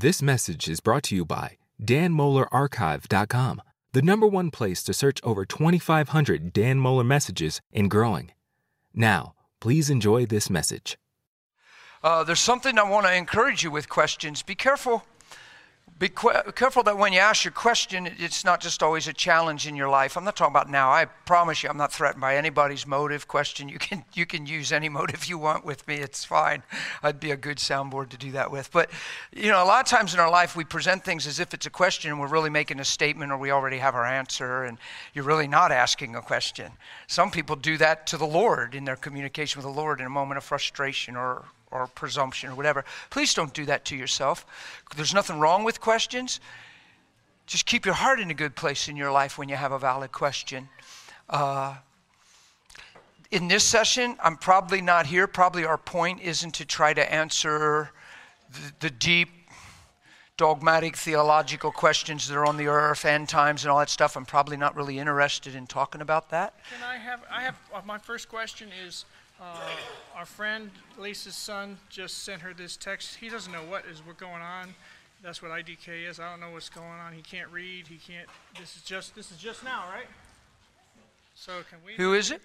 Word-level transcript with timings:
This 0.00 0.22
message 0.22 0.66
is 0.66 0.80
brought 0.80 1.02
to 1.04 1.14
you 1.14 1.26
by 1.26 1.58
danmohlerarchive.com, 1.78 3.62
the 3.92 4.00
number 4.00 4.26
one 4.26 4.50
place 4.50 4.82
to 4.84 4.94
search 4.94 5.20
over 5.22 5.44
2,500 5.44 6.54
Dan 6.54 6.80
Mohler 6.80 7.04
messages 7.04 7.60
and 7.70 7.90
growing. 7.90 8.32
Now, 8.94 9.34
please 9.60 9.90
enjoy 9.90 10.24
this 10.24 10.48
message. 10.48 10.96
Uh, 12.02 12.24
there's 12.24 12.40
something 12.40 12.78
I 12.78 12.88
want 12.88 13.04
to 13.08 13.14
encourage 13.14 13.62
you 13.62 13.70
with 13.70 13.90
questions. 13.90 14.42
Be 14.42 14.54
careful. 14.54 15.04
Be 16.00 16.08
careful 16.08 16.82
that 16.84 16.96
when 16.96 17.12
you 17.12 17.18
ask 17.18 17.44
your 17.44 17.52
question, 17.52 18.08
it's 18.18 18.42
not 18.42 18.62
just 18.62 18.82
always 18.82 19.06
a 19.06 19.12
challenge 19.12 19.66
in 19.66 19.76
your 19.76 19.90
life. 19.90 20.16
I'm 20.16 20.24
not 20.24 20.34
talking 20.34 20.54
about 20.54 20.70
now. 20.70 20.90
I 20.90 21.04
promise 21.04 21.62
you, 21.62 21.68
I'm 21.68 21.76
not 21.76 21.92
threatened 21.92 22.22
by 22.22 22.36
anybody's 22.36 22.86
motive 22.86 23.28
question. 23.28 23.68
You 23.68 23.78
can 23.78 24.06
you 24.14 24.24
can 24.24 24.46
use 24.46 24.72
any 24.72 24.88
motive 24.88 25.26
you 25.26 25.36
want 25.36 25.62
with 25.62 25.86
me. 25.86 25.96
It's 25.96 26.24
fine. 26.24 26.62
I'd 27.02 27.20
be 27.20 27.32
a 27.32 27.36
good 27.36 27.58
soundboard 27.58 28.08
to 28.08 28.16
do 28.16 28.30
that 28.32 28.50
with. 28.50 28.72
But 28.72 28.90
you 29.30 29.50
know, 29.50 29.62
a 29.62 29.66
lot 29.66 29.80
of 29.80 29.90
times 29.90 30.14
in 30.14 30.20
our 30.20 30.30
life, 30.30 30.56
we 30.56 30.64
present 30.64 31.04
things 31.04 31.26
as 31.26 31.38
if 31.38 31.52
it's 31.52 31.66
a 31.66 31.70
question, 31.70 32.10
and 32.10 32.18
we're 32.18 32.28
really 32.28 32.48
making 32.48 32.80
a 32.80 32.84
statement, 32.86 33.30
or 33.30 33.36
we 33.36 33.50
already 33.50 33.76
have 33.76 33.94
our 33.94 34.06
answer, 34.06 34.64
and 34.64 34.78
you're 35.12 35.26
really 35.26 35.48
not 35.48 35.70
asking 35.70 36.16
a 36.16 36.22
question. 36.22 36.72
Some 37.08 37.30
people 37.30 37.56
do 37.56 37.76
that 37.76 38.06
to 38.06 38.16
the 38.16 38.26
Lord 38.26 38.74
in 38.74 38.86
their 38.86 38.96
communication 38.96 39.58
with 39.58 39.66
the 39.66 39.78
Lord 39.78 40.00
in 40.00 40.06
a 40.06 40.10
moment 40.10 40.38
of 40.38 40.44
frustration 40.44 41.14
or 41.14 41.44
or 41.70 41.86
presumption 41.86 42.50
or 42.50 42.54
whatever. 42.54 42.84
Please 43.10 43.34
don't 43.34 43.54
do 43.54 43.64
that 43.66 43.84
to 43.86 43.96
yourself. 43.96 44.46
There's 44.96 45.14
nothing 45.14 45.38
wrong 45.38 45.64
with 45.64 45.80
questions. 45.80 46.40
Just 47.46 47.66
keep 47.66 47.84
your 47.84 47.94
heart 47.94 48.20
in 48.20 48.30
a 48.30 48.34
good 48.34 48.54
place 48.54 48.88
in 48.88 48.96
your 48.96 49.10
life 49.10 49.38
when 49.38 49.48
you 49.48 49.56
have 49.56 49.72
a 49.72 49.78
valid 49.78 50.12
question. 50.12 50.68
Uh, 51.28 51.76
in 53.30 53.48
this 53.48 53.64
session, 53.64 54.16
I'm 54.22 54.36
probably 54.36 54.80
not 54.80 55.06
here. 55.06 55.26
Probably 55.26 55.64
our 55.64 55.78
point 55.78 56.20
isn't 56.20 56.54
to 56.54 56.64
try 56.64 56.92
to 56.92 57.12
answer 57.12 57.90
the, 58.52 58.88
the 58.88 58.90
deep 58.90 59.28
dogmatic 60.36 60.96
theological 60.96 61.70
questions 61.70 62.26
that 62.26 62.34
are 62.34 62.46
on 62.46 62.56
the 62.56 62.66
earth, 62.66 63.04
end 63.04 63.28
times, 63.28 63.62
and 63.62 63.70
all 63.70 63.78
that 63.78 63.90
stuff. 63.90 64.16
I'm 64.16 64.24
probably 64.24 64.56
not 64.56 64.74
really 64.74 64.98
interested 64.98 65.54
in 65.54 65.66
talking 65.66 66.00
about 66.00 66.30
that. 66.30 66.54
Can 66.72 66.82
I 66.82 66.96
have? 66.96 67.22
I 67.30 67.42
have. 67.42 67.56
Uh, 67.74 67.82
my 67.84 67.98
first 67.98 68.28
question 68.28 68.70
is 68.86 69.04
uh, 69.40 69.70
our 70.14 70.26
friend 70.26 70.70
Lisa's 70.98 71.34
son 71.34 71.78
just 71.88 72.24
sent 72.24 72.42
her 72.42 72.52
this 72.52 72.76
text. 72.76 73.16
He 73.16 73.28
doesn't 73.28 73.52
know 73.52 73.62
what 73.68 73.84
is 73.86 74.02
going 74.18 74.42
on. 74.42 74.74
That's 75.22 75.42
what 75.42 75.50
IDK 75.50 76.08
is. 76.08 76.18
I 76.18 76.30
don't 76.30 76.40
know 76.40 76.50
what's 76.50 76.68
going 76.68 76.86
on. 76.86 77.12
He 77.12 77.22
can't 77.22 77.50
read. 77.50 77.86
He 77.86 77.96
can't. 77.96 78.28
This 78.58 78.76
is 78.76 78.82
just. 78.82 79.14
This 79.14 79.30
is 79.30 79.38
just 79.38 79.64
now, 79.64 79.84
right? 79.90 80.06
So 81.34 81.52
can 81.68 81.78
we? 81.84 81.94
Who 81.94 82.14
is 82.14 82.30
it? 82.30 82.40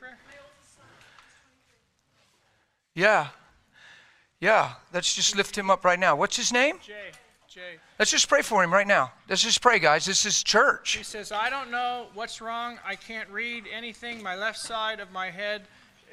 Yeah. 2.94 3.28
Yeah. 4.40 4.74
Let's 4.94 5.14
just 5.14 5.36
lift 5.36 5.58
him 5.58 5.70
up 5.70 5.84
right 5.84 6.00
now. 6.00 6.16
What's 6.16 6.38
his 6.38 6.52
name? 6.52 6.80
Jay. 6.86 7.12
Jay. 7.50 7.78
Let's 8.00 8.12
just 8.12 8.28
pray 8.28 8.42
for 8.42 8.64
him 8.64 8.74
right 8.74 8.88
now. 8.88 9.12
Let's 9.30 9.42
just 9.42 9.62
pray, 9.62 9.80
guys. 9.80 10.06
This 10.06 10.26
is 10.26 10.44
church. 10.44 10.98
He 10.98 11.04
says, 11.04 11.32
I 11.32 11.50
don't 11.50 11.72
know 11.72 12.08
what's 12.14 12.42
wrong. 12.42 12.78
I 12.86 12.96
can't 12.96 13.30
read 13.30 13.66
anything. 13.74 14.22
My 14.22 14.36
left 14.36 14.60
side 14.60 15.00
of 15.00 15.12
my 15.12 15.30
head 15.30 15.62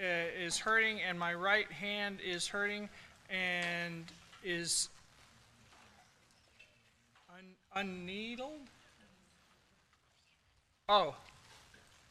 uh, 0.01 0.45
is 0.45 0.59
hurting 0.59 1.01
and 1.01 1.19
my 1.19 1.35
right 1.35 1.71
hand 1.71 2.19
is 2.25 2.47
hurting 2.47 2.89
and 3.31 4.05
is 4.45 4.89
un- 7.31 7.55
unneedled. 7.75 8.61
Oh, 10.89 11.15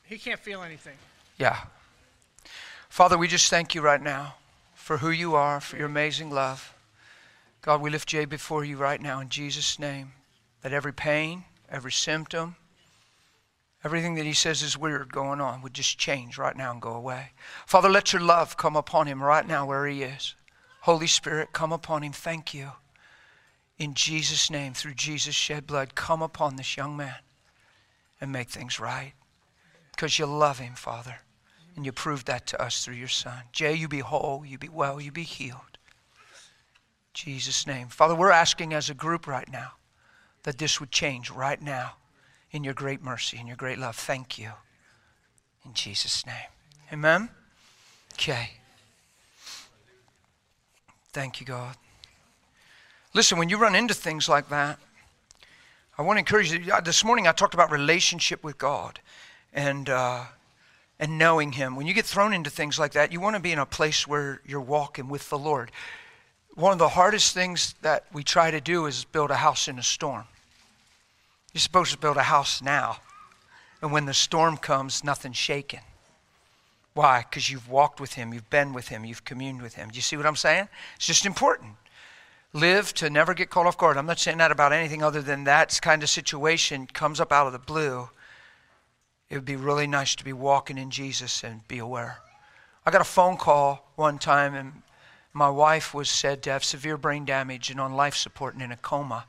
he 0.03 0.17
can't 0.17 0.39
feel 0.39 0.63
anything. 0.63 0.97
Yeah. 1.37 1.57
Father, 2.89 3.17
we 3.17 3.27
just 3.27 3.49
thank 3.49 3.73
you 3.75 3.81
right 3.81 4.01
now 4.01 4.35
for 4.75 4.97
who 4.97 5.09
you 5.09 5.35
are, 5.35 5.61
for 5.61 5.77
your 5.77 5.85
amazing 5.85 6.31
love. 6.31 6.73
God, 7.61 7.81
we 7.81 7.89
lift 7.89 8.09
Jay 8.09 8.25
before 8.25 8.65
you 8.65 8.77
right 8.77 8.99
now 8.99 9.19
in 9.19 9.29
Jesus' 9.29 9.77
name. 9.77 10.13
That 10.61 10.73
every 10.73 10.93
pain, 10.93 11.43
every 11.69 11.91
symptom, 11.91 12.55
Everything 13.83 14.15
that 14.15 14.25
he 14.25 14.33
says 14.33 14.61
is 14.61 14.77
weird 14.77 15.11
going 15.11 15.41
on 15.41 15.61
would 15.61 15.73
just 15.73 15.97
change 15.97 16.37
right 16.37 16.55
now 16.55 16.71
and 16.71 16.81
go 16.81 16.93
away. 16.93 17.31
Father, 17.65 17.89
let 17.89 18.13
your 18.13 18.21
love 18.21 18.55
come 18.55 18.75
upon 18.75 19.07
him 19.07 19.23
right 19.23 19.47
now 19.47 19.65
where 19.65 19.87
he 19.87 20.03
is. 20.03 20.35
Holy 20.81 21.07
Spirit, 21.07 21.51
come 21.51 21.71
upon 21.71 22.03
him. 22.03 22.11
Thank 22.11 22.53
you. 22.53 22.71
In 23.79 23.95
Jesus' 23.95 24.51
name, 24.51 24.73
through 24.73 24.93
Jesus' 24.93 25.33
shed 25.33 25.65
blood, 25.65 25.95
come 25.95 26.21
upon 26.21 26.55
this 26.55 26.77
young 26.77 26.95
man 26.95 27.15
and 28.19 28.31
make 28.31 28.49
things 28.49 28.79
right. 28.79 29.13
Because 29.91 30.19
you 30.19 30.27
love 30.27 30.59
him, 30.59 30.75
Father. 30.75 31.17
And 31.75 31.85
you 31.85 31.91
proved 31.91 32.27
that 32.27 32.45
to 32.47 32.61
us 32.61 32.85
through 32.85 32.95
your 32.95 33.07
Son. 33.07 33.43
Jay, 33.51 33.73
you 33.73 33.87
be 33.87 33.99
whole, 33.99 34.45
you 34.45 34.59
be 34.59 34.69
well, 34.69 35.01
you 35.01 35.11
be 35.11 35.23
healed. 35.23 35.79
Jesus' 37.13 37.65
name. 37.65 37.87
Father, 37.87 38.13
we're 38.13 38.31
asking 38.31 38.73
as 38.73 38.89
a 38.89 38.93
group 38.93 39.25
right 39.25 39.51
now 39.51 39.73
that 40.43 40.59
this 40.59 40.79
would 40.79 40.91
change 40.91 41.31
right 41.31 41.61
now 41.61 41.93
in 42.51 42.63
your 42.63 42.73
great 42.73 43.01
mercy 43.01 43.37
and 43.37 43.47
your 43.47 43.57
great 43.57 43.77
love. 43.77 43.95
Thank 43.95 44.37
you. 44.37 44.51
In 45.65 45.73
Jesus' 45.73 46.25
name. 46.25 46.35
Amen? 46.91 47.29
Okay. 48.13 48.51
Thank 51.13 51.39
you, 51.39 51.45
God. 51.45 51.75
Listen, 53.13 53.37
when 53.37 53.49
you 53.49 53.57
run 53.57 53.75
into 53.75 53.93
things 53.93 54.29
like 54.29 54.49
that, 54.49 54.79
I 55.97 56.01
want 56.03 56.17
to 56.17 56.19
encourage 56.19 56.51
you. 56.51 56.71
This 56.83 57.03
morning 57.03 57.27
I 57.27 57.33
talked 57.33 57.53
about 57.53 57.69
relationship 57.69 58.43
with 58.43 58.57
God 58.57 58.99
and, 59.53 59.89
uh, 59.89 60.23
and 60.99 61.17
knowing 61.17 61.51
Him. 61.51 61.75
When 61.75 61.85
you 61.85 61.93
get 61.93 62.05
thrown 62.05 62.33
into 62.33 62.49
things 62.49 62.79
like 62.79 62.93
that, 62.93 63.11
you 63.11 63.19
want 63.19 63.35
to 63.35 63.41
be 63.41 63.51
in 63.51 63.59
a 63.59 63.65
place 63.65 64.07
where 64.07 64.41
you're 64.45 64.61
walking 64.61 65.09
with 65.09 65.29
the 65.29 65.37
Lord. 65.37 65.71
One 66.55 66.71
of 66.71 66.79
the 66.79 66.89
hardest 66.89 67.33
things 67.33 67.75
that 67.81 68.05
we 68.13 68.23
try 68.23 68.51
to 68.51 68.61
do 68.61 68.85
is 68.85 69.03
build 69.05 69.31
a 69.31 69.35
house 69.35 69.67
in 69.67 69.77
a 69.77 69.83
storm. 69.83 70.25
You're 71.53 71.61
supposed 71.61 71.91
to 71.91 71.97
build 71.97 72.17
a 72.17 72.23
house 72.23 72.61
now. 72.61 72.97
And 73.81 73.91
when 73.91 74.05
the 74.05 74.13
storm 74.13 74.57
comes, 74.57 75.03
nothing's 75.03 75.37
shaken. 75.37 75.79
Why? 76.93 77.25
Because 77.27 77.49
you've 77.49 77.69
walked 77.69 77.99
with 77.99 78.13
him, 78.13 78.33
you've 78.33 78.49
been 78.49 78.73
with 78.73 78.89
him, 78.89 79.05
you've 79.05 79.25
communed 79.25 79.61
with 79.61 79.75
him. 79.75 79.89
Do 79.89 79.95
you 79.95 80.01
see 80.01 80.17
what 80.17 80.25
I'm 80.25 80.35
saying? 80.35 80.67
It's 80.95 81.07
just 81.07 81.25
important. 81.25 81.75
Live 82.53 82.93
to 82.95 83.09
never 83.09 83.33
get 83.33 83.49
caught 83.49 83.65
off 83.65 83.77
guard. 83.77 83.97
I'm 83.97 84.05
not 84.05 84.19
saying 84.19 84.37
that 84.39 84.51
about 84.51 84.73
anything 84.73 85.01
other 85.01 85.21
than 85.21 85.45
that 85.45 85.79
kind 85.81 86.03
of 86.03 86.09
situation 86.09 86.85
comes 86.85 87.21
up 87.21 87.31
out 87.31 87.47
of 87.47 87.53
the 87.53 87.59
blue. 87.59 88.09
It 89.29 89.35
would 89.35 89.45
be 89.45 89.55
really 89.55 89.87
nice 89.87 90.15
to 90.15 90.25
be 90.25 90.33
walking 90.33 90.77
in 90.77 90.91
Jesus 90.91 91.43
and 91.43 91.65
be 91.69 91.79
aware. 91.79 92.17
I 92.85 92.91
got 92.91 92.99
a 92.99 93.05
phone 93.05 93.37
call 93.37 93.89
one 93.95 94.19
time, 94.19 94.53
and 94.53 94.81
my 95.31 95.49
wife 95.49 95.93
was 95.93 96.09
said 96.09 96.43
to 96.43 96.51
have 96.51 96.65
severe 96.65 96.97
brain 96.97 97.23
damage 97.23 97.69
and 97.69 97.79
on 97.79 97.93
life 97.93 98.15
support 98.15 98.53
and 98.53 98.61
in 98.61 98.73
a 98.73 98.77
coma 98.77 99.25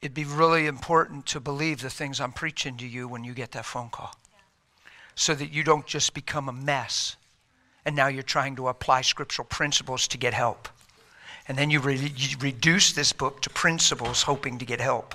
it'd 0.00 0.14
be 0.14 0.24
really 0.24 0.66
important 0.66 1.26
to 1.26 1.40
believe 1.40 1.80
the 1.80 1.90
things 1.90 2.20
I'm 2.20 2.32
preaching 2.32 2.76
to 2.78 2.86
you 2.86 3.08
when 3.08 3.24
you 3.24 3.34
get 3.34 3.52
that 3.52 3.64
phone 3.64 3.88
call. 3.90 4.14
So 5.14 5.34
that 5.34 5.52
you 5.52 5.64
don't 5.64 5.86
just 5.86 6.14
become 6.14 6.48
a 6.48 6.52
mess 6.52 7.16
and 7.84 7.96
now 7.96 8.06
you're 8.06 8.22
trying 8.22 8.54
to 8.56 8.68
apply 8.68 9.00
scriptural 9.00 9.46
principles 9.46 10.06
to 10.08 10.18
get 10.18 10.34
help. 10.34 10.68
And 11.48 11.56
then 11.56 11.70
you, 11.70 11.80
re- 11.80 12.12
you 12.14 12.36
reduce 12.38 12.92
this 12.92 13.12
book 13.12 13.40
to 13.42 13.50
principles 13.50 14.22
hoping 14.22 14.58
to 14.58 14.66
get 14.66 14.80
help 14.80 15.14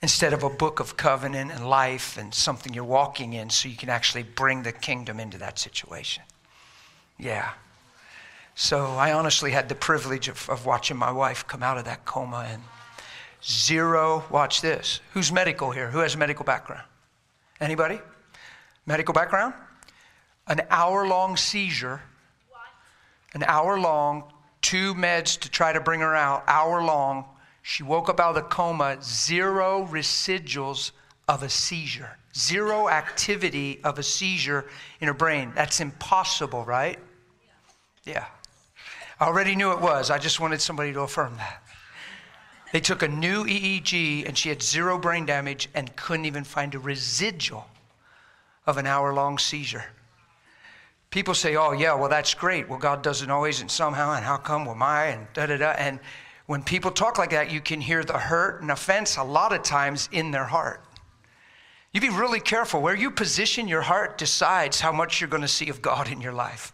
instead 0.00 0.32
of 0.32 0.42
a 0.42 0.50
book 0.50 0.80
of 0.80 0.96
covenant 0.96 1.52
and 1.52 1.68
life 1.68 2.16
and 2.16 2.34
something 2.34 2.74
you're 2.74 2.84
walking 2.84 3.34
in 3.34 3.50
so 3.50 3.68
you 3.68 3.76
can 3.76 3.90
actually 3.90 4.22
bring 4.22 4.62
the 4.62 4.72
kingdom 4.72 5.20
into 5.20 5.38
that 5.38 5.58
situation. 5.58 6.24
Yeah. 7.18 7.50
So 8.54 8.84
I 8.84 9.12
honestly 9.12 9.52
had 9.52 9.68
the 9.68 9.74
privilege 9.74 10.28
of, 10.28 10.48
of 10.48 10.66
watching 10.66 10.96
my 10.96 11.12
wife 11.12 11.46
come 11.46 11.62
out 11.62 11.78
of 11.78 11.84
that 11.84 12.04
coma 12.04 12.48
and 12.50 12.62
Zero, 13.44 14.24
watch 14.30 14.60
this. 14.60 15.00
Who's 15.14 15.32
medical 15.32 15.70
here? 15.70 15.90
Who 15.90 15.98
has 15.98 16.14
a 16.14 16.18
medical 16.18 16.44
background? 16.44 16.84
Anybody? 17.60 18.00
Medical 18.86 19.12
background? 19.14 19.54
An 20.46 20.60
hour 20.70 21.06
long 21.06 21.36
seizure, 21.36 22.00
an 23.34 23.42
hour 23.44 23.78
long, 23.78 24.24
two 24.60 24.94
meds 24.94 25.38
to 25.40 25.50
try 25.50 25.72
to 25.72 25.80
bring 25.80 26.00
her 26.00 26.14
out, 26.14 26.44
hour 26.46 26.82
long. 26.82 27.24
She 27.62 27.82
woke 27.82 28.08
up 28.08 28.20
out 28.20 28.30
of 28.30 28.34
the 28.36 28.42
coma, 28.42 28.98
zero 29.02 29.88
residuals 29.90 30.92
of 31.28 31.42
a 31.42 31.48
seizure, 31.48 32.18
zero 32.36 32.88
activity 32.88 33.80
of 33.84 33.98
a 33.98 34.02
seizure 34.02 34.66
in 35.00 35.06
her 35.06 35.14
brain. 35.14 35.52
That's 35.54 35.80
impossible, 35.80 36.64
right? 36.64 36.98
Yeah. 38.04 38.26
I 39.20 39.26
already 39.26 39.54
knew 39.54 39.70
it 39.72 39.80
was. 39.80 40.10
I 40.10 40.18
just 40.18 40.40
wanted 40.40 40.60
somebody 40.60 40.92
to 40.92 41.00
affirm 41.00 41.36
that. 41.36 41.61
They 42.72 42.80
took 42.80 43.02
a 43.02 43.08
new 43.08 43.44
EEG 43.44 44.26
and 44.26 44.36
she 44.36 44.48
had 44.48 44.62
zero 44.62 44.98
brain 44.98 45.26
damage 45.26 45.68
and 45.74 45.94
couldn't 45.94 46.24
even 46.24 46.42
find 46.42 46.74
a 46.74 46.78
residual 46.78 47.66
of 48.66 48.78
an 48.78 48.86
hour 48.86 49.12
long 49.12 49.36
seizure. 49.38 49.84
People 51.10 51.34
say, 51.34 51.54
oh, 51.56 51.72
yeah, 51.72 51.92
well, 51.92 52.08
that's 52.08 52.32
great. 52.32 52.70
Well, 52.70 52.78
God 52.78 53.02
doesn't 53.02 53.30
always, 53.30 53.60
and 53.60 53.70
somehow, 53.70 54.14
and 54.14 54.24
how 54.24 54.38
come, 54.38 54.64
well, 54.64 54.74
my, 54.74 55.04
and 55.06 55.26
da 55.34 55.44
da 55.44 55.58
da. 55.58 55.72
And 55.72 56.00
when 56.46 56.62
people 56.62 56.90
talk 56.90 57.18
like 57.18 57.30
that, 57.30 57.50
you 57.50 57.60
can 57.60 57.82
hear 57.82 58.02
the 58.02 58.18
hurt 58.18 58.62
and 58.62 58.70
offense 58.70 59.18
a 59.18 59.22
lot 59.22 59.52
of 59.52 59.62
times 59.62 60.08
in 60.10 60.30
their 60.30 60.46
heart. 60.46 60.82
You 61.92 62.00
be 62.00 62.08
really 62.08 62.40
careful. 62.40 62.80
Where 62.80 62.94
you 62.94 63.10
position 63.10 63.68
your 63.68 63.82
heart 63.82 64.16
decides 64.16 64.80
how 64.80 64.92
much 64.92 65.20
you're 65.20 65.28
going 65.28 65.42
to 65.42 65.48
see 65.48 65.68
of 65.68 65.82
God 65.82 66.10
in 66.10 66.22
your 66.22 66.32
life. 66.32 66.72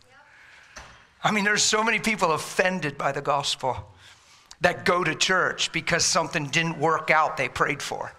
I 1.25 1.33
mean, 1.33 1.43
there's 1.43 1.65
so 1.65 1.83
many 1.83 1.99
people 1.99 2.31
offended 2.31 2.97
by 2.97 3.11
the 3.11 3.21
gospel 3.21 3.93
that 4.61 4.85
go 4.85 5.05
to 5.05 5.15
church 5.15 5.73
because 5.73 6.05
something 6.05 6.47
didn't 6.47 6.79
work 6.79 7.11
out 7.11 7.37
they 7.37 7.49
prayed 7.49 7.83
for. 7.83 8.13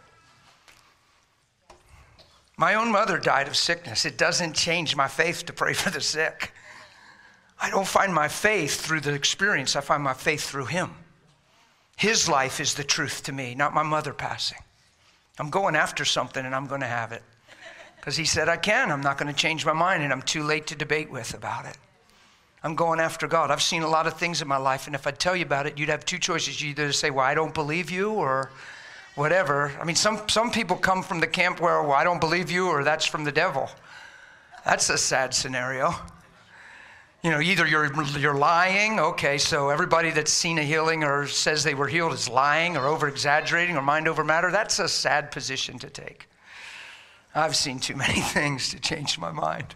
My 2.58 2.76
own 2.76 2.92
mother 2.92 3.18
died 3.18 3.48
of 3.48 3.56
sickness. 3.56 4.06
It 4.06 4.18
doesn't 4.18 4.54
change 4.54 4.96
my 4.96 5.08
faith 5.08 5.46
to 5.46 5.54
pray 5.54 5.74
for 5.82 5.90
the 5.90 6.02
sick. 6.02 6.54
I 7.62 7.70
don't 7.70 7.88
find 7.88 8.14
my 8.14 8.28
faith 8.28 8.80
through 8.80 9.02
the 9.02 9.14
experience, 9.14 9.76
I 9.76 9.82
find 9.82 10.02
my 10.02 10.14
faith 10.14 10.50
through 10.50 10.66
Him. 10.66 10.92
His 11.98 12.30
life 12.30 12.62
is 12.62 12.74
the 12.74 12.84
truth 12.84 13.24
to 13.24 13.34
me, 13.34 13.56
not 13.56 13.74
my 13.74 13.84
mother 13.84 14.14
passing. 14.14 14.60
I'm 15.38 15.50
going 15.50 15.76
after 15.76 16.06
something 16.06 16.46
and 16.46 16.56
I'm 16.56 16.68
going 16.68 16.82
to 16.82 16.88
have 16.88 17.12
it. 17.12 17.24
Because 17.98 18.16
He 18.16 18.24
said 18.24 18.48
I 18.48 18.56
can. 18.56 18.92
I'm 18.92 19.02
not 19.02 19.18
going 19.18 19.34
to 19.34 19.38
change 19.38 19.66
my 19.66 19.74
mind 19.74 20.04
and 20.04 20.14
I'm 20.14 20.22
too 20.22 20.44
late 20.44 20.68
to 20.68 20.76
debate 20.76 21.12
with 21.12 21.34
about 21.34 21.66
it. 21.66 21.78
I'm 22.64 22.76
going 22.76 23.00
after 23.00 23.28
God. 23.28 23.52
I've 23.52 23.62
seen 23.62 23.84
a 23.84 23.88
lot 23.88 24.06
of 24.06 24.16
things 24.16 24.42
in 24.42 24.48
my 24.48 24.58
life, 24.58 24.88
and 24.88 24.96
if 24.96 25.08
I 25.08 25.12
tell 25.12 25.36
you 25.36 25.46
about 25.46 25.66
it, 25.66 25.78
you'd 25.78 25.90
have 25.90 26.06
two 26.06 26.20
choices. 26.20 26.62
You 26.62 26.72
either 26.72 26.92
say, 26.92 27.10
Well, 27.10 27.26
I 27.26 27.34
don't 27.34 27.54
believe 27.54 27.90
you, 27.90 28.12
or 28.12 28.50
whatever. 29.16 29.72
I 29.80 29.84
mean, 29.84 29.96
some, 29.96 30.22
some 30.30 30.50
people 30.50 30.78
come 30.78 31.04
from 31.04 31.20
the 31.20 31.28
camp 31.28 31.60
where, 31.60 31.82
well, 31.84 31.92
I 31.92 32.04
don't 32.04 32.22
believe 32.22 32.50
you, 32.50 32.68
or 32.68 32.84
that's 32.84 33.06
from 33.06 33.24
the 33.26 33.32
devil. 33.32 33.70
That's 34.66 34.90
a 34.90 34.98
sad 34.98 35.34
scenario. 35.34 35.94
You 37.22 37.32
know, 37.32 37.42
either 37.42 37.68
you're, 37.68 37.92
you're 38.18 38.38
lying, 38.38 38.98
okay, 39.00 39.38
so 39.38 39.70
everybody 39.70 40.12
that's 40.12 40.32
seen 40.32 40.58
a 40.58 40.64
healing 40.64 41.04
or 41.04 41.28
says 41.28 41.66
they 41.66 41.74
were 41.74 41.88
healed 41.88 42.14
is 42.14 42.30
lying 42.30 42.78
or 42.78 42.88
over 42.88 43.10
exaggerating 43.10 43.76
or 43.76 43.82
mind 43.82 44.08
over 44.08 44.24
matter. 44.24 44.52
That's 44.52 44.80
a 44.80 44.88
sad 44.88 45.32
position 45.32 45.80
to 45.80 45.90
take. 45.90 46.30
I've 47.36 47.58
seen 47.58 47.80
too 47.80 47.98
many 47.98 48.22
things 48.22 48.70
to 48.70 48.80
change 48.80 49.20
my 49.20 49.32
mind, 49.32 49.76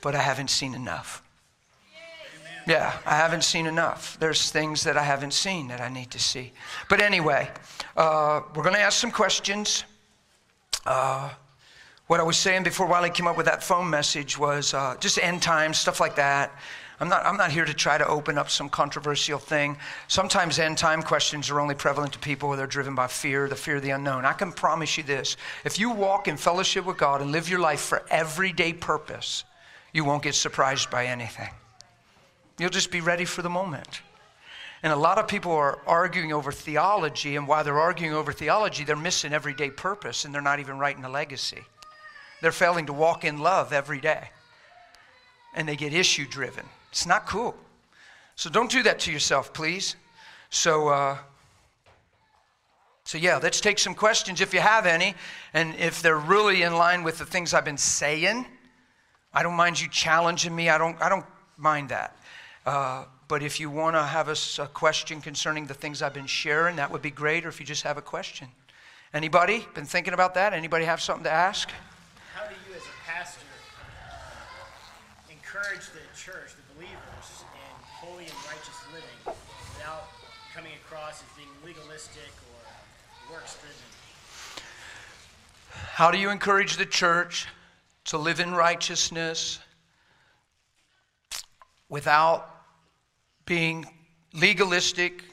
but 0.00 0.14
I 0.14 0.20
haven't 0.20 0.50
seen 0.50 0.74
enough. 0.74 1.24
Yeah, 2.66 2.98
I 3.06 3.16
haven't 3.16 3.44
seen 3.44 3.66
enough. 3.66 4.16
There's 4.18 4.50
things 4.50 4.82
that 4.84 4.96
I 4.96 5.04
haven't 5.04 5.32
seen 5.34 5.68
that 5.68 5.80
I 5.80 5.88
need 5.88 6.10
to 6.10 6.18
see. 6.18 6.52
But 6.88 7.00
anyway, 7.00 7.48
uh, 7.96 8.40
we're 8.54 8.64
going 8.64 8.74
to 8.74 8.80
ask 8.80 8.98
some 8.98 9.12
questions. 9.12 9.84
Uh, 10.84 11.30
what 12.08 12.18
I 12.18 12.24
was 12.24 12.36
saying 12.36 12.64
before 12.64 12.86
Wiley 12.86 13.10
came 13.10 13.28
up 13.28 13.36
with 13.36 13.46
that 13.46 13.62
phone 13.62 13.88
message 13.88 14.36
was 14.36 14.74
uh, 14.74 14.96
just 14.98 15.18
end 15.18 15.42
times, 15.42 15.78
stuff 15.78 16.00
like 16.00 16.16
that. 16.16 16.52
I'm 16.98 17.08
not, 17.08 17.24
I'm 17.24 17.36
not 17.36 17.52
here 17.52 17.64
to 17.64 17.74
try 17.74 17.98
to 17.98 18.06
open 18.06 18.38
up 18.38 18.48
some 18.48 18.68
controversial 18.68 19.38
thing. 19.38 19.76
Sometimes 20.08 20.58
end 20.58 20.78
time 20.78 21.02
questions 21.02 21.50
are 21.50 21.60
only 21.60 21.74
prevalent 21.74 22.14
to 22.14 22.18
people 22.18 22.48
where 22.48 22.56
they're 22.56 22.66
driven 22.66 22.94
by 22.94 23.06
fear, 23.06 23.48
the 23.48 23.54
fear 23.54 23.76
of 23.76 23.82
the 23.82 23.90
unknown. 23.90 24.24
I 24.24 24.32
can 24.32 24.50
promise 24.50 24.96
you 24.96 25.02
this 25.04 25.36
if 25.64 25.78
you 25.78 25.90
walk 25.90 26.26
in 26.26 26.36
fellowship 26.36 26.84
with 26.84 26.96
God 26.96 27.20
and 27.20 27.30
live 27.30 27.48
your 27.48 27.60
life 27.60 27.80
for 27.80 28.02
everyday 28.10 28.72
purpose, 28.72 29.44
you 29.92 30.04
won't 30.04 30.22
get 30.22 30.34
surprised 30.34 30.90
by 30.90 31.06
anything. 31.06 31.50
You'll 32.58 32.70
just 32.70 32.90
be 32.90 33.00
ready 33.00 33.24
for 33.24 33.42
the 33.42 33.50
moment. 33.50 34.00
And 34.82 34.92
a 34.92 34.96
lot 34.96 35.18
of 35.18 35.26
people 35.26 35.52
are 35.52 35.78
arguing 35.86 36.32
over 36.32 36.52
theology, 36.52 37.36
and 37.36 37.48
while 37.48 37.64
they're 37.64 37.80
arguing 37.80 38.14
over 38.14 38.32
theology, 38.32 38.84
they're 38.84 38.96
missing 38.96 39.32
everyday 39.32 39.70
purpose 39.70 40.24
and 40.24 40.34
they're 40.34 40.42
not 40.42 40.60
even 40.60 40.78
writing 40.78 41.04
a 41.04 41.08
legacy. 41.08 41.64
They're 42.40 42.52
failing 42.52 42.86
to 42.86 42.92
walk 42.92 43.24
in 43.24 43.38
love 43.38 43.72
every 43.72 44.00
day. 44.00 44.30
And 45.54 45.66
they 45.66 45.76
get 45.76 45.94
issue 45.94 46.26
driven. 46.26 46.64
It's 46.90 47.06
not 47.06 47.26
cool. 47.26 47.56
So 48.36 48.50
don't 48.50 48.70
do 48.70 48.82
that 48.82 48.98
to 49.00 49.12
yourself, 49.12 49.52
please. 49.54 49.96
So, 50.50 50.88
uh, 50.88 51.18
so 53.04 53.16
yeah, 53.16 53.40
let's 53.42 53.60
take 53.60 53.78
some 53.78 53.94
questions 53.94 54.42
if 54.42 54.52
you 54.52 54.60
have 54.60 54.84
any. 54.84 55.14
And 55.54 55.74
if 55.76 56.02
they're 56.02 56.18
really 56.18 56.62
in 56.62 56.74
line 56.74 57.02
with 57.02 57.18
the 57.18 57.24
things 57.24 57.54
I've 57.54 57.64
been 57.64 57.78
saying, 57.78 58.44
I 59.32 59.42
don't 59.42 59.54
mind 59.54 59.80
you 59.80 59.88
challenging 59.88 60.54
me. 60.54 60.68
I 60.68 60.76
don't, 60.76 61.00
I 61.00 61.08
don't 61.08 61.24
mind 61.56 61.88
that. 61.88 62.16
Uh, 62.66 63.04
but 63.28 63.44
if 63.44 63.60
you 63.60 63.70
want 63.70 63.94
to 63.94 64.02
have 64.02 64.28
a, 64.28 64.36
a, 64.60 64.66
question 64.66 65.20
concerning 65.20 65.66
the 65.66 65.74
things 65.74 66.02
I've 66.02 66.12
been 66.12 66.26
sharing, 66.26 66.76
that 66.76 66.90
would 66.90 67.00
be 67.00 67.12
great. 67.12 67.46
Or 67.46 67.48
if 67.48 67.60
you 67.60 67.66
just 67.66 67.84
have 67.84 67.96
a 67.96 68.02
question. 68.02 68.48
Anybody 69.14 69.64
been 69.74 69.84
thinking 69.84 70.12
about 70.12 70.34
that? 70.34 70.52
Anybody 70.52 70.84
have 70.84 71.00
something 71.00 71.22
to 71.24 71.30
ask? 71.30 71.70
How 72.34 72.44
do 72.48 72.54
you, 72.68 72.76
as 72.76 72.82
a 72.82 73.08
pastor, 73.08 73.46
encourage 75.30 75.86
the 75.90 76.00
church, 76.20 76.54
the 76.56 76.74
believers, 76.74 77.44
in 77.54 77.84
holy 77.84 78.24
and 78.24 78.34
righteous 78.48 78.82
living 78.92 79.38
without 79.76 80.08
coming 80.52 80.72
across 80.84 81.22
as 81.22 81.28
being 81.36 81.48
legalistic 81.64 82.32
or 82.50 83.32
works 83.34 83.56
driven? 83.60 84.66
How 85.92 86.10
do 86.10 86.18
you 86.18 86.30
encourage 86.30 86.76
the 86.76 86.86
church 86.86 87.46
to 88.06 88.18
live 88.18 88.40
in 88.40 88.54
righteousness 88.54 89.60
without 91.88 92.55
being 93.46 93.86
legalistic 94.34 95.24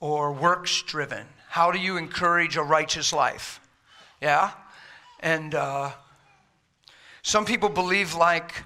or 0.00 0.32
works 0.32 0.82
driven? 0.82 1.26
How 1.48 1.70
do 1.70 1.78
you 1.78 1.96
encourage 1.96 2.56
a 2.56 2.62
righteous 2.62 3.12
life? 3.12 3.60
Yeah? 4.20 4.52
And 5.20 5.54
uh, 5.54 5.90
some 7.22 7.44
people 7.44 7.68
believe, 7.68 8.14
like, 8.14 8.64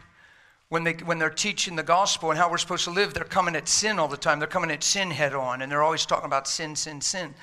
when, 0.68 0.84
they, 0.84 0.92
when 0.92 1.18
they're 1.18 1.30
teaching 1.30 1.76
the 1.76 1.82
gospel 1.82 2.30
and 2.30 2.38
how 2.38 2.50
we're 2.50 2.58
supposed 2.58 2.84
to 2.84 2.90
live, 2.90 3.14
they're 3.14 3.24
coming 3.24 3.56
at 3.56 3.68
sin 3.68 3.98
all 3.98 4.08
the 4.08 4.16
time. 4.16 4.38
They're 4.38 4.48
coming 4.48 4.70
at 4.70 4.84
sin 4.84 5.10
head 5.10 5.34
on, 5.34 5.62
and 5.62 5.72
they're 5.72 5.82
always 5.82 6.04
talking 6.04 6.26
about 6.26 6.46
sin, 6.46 6.76
sin, 6.76 7.00
sin. 7.00 7.34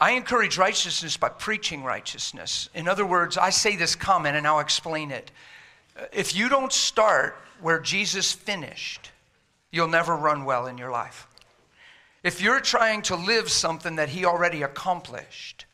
I 0.00 0.12
encourage 0.12 0.58
righteousness 0.58 1.16
by 1.16 1.28
preaching 1.28 1.84
righteousness. 1.84 2.68
In 2.74 2.88
other 2.88 3.06
words, 3.06 3.38
I 3.38 3.50
say 3.50 3.76
this 3.76 3.94
comment 3.94 4.36
and 4.36 4.46
I'll 4.46 4.60
explain 4.60 5.10
it. 5.10 5.30
If 6.12 6.34
you 6.34 6.48
don't 6.48 6.72
start 6.72 7.36
where 7.64 7.80
Jesus 7.80 8.30
finished, 8.30 9.10
you'll 9.70 9.88
never 9.88 10.14
run 10.14 10.44
well 10.44 10.66
in 10.66 10.76
your 10.76 10.90
life. 10.90 11.26
If 12.22 12.42
you're 12.42 12.60
trying 12.60 13.00
to 13.02 13.16
live 13.16 13.50
something 13.50 13.96
that 13.96 14.10
he 14.10 14.26
already 14.26 14.62
accomplished, 14.62 15.64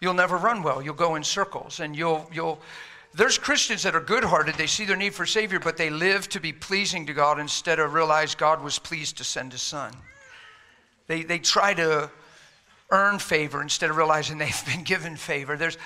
you'll 0.00 0.14
never 0.14 0.36
run 0.36 0.64
well. 0.64 0.82
You'll 0.82 0.94
go 0.94 1.14
in 1.14 1.22
circles 1.22 1.78
and 1.78 1.94
you'll 1.94 2.28
you'll 2.32 2.58
there's 3.14 3.38
Christians 3.38 3.84
that 3.84 3.94
are 3.94 4.00
good 4.00 4.24
hearted. 4.24 4.56
They 4.56 4.66
see 4.66 4.86
their 4.86 4.96
need 4.96 5.14
for 5.14 5.24
Savior, 5.24 5.60
but 5.60 5.76
they 5.76 5.88
live 5.88 6.28
to 6.30 6.40
be 6.40 6.52
pleasing 6.52 7.06
to 7.06 7.12
God 7.12 7.38
instead 7.38 7.78
of 7.78 7.94
realize 7.94 8.34
God 8.34 8.60
was 8.60 8.80
pleased 8.80 9.16
to 9.18 9.24
send 9.24 9.52
His 9.52 9.62
Son. 9.62 9.92
They, 11.06 11.22
they 11.22 11.38
try 11.38 11.74
to 11.74 12.10
earn 12.90 13.20
favor 13.20 13.62
instead 13.62 13.88
of 13.88 13.96
realizing 13.98 14.38
they've 14.38 14.66
been 14.66 14.82
given 14.82 15.14
favor. 15.14 15.56
There's, 15.56 15.78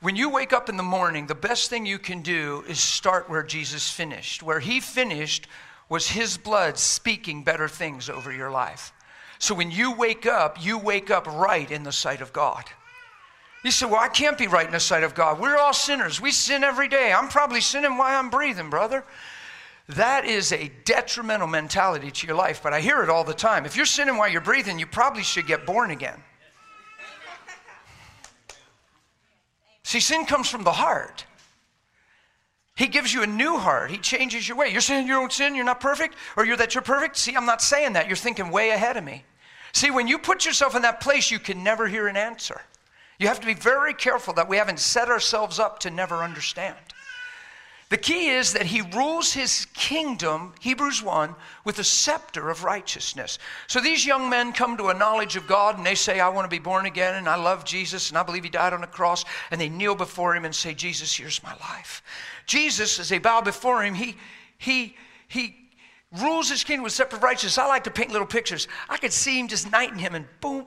when 0.00 0.14
you 0.14 0.28
wake 0.30 0.52
up 0.52 0.68
in 0.68 0.76
the 0.76 0.82
morning, 0.82 1.26
the 1.26 1.34
best 1.34 1.70
thing 1.70 1.84
you 1.84 1.98
can 1.98 2.22
do 2.22 2.64
is 2.68 2.78
start 2.78 3.28
where 3.28 3.42
Jesus 3.42 3.90
finished. 3.90 4.42
Where 4.42 4.60
he 4.60 4.80
finished 4.80 5.48
was 5.88 6.08
his 6.08 6.38
blood 6.38 6.78
speaking 6.78 7.42
better 7.42 7.66
things 7.66 8.08
over 8.08 8.32
your 8.32 8.50
life. 8.50 8.92
So 9.38 9.54
when 9.54 9.70
you 9.70 9.92
wake 9.92 10.26
up, 10.26 10.64
you 10.64 10.78
wake 10.78 11.10
up 11.10 11.26
right 11.26 11.68
in 11.70 11.82
the 11.82 11.92
sight 11.92 12.20
of 12.20 12.32
God. 12.32 12.64
You 13.64 13.72
say, 13.72 13.86
Well, 13.86 14.00
I 14.00 14.08
can't 14.08 14.38
be 14.38 14.46
right 14.46 14.66
in 14.66 14.72
the 14.72 14.80
sight 14.80 15.02
of 15.02 15.14
God. 15.14 15.40
We're 15.40 15.56
all 15.56 15.72
sinners. 15.72 16.20
We 16.20 16.30
sin 16.30 16.62
every 16.62 16.88
day. 16.88 17.12
I'm 17.12 17.28
probably 17.28 17.60
sinning 17.60 17.96
while 17.96 18.18
I'm 18.18 18.30
breathing, 18.30 18.70
brother. 18.70 19.04
That 19.88 20.26
is 20.26 20.52
a 20.52 20.70
detrimental 20.84 21.48
mentality 21.48 22.10
to 22.10 22.26
your 22.26 22.36
life, 22.36 22.60
but 22.62 22.74
I 22.74 22.80
hear 22.80 23.02
it 23.02 23.08
all 23.08 23.24
the 23.24 23.34
time. 23.34 23.64
If 23.64 23.74
you're 23.74 23.86
sinning 23.86 24.16
while 24.18 24.28
you're 24.28 24.42
breathing, 24.42 24.78
you 24.78 24.86
probably 24.86 25.22
should 25.22 25.46
get 25.46 25.64
born 25.64 25.90
again. 25.90 26.22
See, 29.88 30.00
sin 30.00 30.26
comes 30.26 30.50
from 30.50 30.64
the 30.64 30.72
heart. 30.72 31.24
He 32.76 32.88
gives 32.88 33.14
you 33.14 33.22
a 33.22 33.26
new 33.26 33.56
heart. 33.56 33.90
He 33.90 33.96
changes 33.96 34.46
your 34.46 34.58
way. 34.58 34.68
You're 34.68 34.82
saying 34.82 35.06
you 35.06 35.14
don't 35.14 35.32
sin, 35.32 35.54
you're 35.54 35.64
not 35.64 35.80
perfect, 35.80 36.14
or 36.36 36.44
you're 36.44 36.58
that 36.58 36.74
you're 36.74 36.82
perfect. 36.82 37.16
See, 37.16 37.34
I'm 37.34 37.46
not 37.46 37.62
saying 37.62 37.94
that. 37.94 38.06
You're 38.06 38.14
thinking 38.14 38.50
way 38.50 38.68
ahead 38.68 38.98
of 38.98 39.04
me. 39.04 39.24
See, 39.72 39.90
when 39.90 40.06
you 40.06 40.18
put 40.18 40.44
yourself 40.44 40.76
in 40.76 40.82
that 40.82 41.00
place, 41.00 41.30
you 41.30 41.38
can 41.38 41.64
never 41.64 41.88
hear 41.88 42.06
an 42.06 42.18
answer. 42.18 42.60
You 43.18 43.28
have 43.28 43.40
to 43.40 43.46
be 43.46 43.54
very 43.54 43.94
careful 43.94 44.34
that 44.34 44.46
we 44.46 44.58
haven't 44.58 44.78
set 44.78 45.08
ourselves 45.08 45.58
up 45.58 45.78
to 45.78 45.90
never 45.90 46.16
understand. 46.16 46.76
The 47.90 47.96
key 47.96 48.28
is 48.28 48.52
that 48.52 48.66
he 48.66 48.82
rules 48.82 49.32
his 49.32 49.66
kingdom, 49.72 50.52
Hebrews 50.60 51.02
1, 51.02 51.34
with 51.64 51.78
a 51.78 51.84
scepter 51.84 52.50
of 52.50 52.62
righteousness. 52.62 53.38
So 53.66 53.80
these 53.80 54.04
young 54.04 54.28
men 54.28 54.52
come 54.52 54.76
to 54.76 54.88
a 54.88 54.94
knowledge 54.94 55.36
of 55.36 55.46
God 55.46 55.78
and 55.78 55.86
they 55.86 55.94
say, 55.94 56.20
I 56.20 56.28
want 56.28 56.44
to 56.44 56.54
be 56.54 56.58
born 56.58 56.84
again 56.84 57.14
and 57.14 57.26
I 57.26 57.36
love 57.36 57.64
Jesus 57.64 58.10
and 58.10 58.18
I 58.18 58.22
believe 58.22 58.44
he 58.44 58.50
died 58.50 58.74
on 58.74 58.82
the 58.82 58.86
cross. 58.86 59.24
And 59.50 59.58
they 59.58 59.70
kneel 59.70 59.94
before 59.94 60.36
him 60.36 60.44
and 60.44 60.54
say, 60.54 60.74
Jesus, 60.74 61.14
here's 61.16 61.42
my 61.42 61.54
life. 61.60 62.02
Jesus, 62.44 63.00
as 63.00 63.08
they 63.08 63.18
bow 63.18 63.40
before 63.40 63.82
him, 63.82 63.94
he, 63.94 64.16
he, 64.58 64.94
he 65.28 65.56
rules 66.20 66.50
his 66.50 66.64
kingdom 66.64 66.84
with 66.84 66.92
scepter 66.92 67.16
of 67.16 67.22
righteousness. 67.22 67.56
I 67.56 67.66
like 67.68 67.84
to 67.84 67.90
paint 67.90 68.12
little 68.12 68.26
pictures. 68.26 68.68
I 68.90 68.98
could 68.98 69.14
see 69.14 69.40
him 69.40 69.48
just 69.48 69.72
knighting 69.72 69.98
him 69.98 70.14
and 70.14 70.26
boom, 70.42 70.66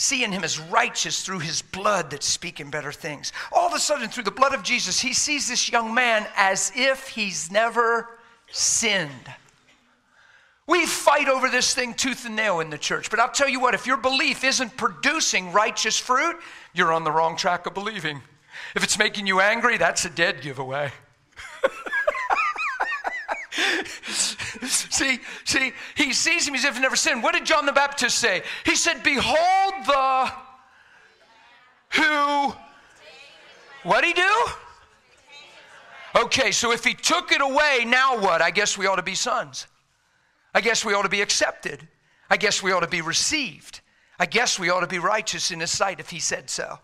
seeing 0.00 0.30
him 0.30 0.44
as 0.44 0.60
righteous 0.60 1.24
through 1.24 1.40
his 1.40 1.60
blood 1.60 2.10
that's 2.10 2.24
speaking 2.24 2.70
better 2.70 2.92
things. 2.92 3.32
All 3.50 3.66
of 3.66 3.74
a 3.74 3.80
sudden, 3.80 4.08
through 4.08 4.22
the 4.22 4.30
blood 4.30 4.54
of 4.54 4.62
Jesus, 4.62 5.00
he 5.00 5.12
sees 5.12 5.48
this 5.48 5.72
young 5.72 5.92
man 5.92 6.24
as 6.36 6.70
if 6.76 7.08
he's 7.08 7.50
never 7.50 8.08
sinned. 8.48 9.10
We 10.68 10.86
fight 10.86 11.28
over 11.28 11.50
this 11.50 11.74
thing 11.74 11.94
tooth 11.94 12.24
and 12.24 12.36
nail 12.36 12.60
in 12.60 12.70
the 12.70 12.78
church, 12.78 13.10
but 13.10 13.18
I'll 13.18 13.32
tell 13.32 13.48
you 13.48 13.58
what, 13.58 13.74
if 13.74 13.88
your 13.88 13.96
belief 13.96 14.44
isn't 14.44 14.76
producing 14.76 15.50
righteous 15.50 15.98
fruit, 15.98 16.36
you're 16.74 16.92
on 16.92 17.02
the 17.02 17.10
wrong 17.10 17.36
track 17.36 17.66
of 17.66 17.74
believing. 17.74 18.22
If 18.76 18.84
it's 18.84 19.00
making 19.00 19.26
you 19.26 19.40
angry, 19.40 19.78
that's 19.78 20.04
a 20.04 20.10
dead 20.10 20.42
giveaway. 20.42 20.92
see, 24.98 25.20
see, 25.44 25.72
he 25.94 26.12
sees 26.12 26.46
him 26.46 26.54
as 26.54 26.64
if 26.64 26.74
he 26.74 26.80
never 26.80 26.96
sinned. 26.96 27.22
What 27.22 27.34
did 27.34 27.46
John 27.46 27.66
the 27.66 27.72
Baptist 27.72 28.18
say? 28.18 28.42
He 28.64 28.74
said, 28.74 29.02
Behold 29.02 29.74
the 29.86 30.32
who. 31.90 32.54
What'd 33.84 34.04
he 34.04 34.12
do? 34.12 34.46
Okay, 36.16 36.50
so 36.50 36.72
if 36.72 36.84
he 36.84 36.94
took 36.94 37.32
it 37.32 37.40
away, 37.40 37.84
now 37.86 38.18
what? 38.18 38.42
I 38.42 38.50
guess 38.50 38.76
we 38.76 38.86
ought 38.86 38.96
to 38.96 39.02
be 39.02 39.14
sons. 39.14 39.66
I 40.54 40.60
guess 40.60 40.84
we 40.84 40.94
ought 40.94 41.02
to 41.02 41.08
be 41.08 41.20
accepted. 41.20 41.86
I 42.30 42.36
guess 42.36 42.62
we 42.62 42.72
ought 42.72 42.80
to 42.80 42.88
be 42.88 43.00
received. 43.00 43.80
I 44.18 44.26
guess 44.26 44.58
we 44.58 44.70
ought 44.70 44.80
to 44.80 44.86
be 44.86 44.98
righteous 44.98 45.50
in 45.50 45.60
his 45.60 45.70
sight 45.70 46.00
if 46.00 46.10
he 46.10 46.18
said 46.18 46.50
so. 46.50 46.78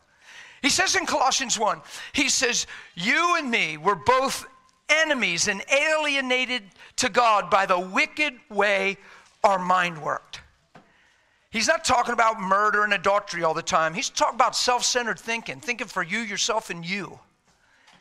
He 0.63 0.71
says 0.71 0.95
in 0.95 1.05
Colossians 1.05 1.59
1, 1.59 1.81
he 2.13 2.29
says, 2.29 2.67
You 2.95 3.37
and 3.37 3.51
me 3.51 3.77
were 3.77 3.97
both 3.97 4.47
enemies 4.89 5.49
and 5.49 5.63
alienated 5.71 6.63
to 6.97 7.09
God 7.09 7.51
by 7.51 7.67
the 7.67 7.79
wicked 7.79 8.35
way 8.51 8.97
our 9.43 9.59
mind 9.59 10.03
worked. 10.03 10.41
He's 11.51 11.69
not 11.69 11.85
talking 11.85 12.15
about 12.15 12.41
murder 12.41 12.83
and 12.83 12.93
adultery 12.93 13.45
all 13.45 13.55
the 13.55 13.63
time. 13.63 13.95
He's 13.95 14.11
talking 14.11 14.35
about 14.35 14.57
self 14.57 14.85
centered 14.85 15.21
thinking, 15.21 15.61
thinking 15.61 15.87
for 15.87 16.03
you, 16.03 16.19
yourself, 16.19 16.69
and 16.69 16.85
you. 16.85 17.21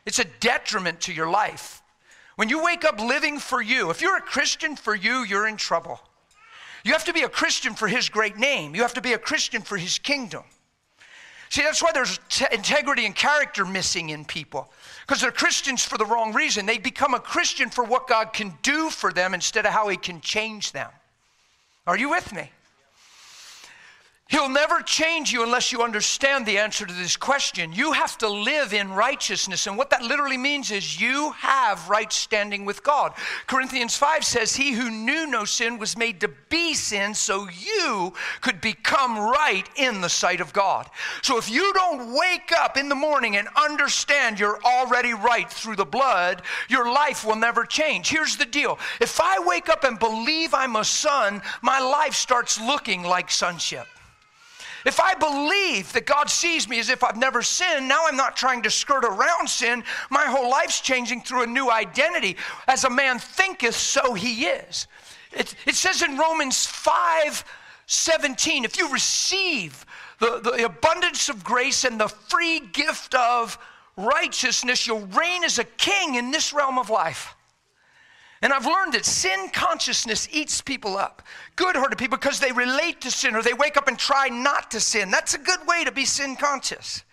It's 0.06 0.20
a 0.20 0.26
detriment 0.26 1.02
to 1.02 1.14
your 1.14 1.30
life. 1.30 1.82
When 2.36 2.50
you 2.50 2.64
wake 2.64 2.84
up 2.84 3.00
living 3.00 3.38
for 3.38 3.62
you, 3.62 3.92
if 3.92 4.02
you're 4.02 4.18
a 4.18 4.22
Christian 4.22 4.76
for 4.76 4.96
you, 4.96 5.24
you're 5.24 5.48
in 5.48 5.58
trouble. 5.58 6.02
You 6.84 6.94
have 6.94 7.06
to 7.06 7.14
be 7.14 7.22
a 7.22 7.30
Christian 7.30 7.76
for 7.76 7.88
His 7.88 8.10
great 8.10 8.38
name, 8.38 8.76
you 8.76 8.82
have 8.82 8.96
to 8.96 9.02
be 9.02 9.14
a 9.14 9.20
Christian 9.20 9.62
for 9.62 9.78
His 9.78 10.00
kingdom. 10.00 10.44
See, 11.50 11.62
that's 11.62 11.84
why 11.84 11.92
there's 11.92 12.20
t- 12.30 12.48
integrity 12.52 13.06
and 13.06 13.16
character 13.16 13.64
missing 13.64 14.10
in 14.10 14.26
people. 14.26 14.74
Because 15.06 15.22
they're 15.22 15.32
Christians 15.32 15.84
for 15.84 15.98
the 15.98 16.06
wrong 16.06 16.34
reason. 16.34 16.66
They 16.66 16.78
become 16.78 17.14
a 17.14 17.20
Christian 17.20 17.70
for 17.70 17.84
what 17.84 18.08
God 18.08 18.34
can 18.34 18.58
do 18.62 18.90
for 18.90 19.12
them 19.12 19.34
instead 19.34 19.66
of 19.66 19.74
how 19.74 19.90
He 19.90 19.98
can 19.98 20.22
change 20.22 20.72
them. 20.72 20.90
Are 21.86 21.98
you 21.98 22.10
with 22.10 22.34
me? 22.34 22.50
He'll 24.34 24.50
never 24.50 24.82
change 24.82 25.32
you 25.32 25.44
unless 25.44 25.72
you 25.72 25.84
understand 25.84 26.48
the 26.48 26.58
answer 26.58 26.88
to 26.88 26.94
this 26.94 27.16
question. 27.16 27.72
You 27.72 27.92
have 27.92 28.18
to 28.18 28.28
live 28.28 28.74
in 28.74 28.92
righteousness. 28.92 29.68
And 29.68 29.78
what 29.78 29.92
that 29.92 30.02
literally 30.02 30.38
means 30.38 30.72
is 30.72 31.00
you 31.00 31.34
have 31.34 31.88
right 31.88 32.12
standing 32.12 32.66
with 32.66 32.82
God. 32.82 33.14
Corinthians 33.46 33.96
5 33.96 34.26
says, 34.26 34.56
He 34.56 34.72
who 34.72 34.90
knew 34.90 35.28
no 35.28 35.46
sin 35.46 35.78
was 35.78 35.96
made 35.96 36.20
to 36.22 36.32
be 36.50 36.74
sin 36.74 37.14
so 37.14 37.48
you 37.48 38.12
could 38.42 38.60
become 38.60 39.20
right 39.20 39.70
in 39.76 40.02
the 40.02 40.10
sight 40.10 40.42
of 40.42 40.52
God. 40.52 40.90
So 41.22 41.38
if 41.38 41.48
you 41.48 41.72
don't 41.74 42.12
wake 42.16 42.52
up 42.58 42.76
in 42.76 42.90
the 42.90 42.96
morning 42.96 43.36
and 43.36 43.48
understand 43.56 44.40
you're 44.40 44.60
already 44.64 45.14
right 45.14 45.48
through 45.48 45.76
the 45.76 45.86
blood, 45.86 46.42
your 46.70 46.92
life 46.92 47.24
will 47.24 47.36
never 47.36 47.66
change. 47.66 48.10
Here's 48.10 48.36
the 48.36 48.48
deal 48.48 48.80
if 49.00 49.22
I 49.22 49.38
wake 49.46 49.70
up 49.70 49.84
and 49.84 50.00
believe 50.00 50.56
I'm 50.56 50.76
a 50.76 50.84
son, 50.84 51.44
my 51.62 51.80
life 51.80 52.16
starts 52.16 52.60
looking 52.60 53.04
like 53.04 53.30
sonship. 53.30 53.86
If 54.86 55.00
I 55.00 55.14
believe 55.14 55.94
that 55.94 56.06
God 56.06 56.30
sees 56.30 56.68
me 56.68 56.80
as 56.80 56.90
if 56.90 57.04
I've 57.04 57.18
never 57.18 57.42
sinned, 57.42 57.88
now 57.88 58.06
I'm 58.08 58.18
not 58.18 58.36
trying 58.36 58.64
to 58.64 58.70
skirt 58.70 59.06
around 59.06 59.50
sin. 59.50 59.84
My 60.10 60.26
whole 60.26 60.50
life's 60.50 60.82
changing 60.82 61.22
through 61.22 61.44
a 61.44 61.48
new 61.48 61.72
identity. 61.72 62.36
As 62.68 62.84
a 62.84 62.90
man 62.90 63.20
thinketh, 63.20 63.76
so 63.76 64.14
he 64.14 64.46
is. 64.46 64.88
It, 65.32 65.56
it 65.66 65.76
says 65.76 66.02
in 66.02 66.18
Romans 66.18 66.66
5 66.66 67.46
17, 67.86 68.64
if 68.64 68.78
you 68.78 68.92
receive 68.92 69.86
the, 70.20 70.40
the 70.40 70.66
abundance 70.66 71.28
of 71.28 71.44
grace 71.44 71.84
and 71.84 72.00
the 72.00 72.08
free 72.08 72.62
gift 72.62 73.14
of 73.14 73.58
righteousness, 73.98 74.88
you'll 74.88 75.06
reign 75.08 75.44
as 75.44 75.60
a 75.60 75.64
king 75.64 76.16
in 76.16 76.32
this 76.32 76.54
realm 76.54 76.80
of 76.80 76.90
life. 76.90 77.36
And 78.44 78.52
I've 78.52 78.66
learned 78.66 78.94
that 78.94 79.06
sin 79.06 79.50
consciousness 79.54 80.28
eats 80.30 80.60
people 80.60 80.98
up, 80.98 81.22
good 81.56 81.78
hearted 81.78 81.98
people, 81.98 82.18
because 82.18 82.42
they 82.42 82.52
relate 82.52 83.00
to 83.02 83.10
sin 83.10 83.36
or 83.36 83.42
they 83.42 83.54
wake 83.54 83.78
up 83.78 83.88
and 83.88 83.98
try 83.98 84.28
not 84.28 84.70
to 84.72 84.82
sin. 84.82 85.10
That's 85.10 85.34
a 85.34 85.38
good 85.38 85.66
way 85.66 85.86
to 85.86 85.94
be 85.94 86.04
sin 86.04 86.36
conscious. 86.36 87.04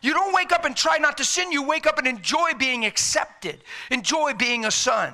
You 0.00 0.14
don't 0.14 0.34
wake 0.34 0.50
up 0.50 0.64
and 0.64 0.74
try 0.74 0.96
not 0.96 1.18
to 1.18 1.24
sin, 1.24 1.52
you 1.52 1.62
wake 1.62 1.86
up 1.86 1.98
and 1.98 2.06
enjoy 2.06 2.54
being 2.58 2.86
accepted, 2.86 3.62
enjoy 3.90 4.32
being 4.32 4.64
a 4.64 4.70
son. 4.70 5.12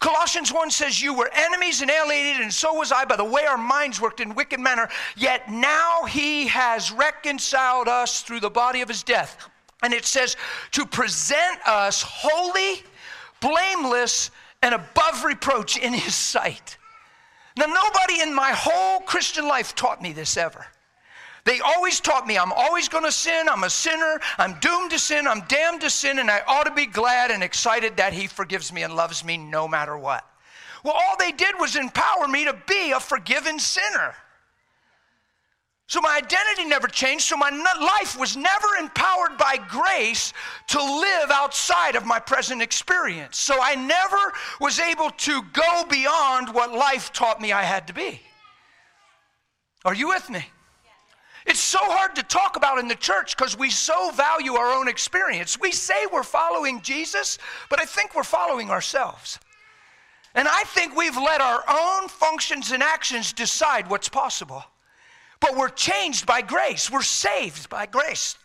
Colossians 0.00 0.52
1 0.52 0.70
says, 0.72 1.00
You 1.00 1.14
were 1.14 1.30
enemies 1.32 1.80
and 1.80 1.90
alienated, 1.92 2.42
and 2.42 2.52
so 2.52 2.74
was 2.74 2.90
I 2.90 3.04
by 3.04 3.14
the 3.14 3.24
way 3.24 3.44
our 3.44 3.56
minds 3.56 4.00
worked 4.00 4.18
in 4.18 4.34
wicked 4.34 4.58
manner. 4.58 4.88
Yet 5.16 5.48
now 5.48 6.06
he 6.08 6.48
has 6.48 6.90
reconciled 6.90 7.86
us 7.86 8.22
through 8.22 8.40
the 8.40 8.50
body 8.50 8.80
of 8.80 8.88
his 8.88 9.04
death. 9.04 9.48
And 9.84 9.94
it 9.94 10.04
says, 10.04 10.36
To 10.72 10.84
present 10.84 11.60
us 11.66 12.02
holy, 12.02 12.82
blameless, 13.40 14.32
and 14.62 14.74
above 14.74 15.24
reproach 15.24 15.76
in 15.76 15.92
his 15.92 16.14
sight. 16.14 16.76
Now, 17.56 17.66
nobody 17.66 18.20
in 18.20 18.34
my 18.34 18.52
whole 18.52 19.00
Christian 19.00 19.48
life 19.48 19.74
taught 19.74 20.00
me 20.00 20.12
this 20.12 20.36
ever. 20.36 20.66
They 21.44 21.60
always 21.60 21.98
taught 21.98 22.26
me 22.26 22.36
I'm 22.36 22.52
always 22.52 22.88
going 22.88 23.04
to 23.04 23.12
sin, 23.12 23.48
I'm 23.48 23.64
a 23.64 23.70
sinner, 23.70 24.20
I'm 24.36 24.58
doomed 24.60 24.90
to 24.90 24.98
sin, 24.98 25.26
I'm 25.26 25.40
damned 25.48 25.80
to 25.80 25.90
sin, 25.90 26.18
and 26.18 26.30
I 26.30 26.42
ought 26.46 26.64
to 26.64 26.74
be 26.74 26.86
glad 26.86 27.30
and 27.30 27.42
excited 27.42 27.96
that 27.96 28.12
He 28.12 28.26
forgives 28.26 28.72
me 28.72 28.82
and 28.82 28.94
loves 28.94 29.24
me 29.24 29.38
no 29.38 29.66
matter 29.66 29.96
what. 29.96 30.24
Well, 30.84 30.94
all 30.94 31.16
they 31.18 31.32
did 31.32 31.54
was 31.58 31.74
empower 31.74 32.28
me 32.28 32.44
to 32.44 32.56
be 32.68 32.92
a 32.92 33.00
forgiven 33.00 33.58
sinner. 33.58 34.14
So 35.88 36.02
my 36.02 36.18
identity 36.18 36.66
never 36.68 36.86
changed. 36.86 37.24
So 37.24 37.36
my 37.36 37.48
life 37.48 38.18
was 38.20 38.36
never 38.36 38.76
empowered 38.78 39.38
by 39.38 39.56
grace 39.68 40.34
to 40.68 40.78
live 40.78 41.30
outside 41.30 41.96
of 41.96 42.04
my 42.04 42.18
present 42.18 42.60
experience. 42.60 43.38
So 43.38 43.58
I 43.60 43.74
never 43.74 44.34
was 44.60 44.78
able 44.78 45.08
to 45.10 45.42
go 45.54 45.86
beyond 45.88 46.54
what 46.54 46.72
life 46.72 47.10
taught 47.14 47.40
me 47.40 47.52
I 47.52 47.62
had 47.62 47.86
to 47.86 47.94
be. 47.94 48.20
Are 49.86 49.94
you 49.94 50.08
with 50.08 50.28
me? 50.28 50.44
It's 51.46 51.58
so 51.58 51.78
hard 51.80 52.14
to 52.16 52.22
talk 52.22 52.56
about 52.56 52.76
in 52.76 52.88
the 52.88 52.94
church 52.94 53.34
because 53.34 53.56
we 53.56 53.70
so 53.70 54.10
value 54.10 54.56
our 54.56 54.70
own 54.70 54.88
experience. 54.88 55.58
We 55.58 55.72
say 55.72 56.04
we're 56.12 56.22
following 56.22 56.82
Jesus, 56.82 57.38
but 57.70 57.80
I 57.80 57.86
think 57.86 58.14
we're 58.14 58.24
following 58.24 58.68
ourselves. 58.68 59.38
And 60.34 60.46
I 60.46 60.64
think 60.64 60.94
we've 60.94 61.16
let 61.16 61.40
our 61.40 61.64
own 61.66 62.08
functions 62.08 62.72
and 62.72 62.82
actions 62.82 63.32
decide 63.32 63.88
what's 63.88 64.10
possible. 64.10 64.62
But 65.40 65.56
we're 65.56 65.68
changed 65.68 66.26
by 66.26 66.42
grace. 66.42 66.90
We're 66.90 67.02
saved 67.02 67.68
by 67.68 67.86
grace 67.86 68.36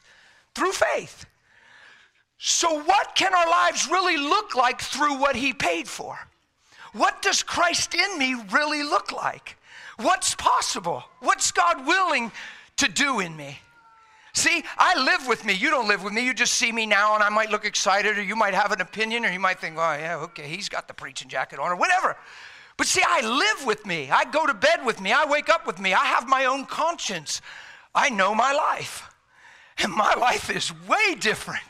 through 0.56 0.74
faith. 0.74 1.26
So, 2.38 2.84
what 2.84 3.16
can 3.16 3.34
our 3.34 3.50
lives 3.50 3.88
really 3.90 4.18
look 4.18 4.56
like 4.56 4.82
through 4.82 5.18
what 5.18 5.36
He 5.36 5.54
paid 5.54 5.88
for? 5.88 6.18
What 6.92 7.22
does 7.22 7.42
Christ 7.42 7.96
in 7.96 8.20
me 8.20 8.36
really 8.52 8.84
look 8.84 9.12
like? 9.12 9.58
What's 9.98 10.36
possible? 10.36 11.04
What's 11.20 11.52
God 11.52 11.86
willing 11.88 12.32
to 12.78 12.88
do 12.88 13.20
in 13.20 13.36
me? 13.36 13.60
See, 14.34 14.64
I 14.78 15.00
live 15.02 15.28
with 15.28 15.46
me. 15.46 15.54
You 15.54 15.70
don't 15.70 15.88
live 15.88 16.04
with 16.04 16.12
me. 16.12 16.26
You 16.26 16.34
just 16.34 16.54
see 16.54 16.72
me 16.72 16.88
now, 16.88 17.14
and 17.14 17.24
I 17.24 17.30
might 17.30 17.52
look 17.52 17.66
excited, 17.66 18.18
or 18.18 18.24
you 18.24 18.36
might 18.36 18.56
have 18.56 18.72
an 18.72 18.82
opinion, 18.82 19.26
or 19.26 19.30
you 19.30 19.40
might 19.40 19.60
think, 19.60 19.76
oh, 19.78 19.94
yeah, 19.94 20.18
okay, 20.18 20.48
he's 20.48 20.70
got 20.70 20.88
the 20.88 20.94
preaching 20.94 21.30
jacket 21.30 21.60
on, 21.60 21.72
or 21.72 21.76
whatever. 21.76 22.18
But 22.78 22.88
see, 22.88 23.04
I 23.06 23.22
live 23.22 23.66
with 23.66 23.86
me. 23.86 24.10
I 24.10 24.26
go 24.26 24.46
to 24.48 24.54
bed 24.54 24.86
with 24.86 25.00
me. 25.00 25.12
I 25.12 25.26
wake 25.26 25.50
up 25.50 25.68
with 25.68 25.80
me. 25.80 25.94
I 25.94 26.06
have 26.06 26.28
my 26.28 26.46
own 26.46 26.66
conscience. 26.66 27.42
I 27.94 28.10
know 28.10 28.34
my 28.34 28.52
life. 28.52 29.10
And 29.78 29.92
my 29.92 30.14
life 30.20 30.50
is 30.50 30.74
way 30.88 31.16
different 31.16 31.64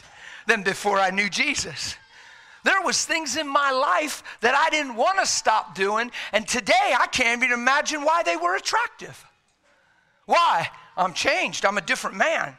than 0.47 0.63
before 0.63 0.99
I 0.99 1.09
knew 1.09 1.29
Jesus. 1.29 1.95
There 2.63 2.81
was 2.81 3.05
things 3.05 3.35
in 3.35 3.47
my 3.47 3.71
life 3.71 4.23
that 4.39 4.55
I 4.55 4.69
didn't 4.69 4.95
want 4.95 5.19
to 5.19 5.25
stop 5.25 5.75
doing, 5.75 6.11
and 6.31 6.47
today 6.47 6.95
I 6.97 7.07
can't 7.07 7.43
even 7.43 7.53
imagine 7.53 8.03
why 8.03 8.23
they 8.23 8.37
were 8.37 8.55
attractive. 8.55 9.25
Why? 10.25 10.69
I'm 10.95 11.13
changed. 11.13 11.65
I'm 11.65 11.77
a 11.77 11.81
different 11.81 12.15
man. 12.15 12.55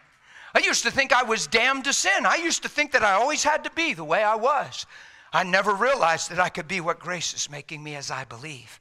I 0.55 0.61
used 0.61 0.83
to 0.85 0.91
think 0.91 1.13
I 1.13 1.23
was 1.23 1.47
damned 1.47 1.85
to 1.85 1.93
sin. 1.93 2.27
I 2.27 2.37
used 2.37 2.63
to 2.63 2.69
think 2.69 2.93
that 2.93 3.03
I 3.03 3.13
always 3.13 3.43
had 3.43 3.65
to 3.65 3.71
be 3.71 3.95
the 3.95 4.05
way 4.05 4.23
I 4.23 4.37
was. 4.37 4.87
I 5.35 5.43
never 5.43 5.75
realized 5.75 6.31
that 6.31 6.39
I 6.39 6.49
could 6.49 6.69
be 6.69 6.81
what 6.81 7.01
grace 7.01 7.35
is 7.35 7.51
making 7.51 7.83
me 7.83 7.97
as 7.97 8.11
I 8.11 8.25
believe. 8.25 8.81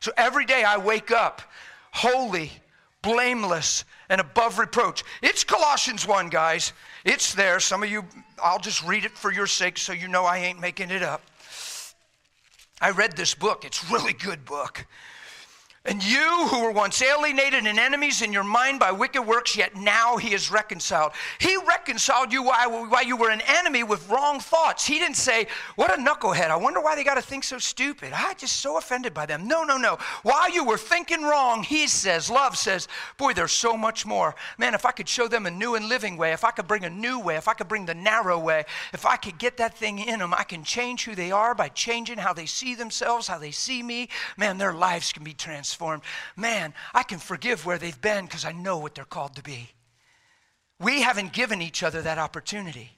So 0.00 0.12
every 0.18 0.44
day 0.44 0.62
I 0.62 0.76
wake 0.76 1.10
up 1.10 1.40
holy, 1.90 2.52
blameless, 3.00 3.86
and 4.10 4.20
above 4.20 4.58
reproach. 4.58 5.02
It's 5.22 5.42
Colossians 5.42 6.06
1, 6.06 6.28
guys. 6.28 6.74
It's 7.06 7.34
there. 7.34 7.58
Some 7.58 7.82
of 7.82 7.90
you, 7.90 8.04
I'll 8.42 8.58
just 8.58 8.84
read 8.84 9.06
it 9.06 9.12
for 9.12 9.32
your 9.32 9.46
sake 9.46 9.78
so 9.78 9.94
you 9.94 10.06
know 10.06 10.24
I 10.24 10.38
ain't 10.38 10.60
making 10.60 10.90
it 10.90 11.02
up. 11.02 11.22
I 12.80 12.90
read 12.90 13.16
this 13.16 13.34
book. 13.34 13.64
It's 13.64 13.90
really 13.90 14.12
good 14.12 14.44
book. 14.44 14.86
And 15.86 16.02
you 16.02 16.48
who 16.48 16.64
were 16.64 16.72
once 16.72 17.00
alienated 17.00 17.64
and 17.64 17.78
enemies 17.78 18.20
in 18.20 18.32
your 18.32 18.42
mind 18.42 18.80
by 18.80 18.90
wicked 18.90 19.22
works, 19.22 19.56
yet 19.56 19.76
now 19.76 20.16
he 20.16 20.34
is 20.34 20.50
reconciled. 20.50 21.12
He 21.38 21.56
reconciled 21.56 22.32
you 22.32 22.42
while, 22.42 23.04
you 23.04 23.16
were 23.16 23.30
an 23.30 23.42
enemy 23.46 23.84
with 23.84 24.08
wrong 24.08 24.40
thoughts. 24.40 24.84
He 24.84 24.98
didn't 24.98 25.16
say, 25.16 25.46
What 25.76 25.96
a 25.96 26.02
knucklehead. 26.02 26.50
I 26.50 26.56
wonder 26.56 26.80
why 26.80 26.96
they 26.96 27.04
got 27.04 27.14
to 27.14 27.22
think 27.22 27.44
so 27.44 27.58
stupid. 27.58 28.12
I 28.12 28.34
just 28.34 28.56
so 28.56 28.78
offended 28.78 29.14
by 29.14 29.26
them. 29.26 29.46
No, 29.46 29.62
no, 29.62 29.76
no. 29.76 29.98
While 30.24 30.50
you 30.50 30.64
were 30.64 30.76
thinking 30.76 31.22
wrong, 31.22 31.62
he 31.62 31.86
says, 31.86 32.28
Love 32.28 32.56
says, 32.56 32.88
Boy, 33.16 33.32
there's 33.32 33.52
so 33.52 33.76
much 33.76 34.04
more. 34.04 34.34
Man, 34.58 34.74
if 34.74 34.84
I 34.84 34.90
could 34.90 35.08
show 35.08 35.28
them 35.28 35.46
a 35.46 35.52
new 35.52 35.76
and 35.76 35.88
living 35.88 36.16
way, 36.16 36.32
if 36.32 36.42
I 36.42 36.50
could 36.50 36.66
bring 36.66 36.84
a 36.84 36.90
new 36.90 37.20
way, 37.20 37.36
if 37.36 37.46
I 37.46 37.54
could 37.54 37.68
bring 37.68 37.86
the 37.86 37.94
narrow 37.94 38.40
way, 38.40 38.64
if 38.92 39.06
I 39.06 39.16
could 39.16 39.38
get 39.38 39.56
that 39.58 39.78
thing 39.78 40.00
in 40.00 40.18
them, 40.18 40.34
I 40.34 40.42
can 40.42 40.64
change 40.64 41.04
who 41.04 41.14
they 41.14 41.30
are 41.30 41.54
by 41.54 41.68
changing 41.68 42.18
how 42.18 42.32
they 42.32 42.46
see 42.46 42.74
themselves, 42.74 43.28
how 43.28 43.38
they 43.38 43.52
see 43.52 43.84
me. 43.84 44.08
Man, 44.36 44.58
their 44.58 44.72
lives 44.72 45.12
can 45.12 45.22
be 45.22 45.32
transformed 45.32 45.75
transformed. 45.76 46.02
Man, 46.36 46.74
I 46.94 47.02
can 47.02 47.18
forgive 47.18 47.66
where 47.66 47.78
they've 47.78 48.00
been 48.00 48.24
because 48.24 48.44
I 48.44 48.52
know 48.52 48.78
what 48.78 48.94
they're 48.94 49.04
called 49.04 49.36
to 49.36 49.42
be. 49.42 49.70
We 50.80 51.02
haven't 51.02 51.32
given 51.32 51.62
each 51.62 51.82
other 51.82 52.02
that 52.02 52.18
opportunity. 52.18 52.90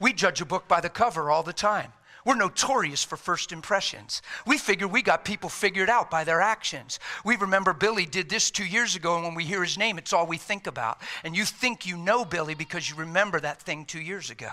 We 0.00 0.12
judge 0.12 0.40
a 0.40 0.44
book 0.44 0.68
by 0.68 0.80
the 0.80 0.88
cover 0.88 1.30
all 1.30 1.42
the 1.42 1.52
time. 1.52 1.92
We're 2.24 2.34
notorious 2.34 3.04
for 3.04 3.16
first 3.16 3.52
impressions. 3.52 4.20
We 4.46 4.58
figure 4.58 4.88
we 4.88 5.00
got 5.02 5.24
people 5.24 5.48
figured 5.48 5.88
out 5.88 6.10
by 6.10 6.24
their 6.24 6.40
actions. 6.40 6.98
We 7.24 7.36
remember 7.36 7.72
Billy 7.72 8.04
did 8.04 8.28
this 8.28 8.50
two 8.50 8.66
years 8.66 8.96
ago, 8.96 9.14
and 9.14 9.24
when 9.24 9.34
we 9.36 9.44
hear 9.44 9.62
his 9.62 9.78
name, 9.78 9.96
it's 9.96 10.12
all 10.12 10.26
we 10.26 10.36
think 10.36 10.66
about. 10.66 10.98
And 11.22 11.36
you 11.36 11.44
think 11.44 11.86
you 11.86 11.96
know 11.96 12.24
Billy 12.24 12.54
because 12.56 12.90
you 12.90 12.96
remember 12.96 13.38
that 13.40 13.62
thing 13.62 13.84
two 13.84 14.00
years 14.00 14.30
ago. 14.30 14.50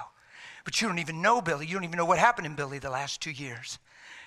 But 0.66 0.80
you 0.80 0.88
don't 0.88 1.00
even 1.00 1.22
know 1.22 1.42
Billy. 1.42 1.66
You 1.66 1.74
don't 1.74 1.84
even 1.84 1.98
know 1.98 2.06
what 2.06 2.20
happened 2.20 2.46
in 2.46 2.56
Billy 2.56 2.78
the 2.78 2.92
last 2.92 3.22
two 3.22 3.32
years. 3.32 3.80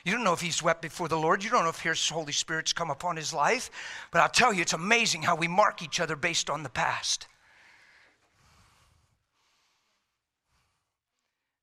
You 0.06 0.12
don't 0.12 0.22
know 0.22 0.32
if 0.32 0.40
he's 0.40 0.62
wept 0.62 0.82
before 0.82 1.08
the 1.08 1.18
Lord. 1.18 1.42
You 1.42 1.50
don't 1.50 1.64
know 1.64 1.68
if 1.68 1.80
his 1.80 2.08
Holy 2.08 2.32
Spirit's 2.32 2.72
come 2.72 2.90
upon 2.90 3.16
his 3.16 3.34
life. 3.34 3.72
But 4.12 4.20
I'll 4.20 4.28
tell 4.28 4.52
you, 4.52 4.62
it's 4.62 4.72
amazing 4.72 5.22
how 5.22 5.34
we 5.34 5.48
mark 5.48 5.82
each 5.82 5.98
other 5.98 6.14
based 6.14 6.48
on 6.48 6.62
the 6.62 6.68
past. 6.68 7.26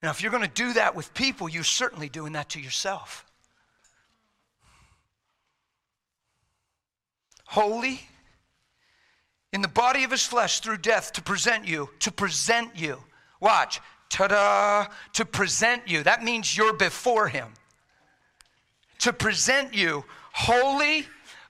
Now, 0.04 0.10
if 0.10 0.22
you're 0.22 0.30
going 0.30 0.44
to 0.44 0.50
do 0.50 0.74
that 0.74 0.94
with 0.94 1.14
people, 1.14 1.48
you're 1.48 1.64
certainly 1.64 2.10
doing 2.10 2.34
that 2.34 2.50
to 2.50 2.60
yourself. 2.60 3.26
Holy, 7.46 8.02
in 9.54 9.62
the 9.62 9.70
body 9.70 10.04
of 10.04 10.12
his 10.12 10.26
flesh 10.26 10.60
through 10.60 10.80
death 10.80 11.14
to 11.14 11.22
present 11.22 11.66
you, 11.66 11.90
to 12.00 12.12
present 12.12 12.76
you. 12.76 13.02
Watch, 13.40 13.80
ta 14.10 14.28
da, 14.28 14.88
to 15.14 15.24
present 15.24 15.88
you. 15.88 16.04
That 16.04 16.26
means 16.26 16.58
you're 16.58 16.74
before 16.74 17.30
him 17.30 17.54
to 19.04 19.12
present 19.12 19.74
you 19.74 20.06
holy, 20.32 21.06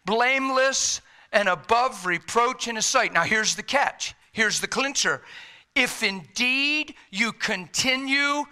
blameless, 0.05 1.01
and 1.31 1.47
above 1.47 2.03
reproach 2.03 2.67
in 2.67 2.75
his 2.75 2.85
sight. 2.87 3.13
Now, 3.13 3.21
here's 3.21 3.53
the 3.53 3.61
catch. 3.61 4.15
Here's 4.31 4.59
the 4.59 4.67
clincher. 4.67 5.21
If 5.75 6.01
indeed 6.01 6.95
you 7.11 7.31
continue 7.31 8.45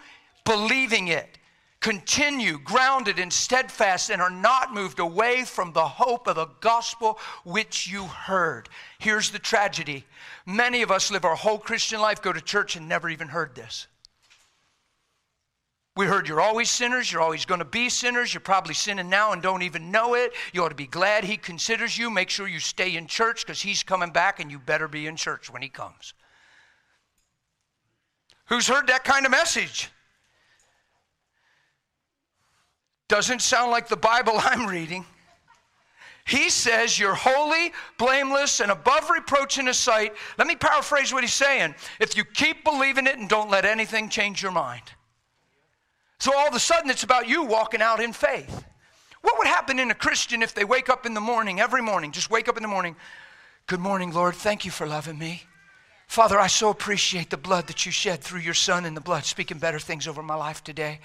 believing 0.45 1.07
it, 1.07 1.39
continue 1.79 2.59
grounded 2.59 3.17
and 3.17 3.33
steadfast, 3.33 4.11
and 4.11 4.21
are 4.21 4.29
not 4.29 4.71
moved 4.71 4.99
away 4.99 5.45
from 5.45 5.73
the 5.73 5.87
hope 5.87 6.27
of 6.27 6.35
the 6.35 6.49
gospel 6.59 7.17
which 7.43 7.87
you 7.87 8.05
heard. 8.05 8.69
Here's 8.99 9.31
the 9.31 9.39
tragedy 9.39 10.05
many 10.45 10.83
of 10.83 10.91
us 10.91 11.09
live 11.09 11.25
our 11.25 11.35
whole 11.35 11.57
Christian 11.57 11.99
life, 11.99 12.21
go 12.21 12.31
to 12.31 12.41
church, 12.41 12.75
and 12.75 12.87
never 12.87 13.09
even 13.09 13.29
heard 13.29 13.55
this. 13.55 13.87
We 15.97 16.05
heard 16.05 16.27
you're 16.27 16.39
always 16.39 16.71
sinners, 16.71 17.11
you're 17.11 17.21
always 17.21 17.45
going 17.45 17.59
to 17.59 17.65
be 17.65 17.89
sinners, 17.89 18.33
you're 18.33 18.41
probably 18.41 18.73
sinning 18.73 19.09
now 19.09 19.33
and 19.33 19.41
don't 19.41 19.61
even 19.61 19.91
know 19.91 20.13
it. 20.13 20.31
You 20.53 20.63
ought 20.63 20.69
to 20.69 20.75
be 20.75 20.87
glad 20.87 21.25
He 21.25 21.35
considers 21.35 21.97
you. 21.97 22.09
Make 22.09 22.29
sure 22.29 22.47
you 22.47 22.59
stay 22.59 22.95
in 22.95 23.07
church 23.07 23.45
because 23.45 23.61
He's 23.61 23.83
coming 23.83 24.11
back 24.11 24.39
and 24.39 24.49
you 24.49 24.57
better 24.57 24.87
be 24.87 25.05
in 25.05 25.17
church 25.17 25.51
when 25.51 25.61
He 25.61 25.67
comes. 25.67 26.13
Who's 28.45 28.67
heard 28.67 28.87
that 28.87 29.03
kind 29.03 29.25
of 29.25 29.31
message? 29.31 29.89
Doesn't 33.09 33.41
sound 33.41 33.71
like 33.71 33.89
the 33.89 33.97
Bible 33.97 34.33
I'm 34.37 34.67
reading. 34.67 35.05
He 36.25 36.49
says 36.49 36.97
you're 36.97 37.15
holy, 37.15 37.73
blameless, 37.97 38.61
and 38.61 38.71
above 38.71 39.09
reproach 39.09 39.57
in 39.57 39.67
His 39.67 39.75
sight. 39.75 40.13
Let 40.37 40.47
me 40.47 40.55
paraphrase 40.55 41.11
what 41.11 41.23
He's 41.23 41.33
saying. 41.33 41.75
If 41.99 42.15
you 42.15 42.23
keep 42.23 42.63
believing 42.63 43.07
it 43.07 43.17
and 43.17 43.27
don't 43.27 43.49
let 43.49 43.65
anything 43.65 44.07
change 44.07 44.41
your 44.41 44.53
mind. 44.53 44.83
So 46.21 46.37
all 46.37 46.47
of 46.47 46.53
a 46.53 46.59
sudden, 46.59 46.91
it's 46.91 47.01
about 47.01 47.27
you 47.27 47.45
walking 47.45 47.81
out 47.81 47.99
in 47.99 48.13
faith. 48.13 48.63
What 49.21 49.39
would 49.39 49.47
happen 49.47 49.79
in 49.79 49.89
a 49.89 49.95
Christian 49.95 50.43
if 50.43 50.53
they 50.53 50.63
wake 50.63 50.87
up 50.87 51.07
in 51.07 51.15
the 51.15 51.19
morning, 51.19 51.59
every 51.59 51.81
morning, 51.81 52.11
just 52.11 52.29
wake 52.29 52.47
up 52.47 52.57
in 52.57 52.61
the 52.61 52.69
morning? 52.69 52.95
Good 53.65 53.79
morning, 53.79 54.13
Lord. 54.13 54.35
Thank 54.35 54.63
you 54.63 54.69
for 54.69 54.85
loving 54.85 55.17
me. 55.17 55.41
Father, 56.05 56.39
I 56.39 56.45
so 56.45 56.69
appreciate 56.69 57.31
the 57.31 57.37
blood 57.37 57.65
that 57.65 57.87
you 57.87 57.91
shed 57.91 58.21
through 58.21 58.41
your 58.41 58.53
son 58.53 58.85
and 58.85 58.95
the 58.95 59.01
blood, 59.01 59.25
speaking 59.25 59.57
better 59.57 59.79
things 59.79 60.07
over 60.07 60.21
my 60.21 60.35
life 60.35 60.63
today. 60.63 60.99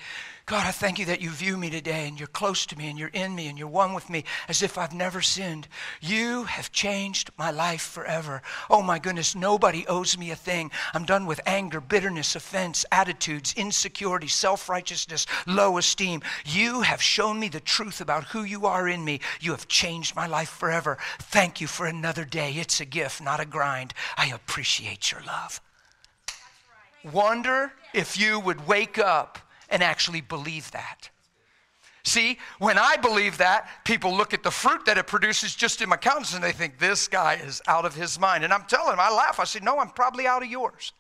God, 0.47 0.65
I 0.65 0.71
thank 0.71 1.01
you 1.01 1.07
that 1.07 1.21
you 1.21 1.31
view 1.31 1.57
me 1.57 1.71
today 1.71 2.07
and 2.07 2.21
you're 2.21 2.29
close 2.29 2.67
to 2.67 2.79
me 2.79 2.89
and 2.89 2.97
you're 2.97 3.09
in 3.09 3.35
me 3.35 3.49
and 3.49 3.59
you're 3.59 3.67
one 3.67 3.95
with 3.95 4.09
me 4.09 4.23
as 4.49 4.63
if 4.63 4.79
I've 4.79 4.95
never 4.95 5.21
sinned. 5.21 5.67
You 6.01 6.45
have 6.45 6.71
changed 6.71 7.33
my 7.37 7.51
life 7.51 7.83
forever. 7.83 8.43
Oh 8.71 8.81
my 8.81 9.01
goodness, 9.01 9.35
nobody 9.35 9.85
owes 9.89 10.17
me 10.17 10.31
a 10.31 10.37
thing. 10.37 10.71
I'm 10.95 11.05
done 11.05 11.27
with 11.27 11.41
anger, 11.47 11.81
bitterness, 11.81 12.37
offense, 12.37 12.85
attitudes, 12.93 13.55
insecurity, 13.57 14.29
self 14.29 14.69
righteousness, 14.69 15.27
low 15.49 15.79
esteem. 15.79 16.23
You 16.45 16.83
have 16.83 17.03
shown 17.03 17.41
me 17.41 17.49
the 17.49 17.59
truth 17.59 18.01
about 18.01 18.27
who 18.27 18.45
you 18.45 18.67
are 18.67 18.87
in 18.87 19.05
me. 19.05 19.19
You 19.41 19.51
have 19.51 19.67
changed 19.67 20.15
my 20.15 20.29
life 20.29 20.51
forever. 20.51 20.97
Thank 21.19 21.61
you 21.61 21.67
for 21.67 21.87
another 21.87 22.25
day. 22.25 22.53
It's 22.53 22.81
a 22.81 22.85
gift, 22.85 23.21
not 23.21 23.41
a 23.41 23.47
grind. 23.47 23.95
I 24.17 24.27
appreciate 24.27 25.11
your 25.11 25.23
love. 25.23 25.61
Wonder 27.13 27.73
if 27.93 28.17
you 28.17 28.39
would 28.39 28.69
wake 28.69 28.97
up 28.97 29.41
and 29.71 29.83
actually 29.83 30.21
believe 30.21 30.71
that. 30.73 31.11
See, 32.07 32.39
when 32.61 32.79
I 32.79 32.97
believe 32.97 33.39
that, 33.39 33.69
people 33.85 34.17
look 34.17 34.33
at 34.33 34.45
the 34.45 34.51
fruit 34.51 34.87
that 34.87 34.97
it 34.97 35.09
produces 35.09 35.57
just 35.57 35.83
in 35.83 35.89
my 35.89 35.97
countenance 35.97 36.35
and 36.35 36.45
they 36.45 36.53
think, 36.53 36.79
this 36.79 37.09
guy 37.09 37.35
is 37.35 37.61
out 37.67 37.85
of 37.85 37.97
his 37.97 38.21
mind. 38.21 38.45
And 38.45 38.53
I'm 38.53 38.63
telling 38.69 38.91
them, 38.91 39.01
I 39.01 39.11
laugh. 39.11 39.41
I 39.41 39.45
say, 39.45 39.59
no, 39.61 39.81
I'm 39.81 39.91
probably 39.91 40.25
out 40.25 40.45
of 40.45 40.49
yours. 40.49 40.93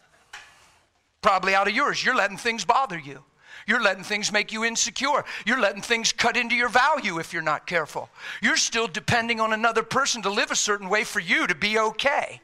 probably 1.22 1.54
out 1.54 1.68
of 1.68 1.74
yours. 1.74 2.04
You're 2.04 2.16
letting 2.16 2.38
things 2.38 2.64
bother 2.64 2.98
you. 2.98 3.22
You're 3.68 3.80
letting 3.80 4.02
things 4.02 4.32
make 4.32 4.50
you 4.50 4.64
insecure. 4.64 5.24
You're 5.46 5.60
letting 5.60 5.82
things 5.82 6.10
cut 6.10 6.36
into 6.36 6.56
your 6.56 6.70
value 6.70 7.20
if 7.20 7.32
you're 7.32 7.40
not 7.40 7.68
careful. 7.68 8.10
You're 8.42 8.56
still 8.56 8.88
depending 8.88 9.40
on 9.40 9.52
another 9.52 9.84
person 9.84 10.22
to 10.22 10.30
live 10.30 10.50
a 10.50 10.56
certain 10.56 10.88
way 10.88 11.04
for 11.04 11.20
you 11.20 11.46
to 11.46 11.54
be 11.54 11.78
okay. 11.78 12.40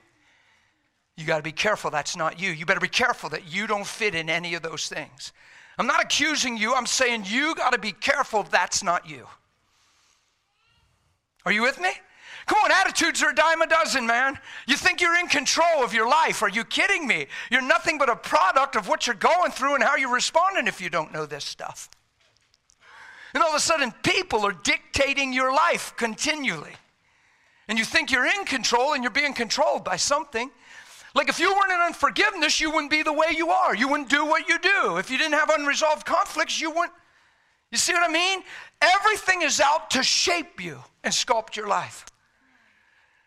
You 1.16 1.24
got 1.24 1.36
to 1.36 1.42
be 1.42 1.52
careful 1.52 1.90
that's 1.90 2.16
not 2.16 2.40
you. 2.40 2.50
You 2.50 2.66
better 2.66 2.80
be 2.80 2.88
careful 2.88 3.30
that 3.30 3.52
you 3.52 3.66
don't 3.66 3.86
fit 3.86 4.14
in 4.14 4.28
any 4.28 4.54
of 4.54 4.62
those 4.62 4.88
things. 4.88 5.32
I'm 5.78 5.86
not 5.86 6.02
accusing 6.02 6.56
you, 6.56 6.74
I'm 6.74 6.86
saying 6.86 7.24
you 7.26 7.54
got 7.54 7.72
to 7.72 7.78
be 7.78 7.92
careful 7.92 8.44
that's 8.44 8.82
not 8.82 9.08
you. 9.08 9.26
Are 11.44 11.52
you 11.52 11.62
with 11.62 11.80
me? 11.80 11.90
Come 12.46 12.58
on, 12.64 12.70
attitudes 12.72 13.22
are 13.22 13.30
a 13.30 13.34
dime 13.34 13.62
a 13.62 13.66
dozen, 13.66 14.06
man. 14.06 14.38
You 14.66 14.76
think 14.76 15.00
you're 15.00 15.18
in 15.18 15.28
control 15.28 15.82
of 15.82 15.94
your 15.94 16.08
life. 16.08 16.42
Are 16.42 16.48
you 16.48 16.64
kidding 16.64 17.06
me? 17.06 17.26
You're 17.50 17.62
nothing 17.62 17.96
but 17.96 18.10
a 18.10 18.16
product 18.16 18.76
of 18.76 18.86
what 18.86 19.06
you're 19.06 19.14
going 19.14 19.50
through 19.50 19.74
and 19.74 19.82
how 19.82 19.96
you're 19.96 20.12
responding 20.12 20.66
if 20.66 20.80
you 20.80 20.90
don't 20.90 21.12
know 21.12 21.26
this 21.26 21.44
stuff. 21.44 21.88
And 23.32 23.42
all 23.42 23.48
of 23.48 23.56
a 23.56 23.60
sudden, 23.60 23.92
people 24.02 24.44
are 24.46 24.52
dictating 24.52 25.32
your 25.32 25.52
life 25.54 25.94
continually. 25.96 26.72
And 27.66 27.78
you 27.78 27.84
think 27.84 28.10
you're 28.10 28.26
in 28.26 28.44
control 28.44 28.92
and 28.92 29.02
you're 29.02 29.10
being 29.10 29.32
controlled 29.32 29.84
by 29.84 29.96
something. 29.96 30.50
Like 31.14 31.28
if 31.28 31.38
you 31.38 31.52
weren't 31.52 31.72
in 31.72 31.80
unforgiveness, 31.80 32.60
you 32.60 32.70
wouldn't 32.70 32.90
be 32.90 33.02
the 33.02 33.12
way 33.12 33.28
you 33.36 33.50
are. 33.50 33.74
You 33.74 33.88
wouldn't 33.88 34.08
do 34.08 34.24
what 34.24 34.48
you 34.48 34.58
do. 34.58 34.96
If 34.96 35.10
you 35.10 35.18
didn't 35.18 35.34
have 35.34 35.50
unresolved 35.50 36.04
conflicts, 36.04 36.60
you 36.60 36.70
wouldn't. 36.70 36.92
You 37.70 37.78
see 37.78 37.92
what 37.92 38.08
I 38.08 38.12
mean? 38.12 38.42
Everything 38.82 39.42
is 39.42 39.60
out 39.60 39.90
to 39.90 40.02
shape 40.02 40.62
you 40.62 40.78
and 41.04 41.12
sculpt 41.12 41.56
your 41.56 41.68
life. 41.68 42.06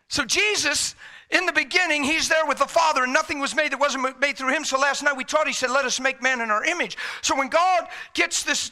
So 0.08 0.24
Jesus, 0.24 0.94
in 1.30 1.46
the 1.46 1.52
beginning, 1.52 2.02
he's 2.02 2.28
there 2.28 2.46
with 2.46 2.58
the 2.58 2.66
Father, 2.66 3.04
and 3.04 3.12
nothing 3.12 3.40
was 3.40 3.54
made 3.54 3.72
that 3.72 3.80
wasn't 3.80 4.18
made 4.20 4.36
through 4.36 4.52
him. 4.52 4.64
So 4.64 4.78
last 4.78 5.02
night 5.02 5.16
we 5.16 5.24
taught, 5.24 5.46
he 5.46 5.52
said, 5.52 5.70
Let 5.70 5.84
us 5.84 6.00
make 6.00 6.22
man 6.22 6.40
in 6.40 6.50
our 6.50 6.64
image. 6.64 6.96
So 7.22 7.36
when 7.36 7.48
God 7.48 7.88
gets 8.14 8.42
this 8.42 8.70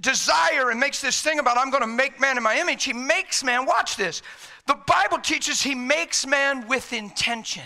desire 0.00 0.70
and 0.70 0.78
makes 0.78 1.00
this 1.00 1.20
thing 1.20 1.38
about, 1.38 1.56
I'm 1.58 1.70
going 1.70 1.82
to 1.82 1.88
make 1.88 2.20
man 2.20 2.36
in 2.36 2.42
my 2.42 2.58
image, 2.58 2.84
he 2.84 2.92
makes 2.92 3.42
man, 3.42 3.66
watch 3.66 3.96
this. 3.96 4.22
The 4.66 4.78
Bible 4.86 5.18
teaches 5.18 5.62
he 5.62 5.74
makes 5.74 6.26
man 6.26 6.68
with 6.68 6.92
intention. 6.92 7.64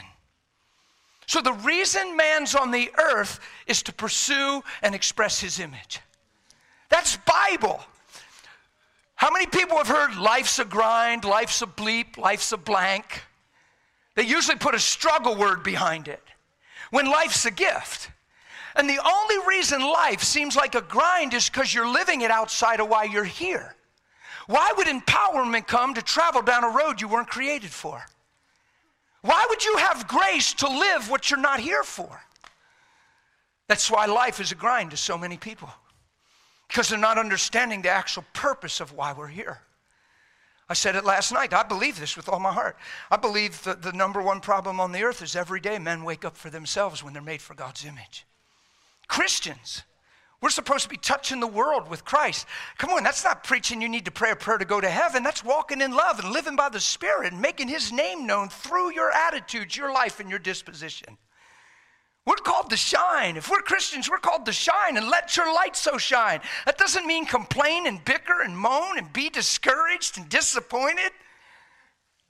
So 1.31 1.41
the 1.41 1.53
reason 1.53 2.17
man's 2.17 2.57
on 2.57 2.73
the 2.73 2.91
earth 2.99 3.39
is 3.69 3.85
to 3.85 3.93
pursue 3.93 4.65
and 4.83 4.97
express 4.97 5.39
his 5.39 5.61
image. 5.61 6.01
That's 6.89 7.19
Bible. 7.19 7.81
How 9.15 9.31
many 9.31 9.47
people 9.47 9.77
have 9.77 9.87
heard 9.87 10.17
life's 10.17 10.59
a 10.59 10.65
grind, 10.65 11.25
life's 11.25 11.63
a 11.63 11.69
bleep, 11.69 12.19
life's 12.19 12.51
a 12.51 12.57
blank? 12.57 13.23
They 14.17 14.25
usually 14.25 14.59
put 14.59 14.75
a 14.75 14.81
struggle 14.81 15.37
word 15.37 15.63
behind 15.63 16.09
it 16.09 16.21
when 16.91 17.07
life's 17.07 17.45
a 17.47 17.53
gift. 17.53 18.11
And 18.75 18.91
the 18.91 18.99
only 18.99 19.47
reason 19.47 19.83
life 19.83 20.25
seems 20.25 20.57
like 20.57 20.75
a 20.75 20.83
grind 20.83 21.33
is 21.33 21.49
because 21.49 21.73
you're 21.73 21.87
living 21.87 22.23
it 22.23 22.33
outside 22.33 22.81
of 22.81 22.89
why 22.89 23.05
you're 23.05 23.23
here. 23.23 23.77
Why 24.49 24.73
would 24.77 24.89
empowerment 24.89 25.69
come 25.69 25.95
to 25.95 26.03
travel 26.03 26.43
down 26.43 26.65
a 26.65 26.71
road 26.71 27.01
you 27.01 27.07
weren't 27.07 27.29
created 27.29 27.71
for? 27.71 28.05
Why 29.23 29.47
would 29.49 29.65
you 29.65 29.77
have 29.77 30.09
grace 30.09 30.55
to 30.55 30.69
live 30.69 31.11
what 31.11 31.31
you're 31.31 31.41
not 31.41 31.61
here 31.61 31.83
for? 31.83 32.21
That's 33.69 33.91
why 33.91 34.07
life 34.07 34.41
is 34.41 34.53
a 34.53 34.57
grind 34.57 34.91
to 34.93 34.97
so 34.97 35.17
many 35.19 35.37
people 35.37 35.71
because 36.69 36.89
they're 36.89 36.99
not 36.99 37.19
understanding 37.19 37.83
the 37.83 37.89
actual 37.91 38.25
purpose 38.33 38.81
of 38.81 38.93
why 38.93 39.13
we're 39.13 39.27
here. 39.27 39.61
I 40.69 40.75
said 40.75 40.95
it 40.95 41.05
last 41.05 41.33
night. 41.33 41.53
I 41.53 41.65
believe 41.65 41.99
this 41.99 42.17
with 42.17 42.29
all 42.29 42.39
my 42.39 42.53
heart. 42.53 42.77
I 43.11 43.17
believe 43.17 43.65
that 43.65 43.83
the 43.83 43.93
number 43.93 44.23
one 44.23 44.41
problem 44.41 44.79
on 44.79 44.93
the 44.93 45.03
earth 45.03 45.21
is 45.21 45.35
every 45.35 45.59
day 45.61 45.81
men 45.81 46.05
wake 46.05 46.25
up 46.25 46.37
for 46.37 46.49
themselves 46.49 47.03
when 47.03 47.13
they're 47.13 47.21
made 47.21 47.43
for 47.43 47.55
God's 47.55 47.85
image. 47.85 48.25
Christians, 49.09 49.83
we're 50.43 50.51
supposed 50.51 50.85
to 50.85 50.89
be 50.89 50.97
touching 50.97 51.39
the 51.39 51.47
world 51.47 51.91
with 51.91 52.05
Christ. 52.05 52.47
Come 52.79 52.91
on, 52.91 53.03
that's 53.03 53.25
not 53.25 53.45
preaching 53.45 53.83
you 53.83 53.89
need 53.89 54.07
to 54.07 54.11
pray 54.11 54.31
a 54.31 54.37
prayer 54.37 54.57
to 54.57 54.65
go 54.65 54.81
to 54.81 54.89
heaven. 54.89 55.23
That's 55.23 55.45
walking 55.45 55.83
in 55.83 55.93
love 55.93 56.19
and 56.19 56.33
living 56.33 56.57
by 56.57 56.71
the 56.71 56.81
Spirit 56.81 57.33
and 57.33 57.43
making 57.43 57.69
His 57.69 57.93
name 57.93 58.27
known 58.27 58.49
through 58.49 58.95
your 58.95 59.11
attitudes, 59.13 59.77
your 59.77 59.93
life, 59.93 60.19
and 60.19 60.31
your 60.31 60.39
disposition. 60.39 61.19
We're 62.27 62.37
called 62.37 62.71
to 62.71 62.77
shine. 62.77 63.37
If 63.37 63.51
we're 63.51 63.61
Christians, 63.61 64.09
we're 64.09 64.19
called 64.19 64.47
to 64.47 64.53
shine 64.53 64.97
and 64.97 65.09
let 65.09 65.37
your 65.37 65.53
light 65.53 65.77
so 65.77 65.99
shine. 65.99 66.41
That 66.65 66.79
doesn't 66.79 67.07
mean 67.07 67.27
complain 67.27 67.87
and 67.87 68.03
bicker 68.05 68.41
and 68.41 68.57
moan 68.57 68.97
and 68.97 69.13
be 69.13 69.29
discouraged 69.29 70.17
and 70.17 70.29
disappointed. 70.29 71.13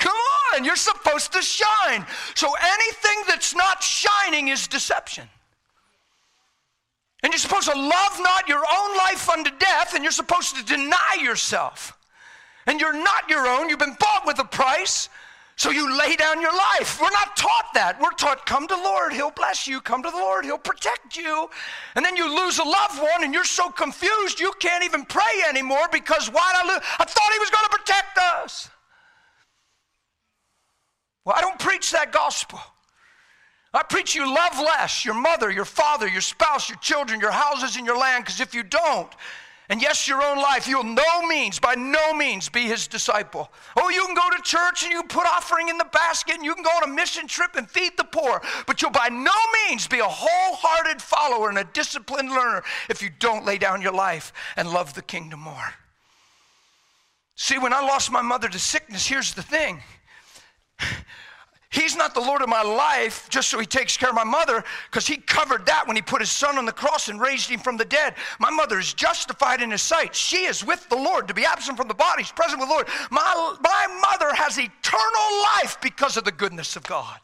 Come 0.00 0.16
on, 0.54 0.64
you're 0.64 0.76
supposed 0.76 1.32
to 1.34 1.42
shine. 1.42 2.06
So 2.34 2.52
anything 2.60 3.22
that's 3.28 3.54
not 3.54 3.82
shining 3.82 4.48
is 4.48 4.66
deception. 4.66 5.28
And 7.22 7.32
you're 7.32 7.38
supposed 7.38 7.70
to 7.70 7.78
love 7.78 8.20
not 8.20 8.48
your 8.48 8.58
own 8.58 8.96
life 8.96 9.28
unto 9.28 9.50
death, 9.58 9.94
and 9.94 10.02
you're 10.02 10.12
supposed 10.12 10.56
to 10.56 10.64
deny 10.64 11.16
yourself. 11.20 11.96
And 12.66 12.80
you're 12.80 12.96
not 12.96 13.28
your 13.28 13.46
own, 13.46 13.68
you've 13.68 13.78
been 13.78 13.96
bought 13.98 14.26
with 14.26 14.38
a 14.38 14.44
price. 14.44 15.08
So 15.56 15.70
you 15.70 15.94
lay 15.98 16.16
down 16.16 16.40
your 16.40 16.56
life. 16.56 16.98
We're 16.98 17.10
not 17.10 17.36
taught 17.36 17.74
that. 17.74 18.00
We're 18.00 18.12
taught, 18.12 18.46
come 18.46 18.66
to 18.66 18.74
the 18.74 18.80
Lord, 18.82 19.12
He'll 19.12 19.30
bless 19.30 19.66
you. 19.66 19.82
Come 19.82 20.02
to 20.02 20.10
the 20.10 20.16
Lord, 20.16 20.46
He'll 20.46 20.56
protect 20.56 21.18
you. 21.18 21.50
And 21.94 22.02
then 22.02 22.16
you 22.16 22.34
lose 22.34 22.58
a 22.58 22.64
loved 22.64 22.98
one 22.98 23.24
and 23.24 23.34
you're 23.34 23.44
so 23.44 23.68
confused 23.68 24.40
you 24.40 24.54
can't 24.58 24.84
even 24.84 25.04
pray 25.04 25.42
anymore 25.46 25.86
because 25.92 26.32
why 26.32 26.50
I, 26.54 26.66
lose? 26.66 26.82
I 26.98 27.04
thought 27.04 27.32
He 27.34 27.38
was 27.38 27.50
going 27.50 27.64
to 27.70 27.76
protect 27.76 28.16
us. 28.16 28.70
Well, 31.26 31.36
I 31.36 31.42
don't 31.42 31.58
preach 31.58 31.90
that 31.90 32.10
gospel. 32.10 32.58
I 33.72 33.82
preach 33.84 34.14
you 34.14 34.26
love 34.32 34.58
less 34.58 35.04
your 35.04 35.14
mother, 35.14 35.50
your 35.50 35.64
father, 35.64 36.08
your 36.08 36.20
spouse, 36.20 36.68
your 36.68 36.78
children, 36.78 37.20
your 37.20 37.30
houses, 37.30 37.76
and 37.76 37.86
your 37.86 37.98
land, 37.98 38.24
because 38.24 38.40
if 38.40 38.54
you 38.54 38.62
don't, 38.62 39.12
and 39.70 39.80
yes, 39.80 40.08
your 40.08 40.20
own 40.20 40.38
life, 40.38 40.66
you'll 40.66 40.82
no 40.82 41.22
means, 41.28 41.60
by 41.60 41.76
no 41.76 42.12
means, 42.12 42.48
be 42.48 42.62
his 42.62 42.88
disciple. 42.88 43.52
Oh, 43.76 43.88
you 43.88 44.04
can 44.04 44.16
go 44.16 44.28
to 44.36 44.42
church 44.42 44.82
and 44.82 44.90
you 44.90 45.04
put 45.04 45.24
offering 45.24 45.68
in 45.68 45.78
the 45.78 45.86
basket 45.92 46.34
and 46.34 46.44
you 46.44 46.56
can 46.56 46.64
go 46.64 46.70
on 46.70 46.90
a 46.90 46.92
mission 46.92 47.28
trip 47.28 47.54
and 47.54 47.70
feed 47.70 47.96
the 47.96 48.02
poor, 48.02 48.42
but 48.66 48.82
you'll 48.82 48.90
by 48.90 49.08
no 49.08 49.30
means 49.68 49.86
be 49.86 50.00
a 50.00 50.04
wholehearted 50.04 51.00
follower 51.00 51.50
and 51.50 51.58
a 51.58 51.64
disciplined 51.72 52.30
learner 52.30 52.64
if 52.88 53.00
you 53.00 53.10
don't 53.20 53.44
lay 53.44 53.58
down 53.58 53.80
your 53.80 53.92
life 53.92 54.32
and 54.56 54.68
love 54.68 54.94
the 54.94 55.02
kingdom 55.02 55.38
more. 55.38 55.74
See, 57.36 57.56
when 57.56 57.72
I 57.72 57.80
lost 57.80 58.10
my 58.10 58.22
mother 58.22 58.48
to 58.48 58.58
sickness, 58.58 59.06
here's 59.06 59.34
the 59.34 59.42
thing 59.42 59.84
He's 61.70 61.94
not 61.94 62.14
the 62.14 62.20
Lord 62.20 62.42
of 62.42 62.48
my 62.48 62.62
life 62.62 63.28
just 63.30 63.48
so 63.48 63.60
he 63.60 63.66
takes 63.66 63.96
care 63.96 64.08
of 64.08 64.14
my 64.16 64.24
mother, 64.24 64.64
because 64.90 65.06
he 65.06 65.18
covered 65.18 65.66
that 65.66 65.86
when 65.86 65.94
he 65.94 66.02
put 66.02 66.20
his 66.20 66.30
son 66.30 66.58
on 66.58 66.66
the 66.66 66.72
cross 66.72 67.08
and 67.08 67.20
raised 67.20 67.48
him 67.48 67.60
from 67.60 67.76
the 67.76 67.84
dead. 67.84 68.16
My 68.40 68.50
mother 68.50 68.80
is 68.80 68.92
justified 68.92 69.62
in 69.62 69.70
his 69.70 69.80
sight. 69.80 70.14
She 70.14 70.46
is 70.46 70.64
with 70.64 70.88
the 70.88 70.96
Lord. 70.96 71.28
To 71.28 71.34
be 71.34 71.44
absent 71.44 71.76
from 71.76 71.86
the 71.86 71.94
body, 71.94 72.24
she's 72.24 72.32
present 72.32 72.58
with 72.58 72.68
the 72.68 72.74
Lord. 72.74 72.88
My, 73.12 73.56
my 73.62 74.00
mother 74.10 74.34
has 74.34 74.58
eternal 74.58 75.42
life 75.62 75.78
because 75.80 76.16
of 76.16 76.24
the 76.24 76.32
goodness 76.32 76.74
of 76.74 76.82
God. 76.82 77.20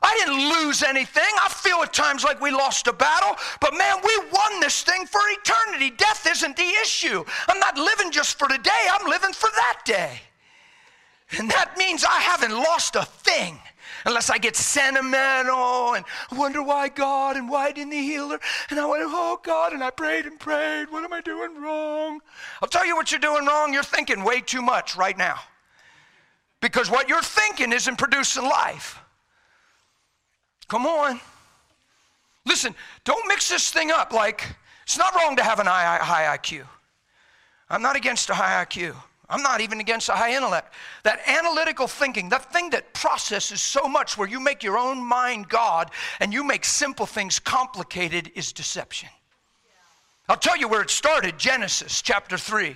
I 0.00 0.16
didn't 0.18 0.64
lose 0.64 0.84
anything. 0.84 1.24
I 1.42 1.48
feel 1.48 1.78
at 1.82 1.92
times 1.92 2.22
like 2.22 2.40
we 2.40 2.52
lost 2.52 2.86
a 2.86 2.92
battle, 2.92 3.36
but 3.60 3.76
man, 3.76 3.96
we 4.04 4.18
won 4.32 4.60
this 4.60 4.84
thing 4.84 5.04
for 5.04 5.20
eternity. 5.30 5.90
Death 5.90 6.28
isn't 6.30 6.56
the 6.56 6.72
issue. 6.82 7.24
I'm 7.48 7.58
not 7.58 7.76
living 7.76 8.12
just 8.12 8.38
for 8.38 8.46
today, 8.46 8.70
I'm 8.92 9.10
living 9.10 9.32
for 9.32 9.50
that 9.50 9.80
day. 9.84 10.20
And 11.36 11.50
that 11.50 11.76
means 11.76 12.04
I 12.04 12.20
haven't 12.20 12.52
lost 12.52 12.96
a 12.96 13.04
thing 13.04 13.58
unless 14.06 14.30
I 14.30 14.38
get 14.38 14.56
sentimental 14.56 15.94
and 15.94 16.04
wonder 16.32 16.62
why 16.62 16.88
God 16.88 17.36
and 17.36 17.50
why 17.50 17.72
didn't 17.72 17.92
He 17.92 18.04
heal 18.04 18.30
her? 18.30 18.40
And 18.70 18.80
I 18.80 18.86
went, 18.86 19.02
oh 19.06 19.38
God, 19.42 19.72
and 19.72 19.84
I 19.84 19.90
prayed 19.90 20.24
and 20.24 20.40
prayed. 20.40 20.90
What 20.90 21.04
am 21.04 21.12
I 21.12 21.20
doing 21.20 21.60
wrong? 21.60 22.20
I'll 22.62 22.68
tell 22.68 22.86
you 22.86 22.96
what 22.96 23.10
you're 23.10 23.20
doing 23.20 23.44
wrong. 23.44 23.74
You're 23.74 23.82
thinking 23.82 24.24
way 24.24 24.40
too 24.40 24.62
much 24.62 24.96
right 24.96 25.16
now. 25.16 25.38
Because 26.60 26.90
what 26.90 27.08
you're 27.08 27.22
thinking 27.22 27.72
isn't 27.72 27.96
producing 27.96 28.44
life. 28.44 28.98
Come 30.68 30.86
on. 30.86 31.20
Listen, 32.44 32.74
don't 33.04 33.26
mix 33.28 33.48
this 33.48 33.70
thing 33.70 33.90
up 33.90 34.12
like 34.12 34.56
it's 34.84 34.98
not 34.98 35.14
wrong 35.14 35.36
to 35.36 35.42
have 35.42 35.60
an 35.60 35.66
high, 35.66 35.98
high 35.98 36.36
IQ. 36.36 36.64
I'm 37.68 37.82
not 37.82 37.96
against 37.96 38.30
a 38.30 38.34
high 38.34 38.64
IQ. 38.64 38.94
I'm 39.30 39.42
not 39.42 39.60
even 39.60 39.80
against 39.80 40.08
a 40.08 40.12
high 40.12 40.34
intellect. 40.34 40.72
That 41.02 41.20
analytical 41.26 41.86
thinking, 41.86 42.30
that 42.30 42.50
thing 42.52 42.70
that 42.70 42.94
processes 42.94 43.60
so 43.60 43.86
much 43.86 44.16
where 44.16 44.28
you 44.28 44.40
make 44.40 44.62
your 44.62 44.78
own 44.78 45.04
mind 45.04 45.48
God 45.48 45.90
and 46.20 46.32
you 46.32 46.42
make 46.42 46.64
simple 46.64 47.04
things 47.04 47.38
complicated, 47.38 48.32
is 48.34 48.52
deception. 48.52 49.10
I'll 50.28 50.36
tell 50.36 50.56
you 50.56 50.68
where 50.68 50.82
it 50.82 50.90
started 50.90 51.38
Genesis 51.38 52.00
chapter 52.00 52.38
3. 52.38 52.74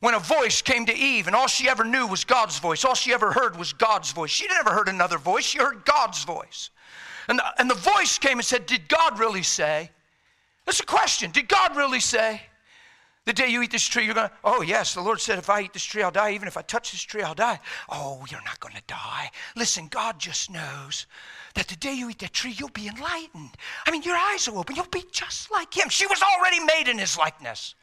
When 0.00 0.14
a 0.14 0.20
voice 0.20 0.62
came 0.62 0.86
to 0.86 0.94
Eve, 0.94 1.26
and 1.26 1.34
all 1.34 1.48
she 1.48 1.68
ever 1.68 1.82
knew 1.82 2.06
was 2.06 2.24
God's 2.24 2.58
voice. 2.58 2.84
All 2.84 2.94
she 2.94 3.12
ever 3.12 3.32
heard 3.32 3.56
was 3.56 3.72
God's 3.72 4.12
voice. 4.12 4.30
She 4.30 4.46
never 4.46 4.70
heard 4.70 4.88
another 4.88 5.18
voice, 5.18 5.44
she 5.44 5.58
heard 5.58 5.84
God's 5.84 6.22
voice. 6.24 6.70
And 7.28 7.38
the, 7.38 7.44
and 7.60 7.68
the 7.68 7.74
voice 7.74 8.18
came 8.18 8.38
and 8.38 8.44
said, 8.44 8.66
Did 8.66 8.88
God 8.88 9.18
really 9.18 9.42
say? 9.42 9.90
That's 10.64 10.80
a 10.80 10.86
question. 10.86 11.30
Did 11.30 11.48
God 11.48 11.76
really 11.76 12.00
say? 12.00 12.42
The 13.28 13.34
day 13.34 13.48
you 13.48 13.60
eat 13.60 13.70
this 13.70 13.84
tree, 13.84 14.06
you're 14.06 14.14
going 14.14 14.30
to, 14.30 14.34
oh, 14.42 14.62
yes, 14.62 14.94
the 14.94 15.02
Lord 15.02 15.20
said, 15.20 15.38
if 15.38 15.50
I 15.50 15.60
eat 15.60 15.74
this 15.74 15.84
tree, 15.84 16.02
I'll 16.02 16.10
die. 16.10 16.32
Even 16.32 16.48
if 16.48 16.56
I 16.56 16.62
touch 16.62 16.92
this 16.92 17.02
tree, 17.02 17.20
I'll 17.20 17.34
die. 17.34 17.60
Oh, 17.90 18.24
you're 18.30 18.40
not 18.42 18.58
going 18.58 18.74
to 18.74 18.80
die. 18.86 19.30
Listen, 19.54 19.86
God 19.88 20.18
just 20.18 20.50
knows 20.50 21.04
that 21.52 21.68
the 21.68 21.76
day 21.76 21.92
you 21.92 22.08
eat 22.08 22.20
that 22.20 22.32
tree, 22.32 22.54
you'll 22.58 22.70
be 22.70 22.88
enlightened. 22.88 23.50
I 23.86 23.90
mean, 23.90 24.02
your 24.02 24.16
eyes 24.16 24.48
will 24.48 24.60
open. 24.60 24.76
You'll 24.76 24.86
be 24.86 25.04
just 25.12 25.50
like 25.50 25.76
Him. 25.76 25.90
She 25.90 26.06
was 26.06 26.22
already 26.22 26.60
made 26.60 26.88
in 26.88 26.96
His 26.96 27.18
likeness. 27.18 27.74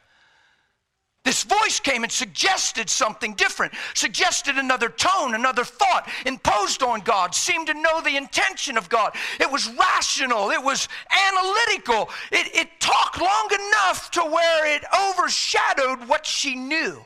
This 1.25 1.41
voice 1.41 1.79
came 1.79 2.03
and 2.03 2.11
suggested 2.11 2.87
something 2.87 3.33
different, 3.33 3.73
suggested 3.95 4.59
another 4.59 4.89
tone, 4.89 5.33
another 5.33 5.63
thought, 5.63 6.07
imposed 6.23 6.83
on 6.83 7.01
God, 7.01 7.33
seemed 7.33 7.65
to 7.65 7.73
know 7.73 7.99
the 7.99 8.15
intention 8.15 8.77
of 8.77 8.89
God. 8.89 9.15
It 9.39 9.51
was 9.51 9.67
rational, 9.67 10.51
it 10.51 10.63
was 10.63 10.87
analytical, 11.27 12.11
it, 12.31 12.55
it 12.55 12.79
talked 12.79 13.19
long 13.19 13.49
enough 13.51 14.11
to 14.11 14.21
where 14.21 14.75
it 14.75 14.83
overshadowed 15.09 16.07
what 16.07 16.27
she 16.27 16.53
knew. 16.55 17.03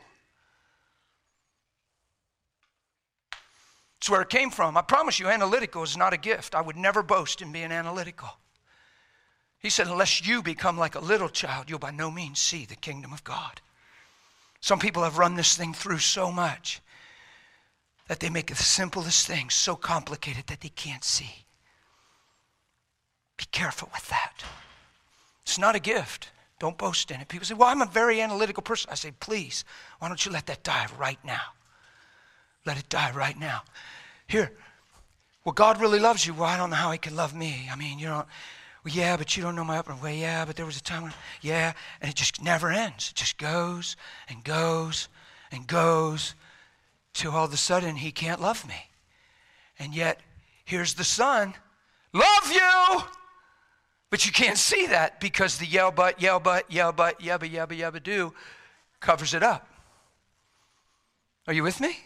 It's 4.00 4.10
where 4.10 4.22
it 4.22 4.30
came 4.30 4.50
from. 4.50 4.76
I 4.76 4.82
promise 4.82 5.18
you, 5.18 5.28
analytical 5.28 5.84
is 5.84 5.96
not 5.96 6.12
a 6.12 6.18
gift. 6.18 6.56
I 6.56 6.62
would 6.62 6.78
never 6.78 7.04
boast 7.04 7.42
in 7.42 7.54
being 7.54 7.72
analytical. 7.72 8.30
He 9.60 9.70
said, 9.70 9.88
Unless 9.88 10.28
you 10.28 10.44
become 10.44 10.78
like 10.78 10.96
a 10.96 11.00
little 11.00 11.30
child, 11.30 11.70
you'll 11.70 11.80
by 11.80 11.92
no 11.92 12.12
means 12.12 12.40
see 12.40 12.66
the 12.66 12.76
kingdom 12.76 13.14
of 13.14 13.24
God. 13.24 13.62
Some 14.62 14.80
people 14.80 15.04
have 15.04 15.18
run 15.18 15.36
this 15.36 15.56
thing 15.56 15.74
through 15.74 16.00
so 16.00 16.32
much 16.32 16.82
that 18.08 18.20
they 18.20 18.30
make 18.30 18.48
the 18.48 18.56
simplest 18.56 19.28
things 19.28 19.54
so 19.54 19.76
complicated 19.76 20.48
that 20.48 20.62
they 20.62 20.70
can't 20.70 21.04
see. 21.04 21.46
Be 23.38 23.46
careful 23.52 23.90
with 23.94 24.10
that. 24.10 24.44
It's 25.44 25.58
not 25.58 25.76
a 25.76 25.80
gift. 25.80 26.32
Don't 26.60 26.78
boast 26.78 27.10
in 27.10 27.22
it. 27.22 27.30
People 27.30 27.46
say, 27.46 27.54
Well, 27.54 27.70
I'm 27.70 27.82
a 27.82 27.86
very 27.86 28.20
analytical 28.20 28.62
person. 28.62 28.92
I 28.92 28.96
say, 28.96 29.12
Please, 29.20 29.64
why 30.00 30.10
don't 30.10 30.26
you 30.26 30.32
let 30.32 30.48
that 30.48 30.64
die 30.64 30.88
right 31.00 31.20
now? 31.24 31.54
Let 32.66 32.78
it 32.78 32.90
die 32.90 33.12
right 33.12 33.40
now. 33.40 33.62
Here, 34.28 34.52
well, 35.46 35.54
God 35.54 35.80
really 35.80 36.00
loves 36.00 36.26
you. 36.26 36.34
Well, 36.34 36.44
I 36.44 36.58
don't 36.58 36.70
know 36.70 36.76
how 36.76 36.92
He 36.92 36.98
can 36.98 37.16
love 37.16 37.34
me. 37.34 37.70
I 37.72 37.76
mean, 37.76 37.98
you 37.98 38.08
know, 38.08 38.26
well, 38.84 38.94
yeah, 38.94 39.18
but 39.18 39.36
you 39.36 39.44
don't 39.44 39.56
know 39.56 39.64
my 39.64 39.78
upbringing. 39.78 40.04
Well, 40.04 40.14
yeah, 40.14 40.46
but 40.46 40.56
there 40.56 40.66
was 40.66 40.78
a 40.78 40.84
time 40.84 41.04
when, 41.04 41.14
yeah, 41.42 41.74
and 42.02 42.10
it 42.10 42.16
just 42.16 42.42
never 42.42 42.70
ends. 42.70 43.10
It 43.10 43.16
just 43.16 43.38
goes 43.38 43.98
and 44.30 44.44
goes 44.44 45.10
and 45.52 45.68
goes 45.68 46.34
till 47.14 47.32
all 47.32 47.46
of 47.46 47.54
a 47.54 47.58
sudden 47.58 47.98
he 47.98 48.12
can't 48.12 48.42
love 48.42 48.68
me. 48.68 48.90
And 49.78 49.94
yet, 49.94 50.20
here's 50.66 50.94
the 50.94 51.04
son, 51.04 51.54
love 52.14 52.52
you! 52.52 53.02
But 54.10 54.26
you 54.26 54.32
can't 54.32 54.58
see 54.58 54.88
that 54.88 55.20
because 55.20 55.58
the 55.58 55.66
yell 55.66 55.92
but, 55.92 56.22
yell 56.22 56.40
but, 56.40 56.72
yell 56.72 56.92
but, 56.92 57.20
yabba, 57.20 57.52
yabba, 57.52 57.78
yabba 57.78 58.02
do 58.02 58.34
covers 59.00 59.34
it 59.34 59.44
up. 59.44 59.68
Are 61.48 61.54
you 61.54 61.64
with 61.64 61.80
me? 61.80 61.98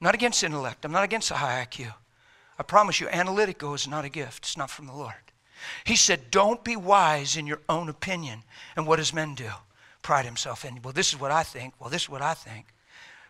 Not 0.00 0.14
against 0.14 0.42
intellect. 0.42 0.84
I'm 0.84 0.92
not 0.92 1.04
against 1.04 1.30
a 1.30 1.34
high 1.34 1.64
IQ. 1.64 1.94
I 2.58 2.62
promise 2.62 3.00
you, 3.00 3.08
analytical 3.08 3.74
is 3.74 3.88
not 3.88 4.04
a 4.04 4.08
gift. 4.08 4.44
It's 4.44 4.56
not 4.56 4.70
from 4.70 4.86
the 4.86 4.92
Lord. 4.92 5.14
He 5.84 5.96
said, 5.96 6.30
Don't 6.30 6.64
be 6.64 6.76
wise 6.76 7.36
in 7.36 7.46
your 7.46 7.60
own 7.68 7.88
opinion. 7.88 8.42
And 8.76 8.86
what 8.86 8.96
does 8.96 9.12
men 9.12 9.34
do? 9.34 9.50
pride 10.04 10.26
himself 10.26 10.64
in. 10.64 10.80
Well, 10.84 10.92
this 10.92 11.12
is 11.12 11.18
what 11.18 11.32
I 11.32 11.42
think. 11.42 11.74
Well, 11.80 11.90
this 11.90 12.02
is 12.02 12.08
what 12.08 12.22
I 12.22 12.34
think. 12.34 12.66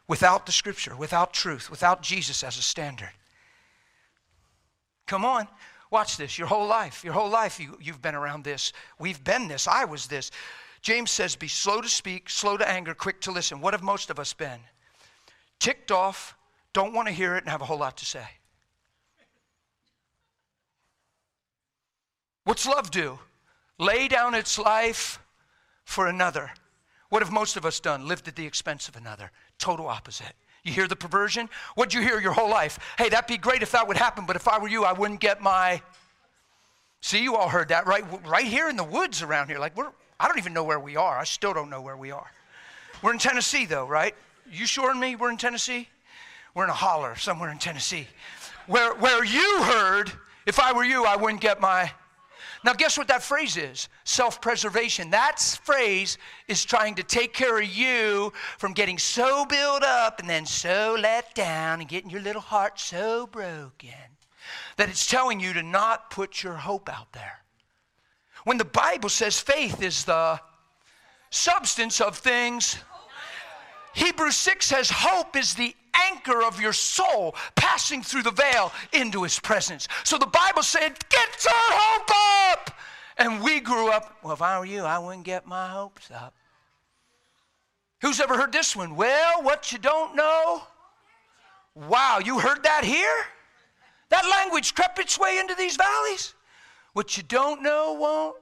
Without 0.07 0.45
the 0.45 0.53
scripture, 0.53 0.95
without 0.95 1.33
truth, 1.33 1.71
without 1.71 2.03
Jesus 2.03 2.45
as 2.45 2.59
a 2.59 2.63
standard. 2.63 3.13
Come 5.07 5.25
on. 5.25 5.49
Watch 5.91 6.19
this. 6.19 6.39
Your 6.39 6.49
whole 6.49 6.67
life, 6.67 7.03
your 7.05 7.15
whole 7.15 7.31
life, 7.31 7.59
you, 7.59 7.79
you've 7.81 8.03
been 8.03 8.15
around 8.15 8.45
this. 8.45 8.73
We've 8.99 9.23
been 9.23 9.49
this. 9.49 9.67
I 9.67 9.85
was 9.85 10.09
this. 10.09 10.31
James 10.83 11.11
says, 11.11 11.37
Be 11.37 11.49
slow 11.49 11.81
to 11.81 11.89
speak, 11.89 12.29
slow 12.29 12.59
to 12.59 12.69
anger, 12.69 12.93
quick 12.93 13.21
to 13.23 13.31
listen. 13.31 13.61
What 13.61 13.73
have 13.73 13.83
most 13.83 14.11
of 14.11 14.19
us 14.19 14.35
been? 14.35 14.61
Ticked 15.61 15.91
off, 15.91 16.37
don't 16.73 16.93
want 16.93 17.09
to 17.09 17.15
hear 17.15 17.37
it, 17.37 17.45
and 17.45 17.51
have 17.51 17.63
a 17.63 17.65
whole 17.65 17.79
lot 17.79 17.97
to 17.99 18.05
say. 18.05 18.27
What's 22.45 22.67
love 22.67 22.91
do? 22.91 23.19
Lay 23.79 24.09
down 24.09 24.35
its 24.35 24.59
life 24.59 25.19
for 25.85 26.07
another. 26.07 26.53
What 27.09 27.23
have 27.23 27.33
most 27.33 27.57
of 27.57 27.67
us 27.67 27.81
done? 27.81 28.07
Lived 28.07 28.29
at 28.29 28.37
the 28.37 28.47
expense 28.47 28.89
of 28.89 28.97
another. 28.97 29.31
Total 29.59 29.87
opposite. 29.87 30.35
You 30.63 30.73
hear 30.73 30.89
the 30.89 30.97
perversion? 30.97 31.49
What'd 31.75 31.93
you 31.93 32.01
hear 32.01 32.19
your 32.21 32.33
whole 32.33 32.49
life? 32.49 32.79
Hey, 32.97 33.09
that'd 33.09 33.27
be 33.27 33.37
great 33.37 33.63
if 33.63 33.73
that 33.73 33.87
would 33.87 33.99
happen, 33.99 34.25
but 34.27 34.37
if 34.37 34.49
I 34.49 34.59
were 34.59 34.69
you, 34.69 34.85
I 34.85 34.93
wouldn't 34.93 35.21
get 35.21 35.43
my. 35.43 35.83
See, 37.03 37.23
you 37.23 37.37
all 37.37 37.51
heard 37.51 37.69
that, 37.69 37.87
right? 37.87 38.05
Right 38.27 38.47
here 38.47 38.69
in 38.69 38.77
the 38.77 38.85
woods 38.85 39.23
around 39.23 39.49
here. 39.49 39.59
Like, 39.59 39.77
we're, 39.77 39.91
I 40.19 40.27
don't 40.27 40.39
even 40.39 40.55
know 40.55 40.65
where 40.65 40.81
we 40.81 40.97
are. 40.97 41.19
I 41.19 41.25
still 41.25 41.53
don't 41.53 41.69
know 41.69 41.83
where 41.83 41.97
we 41.97 42.11
are. 42.11 42.31
We're 43.03 43.13
in 43.13 43.19
Tennessee, 43.19 43.67
though, 43.67 43.87
right? 43.87 44.15
You 44.51 44.67
sure 44.67 44.91
and 44.91 44.99
me 44.99 45.17
we're 45.17 45.31
in 45.31 45.37
Tennessee? 45.37 45.89
We're 46.55 46.65
in 46.65 46.71
a 46.71 46.75
holler 46.75 47.15
somewhere 47.17 47.51
in 47.51 47.59
Tennessee. 47.59 48.07
Where, 48.67 48.95
where 48.95 49.23
you 49.23 49.63
heard, 49.65 50.11
if 50.47 50.59
I 50.59 50.73
were 50.73 50.85
you, 50.85 51.05
I 51.05 51.17
wouldn't 51.17 51.43
get 51.43 51.61
my. 51.61 51.93
Now, 52.65 52.73
guess 52.73 52.97
what 52.97 53.09
that 53.09 53.23
phrase 53.23 53.59
is? 53.59 53.91
Self 54.05 54.41
preservation. 54.41 55.11
That 55.11 55.39
phrase 55.39 56.17
is 56.49 56.65
trying 56.65 56.95
to 56.95 57.03
take 57.03 57.35
care 57.35 57.61
of 57.61 57.69
you 57.69 58.33
from 58.59 58.73
getting 58.73 58.97
so 58.97 59.45
built 59.45 59.83
up 59.83 60.19
and 60.19 60.29
then 60.29 60.47
so 60.47 60.97
let 60.99 61.35
down 61.35 61.81
and 61.81 61.89
getting 61.89 62.09
your 62.09 62.23
little 62.23 62.41
heart 62.41 62.81
so 62.81 63.27
broken 63.27 63.93
that 64.79 64.89
it's 64.89 65.07
telling 65.07 65.41
you 65.41 65.53
to 65.53 65.63
not 65.63 66.11
put 66.11 66.43
your 66.43 66.55
hope 66.55 66.89
out 66.89 67.13
there. 67.13 67.43
When 68.45 68.57
the 68.57 68.65
Bible 68.65 69.11
says 69.11 69.39
faith 69.39 69.83
is 69.83 70.05
the 70.05 70.41
substance 71.29 72.01
of 72.01 72.17
things, 72.17 72.79
Hebrews 73.95 74.37
6 74.37 74.67
says 74.67 74.91
hope 74.91 75.37
is 75.37 75.55
the 75.55 75.75
anchor 76.11 76.43
of 76.43 76.61
your 76.61 76.73
soul 76.73 77.35
passing 77.55 78.03
through 78.03 78.23
the 78.23 78.31
veil 78.31 78.73
into 78.93 79.23
his 79.23 79.39
presence. 79.39 79.89
So 80.03 80.19
the 80.19 80.27
Bible 80.27 80.63
said, 80.63 80.99
Get 81.09 81.45
your 81.45 81.55
hope 81.55 82.11
up! 82.53 82.77
And 83.17 83.43
we 83.43 83.61
grew 83.61 83.91
up, 83.91 84.19
well, 84.23 84.33
if 84.33 84.43
I 84.43 84.59
were 84.59 84.65
you, 84.65 84.83
I 84.83 84.99
wouldn't 84.99 85.25
get 85.25 85.47
my 85.47 85.69
hopes 85.69 86.11
up. 86.11 86.35
Who's 88.03 88.21
ever 88.21 88.37
heard 88.37 88.53
this 88.53 88.75
one? 88.75 88.97
Well, 88.97 89.43
what 89.43 89.73
you 89.73 89.79
don't 89.79 90.17
know. 90.17 90.65
Wow, 91.75 92.19
you 92.25 92.39
heard 92.39 92.63
that 92.65 92.85
here? 92.85 93.25
That 94.11 94.29
language 94.29 94.75
crept 94.75 94.99
its 94.99 95.19
way 95.19 95.39
into 95.39 95.55
these 95.55 95.77
valleys. 95.77 96.35
What 96.93 97.17
you 97.17 97.23
don't 97.23 97.63
know 97.63 97.95
won't. 97.95 98.37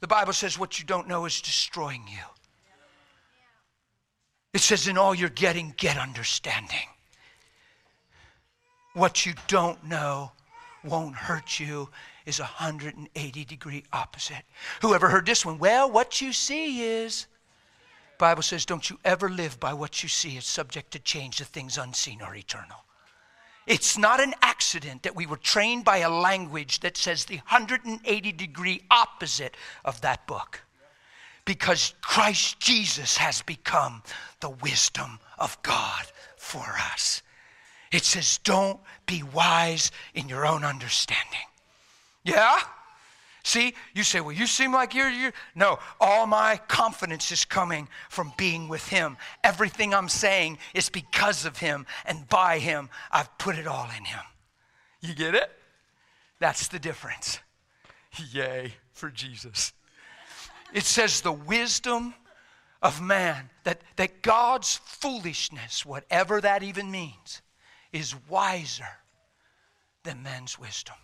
The 0.00 0.06
Bible 0.06 0.32
says 0.32 0.58
what 0.58 0.78
you 0.78 0.84
don't 0.84 1.08
know 1.08 1.24
is 1.24 1.40
destroying 1.40 2.04
you. 2.08 2.22
It 4.52 4.60
says, 4.60 4.88
in 4.88 4.98
all 4.98 5.14
you're 5.14 5.28
getting, 5.28 5.74
get 5.76 5.96
understanding. 5.96 6.88
What 8.94 9.24
you 9.24 9.34
don't 9.46 9.84
know 9.84 10.32
won't 10.82 11.14
hurt 11.14 11.60
you 11.60 11.88
is 12.26 12.40
a 12.40 12.44
180 12.44 13.44
degree 13.44 13.84
opposite. 13.92 14.42
Whoever 14.82 15.08
heard 15.08 15.26
this 15.26 15.46
one? 15.46 15.58
Well, 15.58 15.90
what 15.90 16.20
you 16.20 16.32
see 16.32 16.82
is. 16.82 17.26
Bible 18.18 18.42
says, 18.42 18.66
don't 18.66 18.90
you 18.90 18.98
ever 19.04 19.30
live 19.30 19.58
by 19.60 19.72
what 19.72 20.02
you 20.02 20.08
see. 20.08 20.36
It's 20.36 20.46
subject 20.46 20.90
to 20.92 20.98
change. 20.98 21.38
The 21.38 21.44
things 21.44 21.78
unseen 21.78 22.20
are 22.20 22.34
eternal. 22.34 22.84
It's 23.66 23.96
not 23.96 24.20
an 24.20 24.34
accident 24.42 25.04
that 25.04 25.14
we 25.14 25.26
were 25.26 25.36
trained 25.36 25.84
by 25.84 25.98
a 25.98 26.10
language 26.10 26.80
that 26.80 26.96
says 26.96 27.24
the 27.24 27.36
180 27.36 28.32
degree 28.32 28.82
opposite 28.90 29.56
of 29.84 30.00
that 30.00 30.26
book 30.26 30.62
because 31.44 31.94
Christ 32.00 32.60
Jesus 32.60 33.16
has 33.16 33.42
become 33.42 34.02
the 34.40 34.50
wisdom 34.50 35.18
of 35.38 35.60
God 35.62 36.04
for 36.36 36.64
us. 36.92 37.22
It 37.92 38.04
says, 38.04 38.38
don't 38.44 38.78
be 39.06 39.22
wise 39.22 39.90
in 40.14 40.28
your 40.28 40.46
own 40.46 40.64
understanding. 40.64 41.46
Yeah? 42.24 42.58
See, 43.42 43.74
you 43.94 44.04
say, 44.04 44.20
well, 44.20 44.32
you 44.32 44.46
seem 44.46 44.72
like 44.72 44.94
you're, 44.94 45.08
you're. 45.08 45.32
No, 45.54 45.78
all 46.00 46.26
my 46.26 46.60
confidence 46.68 47.32
is 47.32 47.44
coming 47.44 47.88
from 48.10 48.32
being 48.36 48.68
with 48.68 48.86
Him. 48.88 49.16
Everything 49.42 49.94
I'm 49.94 50.08
saying 50.08 50.58
is 50.74 50.88
because 50.90 51.46
of 51.46 51.58
Him 51.58 51.86
and 52.04 52.28
by 52.28 52.58
Him. 52.58 52.90
I've 53.10 53.36
put 53.38 53.56
it 53.56 53.66
all 53.66 53.88
in 53.96 54.04
Him. 54.04 54.20
You 55.00 55.14
get 55.14 55.34
it? 55.34 55.50
That's 56.38 56.68
the 56.68 56.78
difference. 56.78 57.40
Yay 58.32 58.74
for 58.92 59.10
Jesus. 59.10 59.72
It 60.72 60.84
says 60.84 61.20
the 61.20 61.32
wisdom 61.32 62.14
of 62.82 63.00
man, 63.00 63.50
that, 63.64 63.82
that 63.96 64.22
God's 64.22 64.76
foolishness, 64.76 65.84
whatever 65.84 66.40
that 66.40 66.62
even 66.62 66.90
means, 66.90 67.42
is 67.92 68.14
wiser 68.28 68.84
than 70.04 70.22
man's 70.22 70.58
wisdom. 70.58 70.94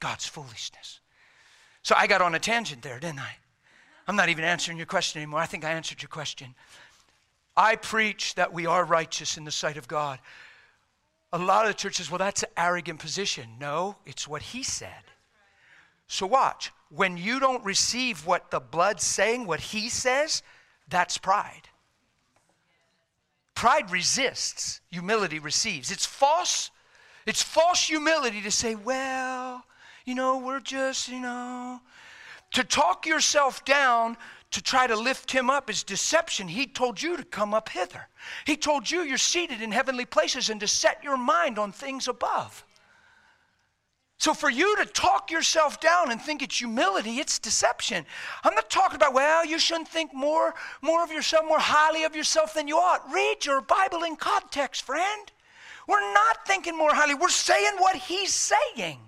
God's 0.00 0.26
foolishness. 0.26 1.00
So 1.82 1.94
I 1.96 2.06
got 2.06 2.20
on 2.20 2.34
a 2.34 2.38
tangent 2.38 2.82
there, 2.82 2.98
didn't 2.98 3.20
I? 3.20 3.36
I'm 4.06 4.16
not 4.16 4.28
even 4.28 4.44
answering 4.44 4.76
your 4.76 4.86
question 4.86 5.22
anymore. 5.22 5.40
I 5.40 5.46
think 5.46 5.64
I 5.64 5.70
answered 5.70 6.02
your 6.02 6.08
question. 6.08 6.54
I 7.56 7.76
preach 7.76 8.34
that 8.34 8.52
we 8.52 8.66
are 8.66 8.84
righteous 8.84 9.36
in 9.36 9.44
the 9.44 9.50
sight 9.50 9.76
of 9.76 9.88
God. 9.88 10.18
A 11.32 11.38
lot 11.38 11.64
of 11.64 11.70
the 11.70 11.78
churches, 11.78 12.10
well, 12.10 12.18
that's 12.18 12.42
an 12.42 12.50
arrogant 12.56 12.98
position. 12.98 13.50
No, 13.60 13.96
it's 14.04 14.26
what 14.26 14.42
he 14.42 14.62
said. 14.62 15.04
So 16.08 16.26
watch. 16.26 16.72
When 16.90 17.16
you 17.16 17.40
don't 17.40 17.64
receive 17.64 18.26
what 18.26 18.50
the 18.50 18.60
blood's 18.60 19.04
saying, 19.04 19.46
what 19.46 19.60
he 19.60 19.88
says, 19.88 20.42
that's 20.88 21.18
pride. 21.18 21.68
Pride 23.54 23.90
resists, 23.90 24.80
humility 24.90 25.38
receives. 25.38 25.90
It's 25.90 26.06
false. 26.06 26.70
It's 27.26 27.42
false 27.42 27.86
humility 27.86 28.42
to 28.42 28.50
say, 28.50 28.74
well, 28.74 29.64
you 30.04 30.14
know, 30.14 30.38
we're 30.38 30.60
just, 30.60 31.08
you 31.08 31.20
know. 31.20 31.80
To 32.52 32.64
talk 32.64 33.06
yourself 33.06 33.64
down 33.64 34.16
to 34.50 34.60
try 34.60 34.86
to 34.86 34.96
lift 34.96 35.30
him 35.30 35.48
up 35.48 35.70
is 35.70 35.82
deception. 35.82 36.48
He 36.48 36.66
told 36.66 37.00
you 37.00 37.16
to 37.16 37.22
come 37.22 37.54
up 37.54 37.68
hither. 37.68 38.08
He 38.46 38.56
told 38.56 38.90
you 38.90 39.02
you're 39.02 39.18
seated 39.18 39.62
in 39.62 39.70
heavenly 39.70 40.04
places 40.04 40.50
and 40.50 40.58
to 40.60 40.66
set 40.66 41.04
your 41.04 41.16
mind 41.16 41.58
on 41.58 41.70
things 41.70 42.08
above. 42.08 42.64
So 44.20 44.34
for 44.34 44.50
you 44.50 44.76
to 44.76 44.84
talk 44.84 45.30
yourself 45.30 45.80
down 45.80 46.10
and 46.10 46.20
think 46.20 46.42
it's 46.42 46.58
humility, 46.58 47.20
it's 47.20 47.38
deception. 47.38 48.04
I'm 48.44 48.54
not 48.54 48.68
talking 48.68 48.96
about, 48.96 49.14
well, 49.14 49.46
you 49.46 49.58
shouldn't 49.58 49.88
think 49.88 50.12
more, 50.12 50.52
more 50.82 51.02
of 51.02 51.10
yourself, 51.10 51.46
more 51.48 51.58
highly 51.58 52.04
of 52.04 52.14
yourself 52.14 52.52
than 52.52 52.68
you 52.68 52.76
ought. 52.76 53.10
Read 53.10 53.46
your 53.46 53.62
Bible 53.62 54.02
in 54.02 54.16
context, 54.16 54.82
friend. 54.82 55.32
We're 55.88 56.12
not 56.12 56.46
thinking 56.46 56.76
more 56.76 56.94
highly. 56.94 57.14
We're 57.14 57.30
saying 57.30 57.76
what 57.78 57.96
he's 57.96 58.34
saying. 58.34 58.98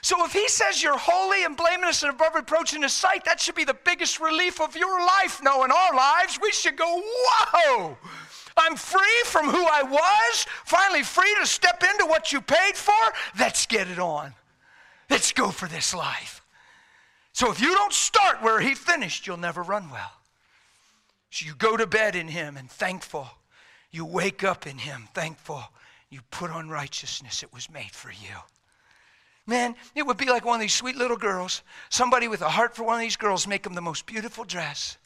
So 0.00 0.24
if 0.24 0.32
he 0.32 0.48
says 0.48 0.82
you're 0.82 0.96
holy 0.96 1.44
and 1.44 1.58
blameless 1.58 2.02
and 2.02 2.14
above 2.14 2.34
reproach 2.34 2.72
in 2.72 2.80
his 2.80 2.94
sight, 2.94 3.26
that 3.26 3.38
should 3.38 3.54
be 3.54 3.64
the 3.64 3.76
biggest 3.84 4.18
relief 4.18 4.62
of 4.62 4.74
your 4.74 5.04
life. 5.04 5.42
No, 5.42 5.62
in 5.64 5.70
our 5.70 5.94
lives, 5.94 6.38
we 6.40 6.52
should 6.52 6.78
go, 6.78 7.02
whoa! 7.04 7.98
I'm 8.58 8.76
free 8.76 9.22
from 9.24 9.48
who 9.48 9.64
I 9.64 9.82
was, 9.82 10.46
finally 10.64 11.02
free 11.02 11.34
to 11.40 11.46
step 11.46 11.82
into 11.82 12.06
what 12.06 12.32
you 12.32 12.40
paid 12.40 12.76
for. 12.76 12.94
Let's 13.38 13.66
get 13.66 13.88
it 13.88 13.98
on. 13.98 14.34
Let's 15.10 15.32
go 15.32 15.50
for 15.50 15.68
this 15.68 15.94
life. 15.94 16.42
So 17.32 17.50
if 17.50 17.60
you 17.60 17.74
don't 17.74 17.92
start 17.92 18.42
where 18.42 18.60
he 18.60 18.74
finished, 18.74 19.26
you'll 19.26 19.36
never 19.36 19.62
run 19.62 19.90
well. 19.90 20.12
So 21.30 21.46
you 21.46 21.54
go 21.54 21.76
to 21.76 21.86
bed 21.86 22.16
in 22.16 22.28
him 22.28 22.56
and 22.56 22.70
thankful. 22.70 23.28
You 23.90 24.04
wake 24.04 24.44
up 24.44 24.66
in 24.66 24.78
him 24.78 25.08
thankful. 25.14 25.62
You 26.10 26.20
put 26.30 26.50
on 26.50 26.68
righteousness, 26.68 27.42
it 27.42 27.52
was 27.52 27.70
made 27.70 27.92
for 27.92 28.10
you. 28.10 28.36
Man, 29.46 29.76
it 29.94 30.06
would 30.06 30.16
be 30.16 30.28
like 30.28 30.44
one 30.44 30.56
of 30.56 30.60
these 30.60 30.74
sweet 30.74 30.96
little 30.96 31.16
girls. 31.16 31.62
Somebody 31.88 32.28
with 32.28 32.42
a 32.42 32.50
heart 32.50 32.76
for 32.76 32.84
one 32.84 32.96
of 32.96 33.00
these 33.00 33.16
girls 33.16 33.46
make 33.46 33.62
them 33.62 33.74
the 33.74 33.80
most 33.80 34.04
beautiful 34.04 34.44
dress 34.44 34.98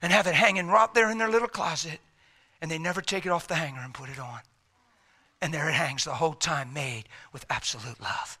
and 0.00 0.12
have 0.12 0.26
it 0.26 0.34
hanging 0.34 0.68
right 0.68 0.92
there 0.94 1.10
in 1.10 1.18
their 1.18 1.30
little 1.30 1.48
closet 1.48 2.00
and 2.60 2.70
they 2.70 2.78
never 2.78 3.00
take 3.00 3.26
it 3.26 3.30
off 3.30 3.48
the 3.48 3.54
hanger 3.54 3.80
and 3.80 3.94
put 3.94 4.10
it 4.10 4.18
on. 4.18 4.40
And 5.40 5.54
there 5.54 5.68
it 5.68 5.74
hangs 5.74 6.04
the 6.04 6.14
whole 6.14 6.34
time, 6.34 6.72
made 6.72 7.04
with 7.32 7.46
absolute 7.48 8.00
love. 8.00 8.38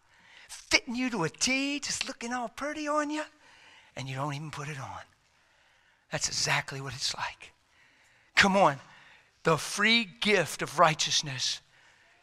Fitting 0.48 0.96
you 0.96 1.10
to 1.10 1.24
a 1.24 1.28
T, 1.28 1.78
just 1.78 2.08
looking 2.08 2.32
all 2.32 2.48
pretty 2.48 2.88
on 2.88 3.10
you, 3.10 3.22
and 3.94 4.08
you 4.08 4.16
don't 4.16 4.34
even 4.34 4.50
put 4.50 4.68
it 4.68 4.80
on. 4.80 5.00
That's 6.10 6.28
exactly 6.28 6.80
what 6.80 6.94
it's 6.94 7.14
like. 7.14 7.52
Come 8.34 8.56
on. 8.56 8.78
The 9.44 9.56
free 9.56 10.08
gift 10.20 10.62
of 10.62 10.78
righteousness. 10.78 11.60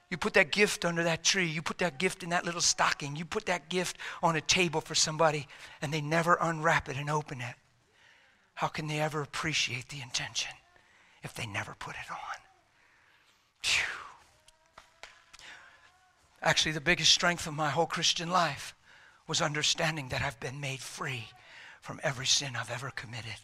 You 0.09 0.17
put 0.17 0.33
that 0.33 0.51
gift 0.51 0.85
under 0.85 1.03
that 1.03 1.23
tree. 1.23 1.47
You 1.47 1.61
put 1.61 1.77
that 1.79 1.97
gift 1.97 2.23
in 2.23 2.29
that 2.29 2.45
little 2.45 2.61
stocking. 2.61 3.15
You 3.15 3.25
put 3.25 3.45
that 3.45 3.69
gift 3.69 3.97
on 4.21 4.35
a 4.35 4.41
table 4.41 4.81
for 4.81 4.95
somebody, 4.95 5.47
and 5.81 5.93
they 5.93 6.01
never 6.01 6.37
unwrap 6.41 6.89
it 6.89 6.97
and 6.97 7.09
open 7.09 7.41
it. 7.41 7.55
how 8.55 8.67
can 8.67 8.87
they 8.87 8.99
ever 8.99 9.21
appreciate 9.21 9.89
the 9.89 10.01
intention 10.01 10.51
if 11.25 11.33
they 11.33 11.47
never 11.47 11.75
put 11.77 11.95
it 11.95 12.11
on? 12.11 12.37
Phew. 13.63 13.83
Actually, 16.41 16.71
the 16.71 16.79
biggest 16.79 17.11
strength 17.11 17.47
of 17.47 17.53
my 17.55 17.71
whole 17.71 17.87
Christian 17.87 18.29
life 18.29 18.75
was 19.27 19.41
understanding 19.41 20.09
that 20.09 20.21
I've 20.21 20.39
been 20.39 20.61
made 20.61 20.79
free 20.79 21.25
from 21.81 21.99
every 22.03 22.27
sin 22.27 22.55
I've 22.55 22.71
ever 22.71 22.91
committed. 22.91 23.35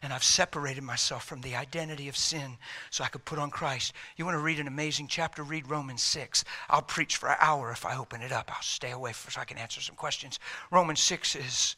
And 0.00 0.12
I've 0.12 0.24
separated 0.24 0.82
myself 0.82 1.24
from 1.24 1.42
the 1.42 1.54
identity 1.56 2.08
of 2.08 2.16
sin 2.16 2.56
so 2.90 3.04
I 3.04 3.08
could 3.08 3.26
put 3.26 3.38
on 3.38 3.50
Christ. 3.50 3.92
You 4.16 4.24
want 4.24 4.36
to 4.36 4.42
read 4.42 4.58
an 4.58 4.66
amazing 4.66 5.08
chapter? 5.08 5.42
Read 5.42 5.68
Romans 5.68 6.02
6. 6.02 6.42
I'll 6.70 6.80
preach 6.80 7.18
for 7.18 7.28
an 7.28 7.36
hour 7.40 7.70
if 7.70 7.84
I 7.84 7.98
open 7.98 8.22
it 8.22 8.32
up. 8.32 8.50
I'll 8.50 8.62
stay 8.62 8.92
away 8.92 9.12
for, 9.12 9.30
so 9.30 9.42
I 9.42 9.44
can 9.44 9.58
answer 9.58 9.82
some 9.82 9.96
questions. 9.96 10.38
Romans 10.70 11.00
6 11.00 11.36
is, 11.36 11.76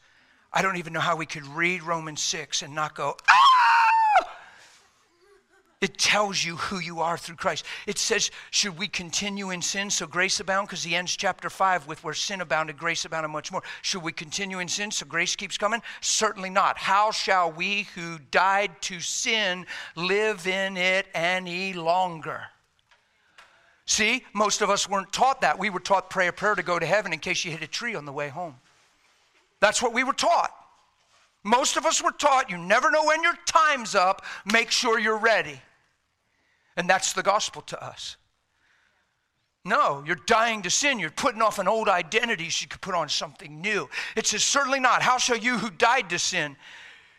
I 0.52 0.62
don't 0.62 0.76
even 0.76 0.92
know 0.92 1.00
how 1.00 1.16
we 1.16 1.26
could 1.26 1.46
read 1.46 1.82
Romans 1.82 2.22
6 2.22 2.62
and 2.62 2.72
not 2.72 2.94
go, 2.94 3.16
ah! 3.28 3.47
It 5.80 5.96
tells 5.96 6.44
you 6.44 6.56
who 6.56 6.80
you 6.80 7.00
are 7.00 7.16
through 7.16 7.36
Christ. 7.36 7.64
It 7.86 7.98
says, 7.98 8.32
should 8.50 8.76
we 8.76 8.88
continue 8.88 9.50
in 9.50 9.62
sin 9.62 9.90
so 9.90 10.08
grace 10.08 10.40
abound? 10.40 10.66
Because 10.66 10.82
he 10.82 10.96
ends 10.96 11.16
chapter 11.16 11.48
5 11.48 11.86
with 11.86 12.02
where 12.02 12.14
sin 12.14 12.40
abounded, 12.40 12.76
grace 12.76 13.04
abounded 13.04 13.28
much 13.28 13.52
more. 13.52 13.62
Should 13.82 14.02
we 14.02 14.10
continue 14.10 14.58
in 14.58 14.66
sin 14.66 14.90
so 14.90 15.06
grace 15.06 15.36
keeps 15.36 15.56
coming? 15.56 15.80
Certainly 16.00 16.50
not. 16.50 16.78
How 16.78 17.12
shall 17.12 17.52
we 17.52 17.86
who 17.94 18.18
died 18.32 18.72
to 18.82 18.98
sin 18.98 19.66
live 19.94 20.48
in 20.48 20.76
it 20.76 21.06
any 21.14 21.72
longer? 21.74 22.42
See, 23.86 24.24
most 24.32 24.60
of 24.60 24.70
us 24.70 24.88
weren't 24.88 25.12
taught 25.12 25.42
that. 25.42 25.60
We 25.60 25.70
were 25.70 25.78
taught 25.78 26.10
pray 26.10 26.26
a 26.26 26.32
prayer 26.32 26.56
to 26.56 26.62
go 26.64 26.80
to 26.80 26.86
heaven 26.86 27.12
in 27.12 27.20
case 27.20 27.44
you 27.44 27.52
hit 27.52 27.62
a 27.62 27.68
tree 27.68 27.94
on 27.94 28.04
the 28.04 28.12
way 28.12 28.28
home. 28.28 28.56
That's 29.60 29.80
what 29.80 29.94
we 29.94 30.02
were 30.02 30.12
taught. 30.12 30.50
Most 31.44 31.76
of 31.76 31.86
us 31.86 32.02
were 32.02 32.10
taught 32.10 32.50
you 32.50 32.58
never 32.58 32.90
know 32.90 33.04
when 33.04 33.22
your 33.22 33.34
time's 33.46 33.94
up, 33.94 34.24
make 34.44 34.72
sure 34.72 34.98
you're 34.98 35.18
ready. 35.18 35.62
And 36.78 36.88
that's 36.88 37.12
the 37.12 37.24
gospel 37.24 37.60
to 37.62 37.84
us. 37.84 38.16
No, 39.64 40.02
you're 40.06 40.16
dying 40.26 40.62
to 40.62 40.70
sin. 40.70 41.00
You're 41.00 41.10
putting 41.10 41.42
off 41.42 41.58
an 41.58 41.66
old 41.66 41.88
identity 41.88 42.48
so 42.50 42.62
you 42.62 42.68
could 42.68 42.80
put 42.80 42.94
on 42.94 43.08
something 43.08 43.60
new. 43.60 43.90
It 44.16 44.28
says, 44.28 44.44
certainly 44.44 44.78
not. 44.78 45.02
How 45.02 45.18
shall 45.18 45.36
you 45.36 45.58
who 45.58 45.70
died 45.70 46.08
to 46.10 46.20
sin? 46.20 46.56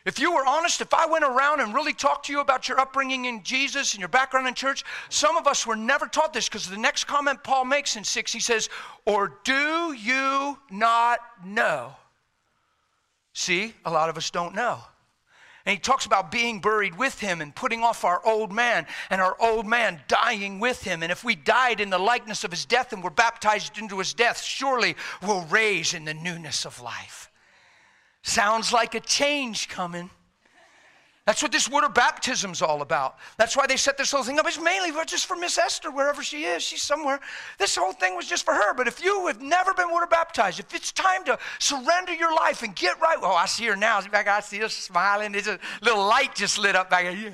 If 0.06 0.18
you 0.18 0.34
were 0.34 0.46
honest, 0.48 0.80
if 0.80 0.94
I 0.94 1.06
went 1.08 1.26
around 1.26 1.60
and 1.60 1.76
really 1.76 1.94
talked 1.94 2.28
to 2.28 2.32
you 2.32 2.40
about 2.40 2.70
your 2.70 2.80
upbringing 2.80 3.26
in 3.26 3.44
Jesus 3.44 3.94
and 3.94 4.00
your 4.00 4.08
background 4.08 4.48
in 4.48 4.54
church, 4.54 4.86
some 5.10 5.36
of 5.36 5.46
us 5.46 5.68
were 5.68 5.76
never 5.76 6.08
taught 6.08 6.32
this 6.32 6.48
because 6.48 6.68
the 6.68 6.78
next 6.78 7.04
comment 7.04 7.44
Paul 7.44 7.66
makes 7.66 7.98
in 7.98 8.06
6, 8.06 8.32
he 8.32 8.40
says, 8.40 8.70
Or 9.06 9.40
do 9.44 9.94
you 9.94 10.58
not 10.72 11.20
know? 11.46 11.92
See, 13.34 13.74
a 13.84 13.92
lot 13.92 14.10
of 14.10 14.16
us 14.16 14.32
don't 14.32 14.56
know. 14.56 14.80
And 15.70 15.76
he 15.76 15.80
talks 15.80 16.08
about 16.08 16.32
being 16.32 16.62
buried 16.62 16.98
with 16.98 17.20
him 17.20 17.42
and 17.42 17.54
putting 17.54 17.84
off 17.84 18.04
our 18.04 18.26
old 18.26 18.52
man 18.52 18.88
and 19.12 19.22
our 19.22 19.38
old 19.40 19.68
man 19.68 20.02
dying 20.08 20.60
with 20.60 20.82
him. 20.82 21.04
And 21.04 21.12
if 21.12 21.24
we 21.24 21.36
died 21.36 21.80
in 21.80 21.92
the 21.92 22.00
likeness 22.00 22.44
of 22.44 22.50
his 22.50 22.66
death 22.66 22.92
and 22.92 23.04
were 23.04 23.12
baptized 23.12 23.78
into 23.78 24.00
his 24.00 24.16
death, 24.16 24.42
surely 24.42 24.96
we'll 25.22 25.46
raise 25.46 25.94
in 25.94 26.06
the 26.06 26.14
newness 26.16 26.66
of 26.66 26.82
life. 26.82 27.30
Sounds 28.24 28.74
like 28.74 28.96
a 28.96 29.00
change 29.00 29.70
coming. 29.70 30.10
That's 31.30 31.44
what 31.44 31.52
this 31.52 31.70
water 31.70 31.90
baptism's 31.90 32.64
all 32.64 32.82
about. 32.82 33.20
That's 33.38 33.56
why 33.56 33.68
they 33.68 33.78
set 33.78 34.00
this 34.00 34.12
whole 34.12 34.24
thing 34.24 34.40
up. 34.40 34.48
It's 34.48 34.60
mainly 34.60 34.90
just 35.06 35.28
for 35.28 35.36
Miss 35.36 35.60
Esther, 35.60 35.92
wherever 35.92 36.24
she 36.24 36.46
is. 36.46 36.64
She's 36.64 36.82
somewhere. 36.82 37.20
This 37.60 37.76
whole 37.76 37.94
thing 37.94 38.16
was 38.16 38.26
just 38.26 38.44
for 38.44 38.56
her. 38.56 38.74
But 38.74 38.88
if 38.88 39.00
you 39.04 39.28
have 39.28 39.40
never 39.40 39.72
been 39.76 39.92
water 39.92 40.08
baptized, 40.08 40.60
if 40.60 40.74
it's 40.74 40.92
time 40.92 41.24
to 41.26 41.38
surrender 41.60 42.16
your 42.16 42.34
life 42.34 42.64
and 42.64 42.76
get 42.76 43.00
right, 43.00 43.18
oh, 43.22 43.36
I 43.36 43.46
see 43.46 43.66
her 43.66 43.76
now. 43.76 44.00
I 44.12 44.40
see 44.42 44.58
her 44.58 44.70
smiling. 44.70 45.34
There's 45.34 45.46
a 45.46 45.60
little 45.84 46.04
light 46.04 46.34
just 46.34 46.58
lit 46.58 46.76
up 46.76 46.90
back 46.90 47.06
here. 47.06 47.32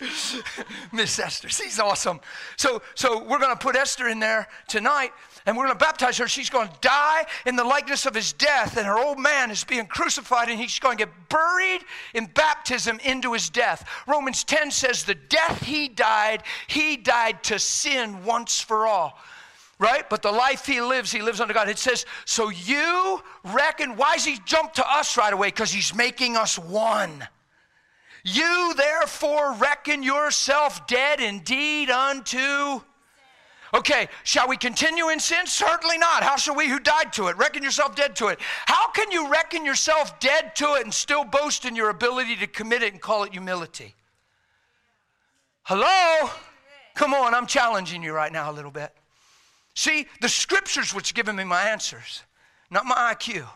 Miss 0.92 1.18
Esther, 1.18 1.48
she's 1.48 1.80
awesome. 1.80 2.20
So, 2.56 2.82
so 2.94 3.22
we're 3.24 3.38
going 3.38 3.54
to 3.54 3.58
put 3.58 3.74
Esther 3.74 4.08
in 4.08 4.20
there 4.20 4.48
tonight, 4.68 5.10
and 5.44 5.56
we're 5.56 5.64
going 5.64 5.78
to 5.78 5.84
baptize 5.84 6.18
her. 6.18 6.28
She's 6.28 6.50
going 6.50 6.68
to 6.68 6.74
die 6.80 7.26
in 7.46 7.56
the 7.56 7.64
likeness 7.64 8.06
of 8.06 8.14
his 8.14 8.32
death, 8.32 8.76
and 8.76 8.86
her 8.86 8.98
old 8.98 9.18
man 9.18 9.50
is 9.50 9.64
being 9.64 9.86
crucified, 9.86 10.48
and 10.48 10.58
he's 10.58 10.78
going 10.78 10.96
to 10.96 11.06
get 11.06 11.28
buried 11.28 11.80
in 12.14 12.26
baptism 12.26 13.00
into 13.04 13.32
his 13.32 13.50
death. 13.50 13.88
Romans 14.06 14.44
10 14.44 14.70
says, 14.70 15.02
The 15.02 15.16
death 15.16 15.62
he 15.62 15.88
died, 15.88 16.44
he 16.68 16.96
died 16.96 17.42
to 17.44 17.58
sin 17.58 18.24
once 18.24 18.60
for 18.60 18.86
all. 18.86 19.18
Right? 19.80 20.08
But 20.08 20.22
the 20.22 20.32
life 20.32 20.66
he 20.66 20.80
lives, 20.80 21.12
he 21.12 21.22
lives 21.22 21.40
under 21.40 21.54
God. 21.54 21.68
It 21.68 21.78
says, 21.78 22.04
So 22.24 22.50
you 22.50 23.22
reckon, 23.44 23.96
why 23.96 24.14
does 24.14 24.24
he 24.24 24.38
jump 24.44 24.74
to 24.74 24.88
us 24.88 25.16
right 25.16 25.32
away? 25.32 25.48
Because 25.48 25.72
he's 25.72 25.94
making 25.94 26.36
us 26.36 26.58
one. 26.58 27.26
You 28.24 28.74
therefore 28.76 29.54
reckon 29.54 30.02
yourself 30.02 30.86
dead 30.86 31.20
indeed 31.20 31.90
unto 31.90 32.82
Okay, 33.74 34.08
shall 34.24 34.48
we 34.48 34.56
continue 34.56 35.10
in 35.10 35.20
sin? 35.20 35.46
Certainly 35.46 35.98
not. 35.98 36.22
How 36.22 36.36
shall 36.36 36.54
we 36.54 36.68
who 36.68 36.80
died 36.80 37.12
to 37.14 37.28
it 37.28 37.36
reckon 37.36 37.62
yourself 37.62 37.94
dead 37.94 38.16
to 38.16 38.28
it? 38.28 38.38
How 38.66 38.90
can 38.90 39.10
you 39.10 39.30
reckon 39.30 39.64
yourself 39.64 40.18
dead 40.20 40.56
to 40.56 40.74
it 40.74 40.84
and 40.84 40.94
still 40.94 41.24
boast 41.24 41.64
in 41.64 41.76
your 41.76 41.90
ability 41.90 42.36
to 42.36 42.46
commit 42.46 42.82
it 42.82 42.92
and 42.92 43.02
call 43.02 43.24
it 43.24 43.32
humility? 43.32 43.94
Hello? 45.64 46.30
Come 46.94 47.12
on, 47.12 47.34
I'm 47.34 47.46
challenging 47.46 48.02
you 48.02 48.12
right 48.12 48.32
now 48.32 48.50
a 48.50 48.52
little 48.52 48.70
bit. 48.70 48.90
See, 49.74 50.06
the 50.22 50.28
scriptures 50.28 50.94
which 50.94 51.14
given 51.14 51.36
me 51.36 51.44
my 51.44 51.62
answers, 51.62 52.22
not 52.70 52.86
my 52.86 53.14
IQ. 53.14 53.46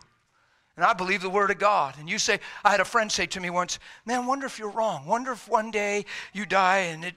And 0.76 0.84
I 0.84 0.94
believe 0.94 1.20
the 1.20 1.28
word 1.28 1.50
of 1.50 1.58
God. 1.58 1.96
And 1.98 2.08
you 2.08 2.18
say, 2.18 2.40
I 2.64 2.70
had 2.70 2.80
a 2.80 2.84
friend 2.84 3.12
say 3.12 3.26
to 3.26 3.40
me 3.40 3.50
once, 3.50 3.78
Man, 4.06 4.26
wonder 4.26 4.46
if 4.46 4.58
you're 4.58 4.70
wrong. 4.70 5.06
Wonder 5.06 5.32
if 5.32 5.48
one 5.48 5.70
day 5.70 6.06
you 6.32 6.46
die 6.46 6.78
and 6.78 7.04
it, 7.04 7.14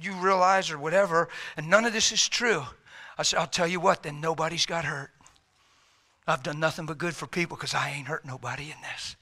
you 0.00 0.12
realize 0.12 0.70
or 0.70 0.78
whatever, 0.78 1.28
and 1.56 1.68
none 1.68 1.84
of 1.84 1.92
this 1.92 2.12
is 2.12 2.28
true. 2.28 2.62
I 3.18 3.22
said, 3.22 3.40
I'll 3.40 3.46
tell 3.46 3.66
you 3.66 3.80
what, 3.80 4.02
then 4.02 4.20
nobody's 4.20 4.66
got 4.66 4.84
hurt. 4.84 5.10
I've 6.26 6.42
done 6.42 6.60
nothing 6.60 6.86
but 6.86 6.98
good 6.98 7.14
for 7.14 7.26
people 7.26 7.56
because 7.56 7.74
I 7.74 7.90
ain't 7.90 8.08
hurt 8.08 8.24
nobody 8.24 8.64
in 8.64 8.80
this. 8.80 9.16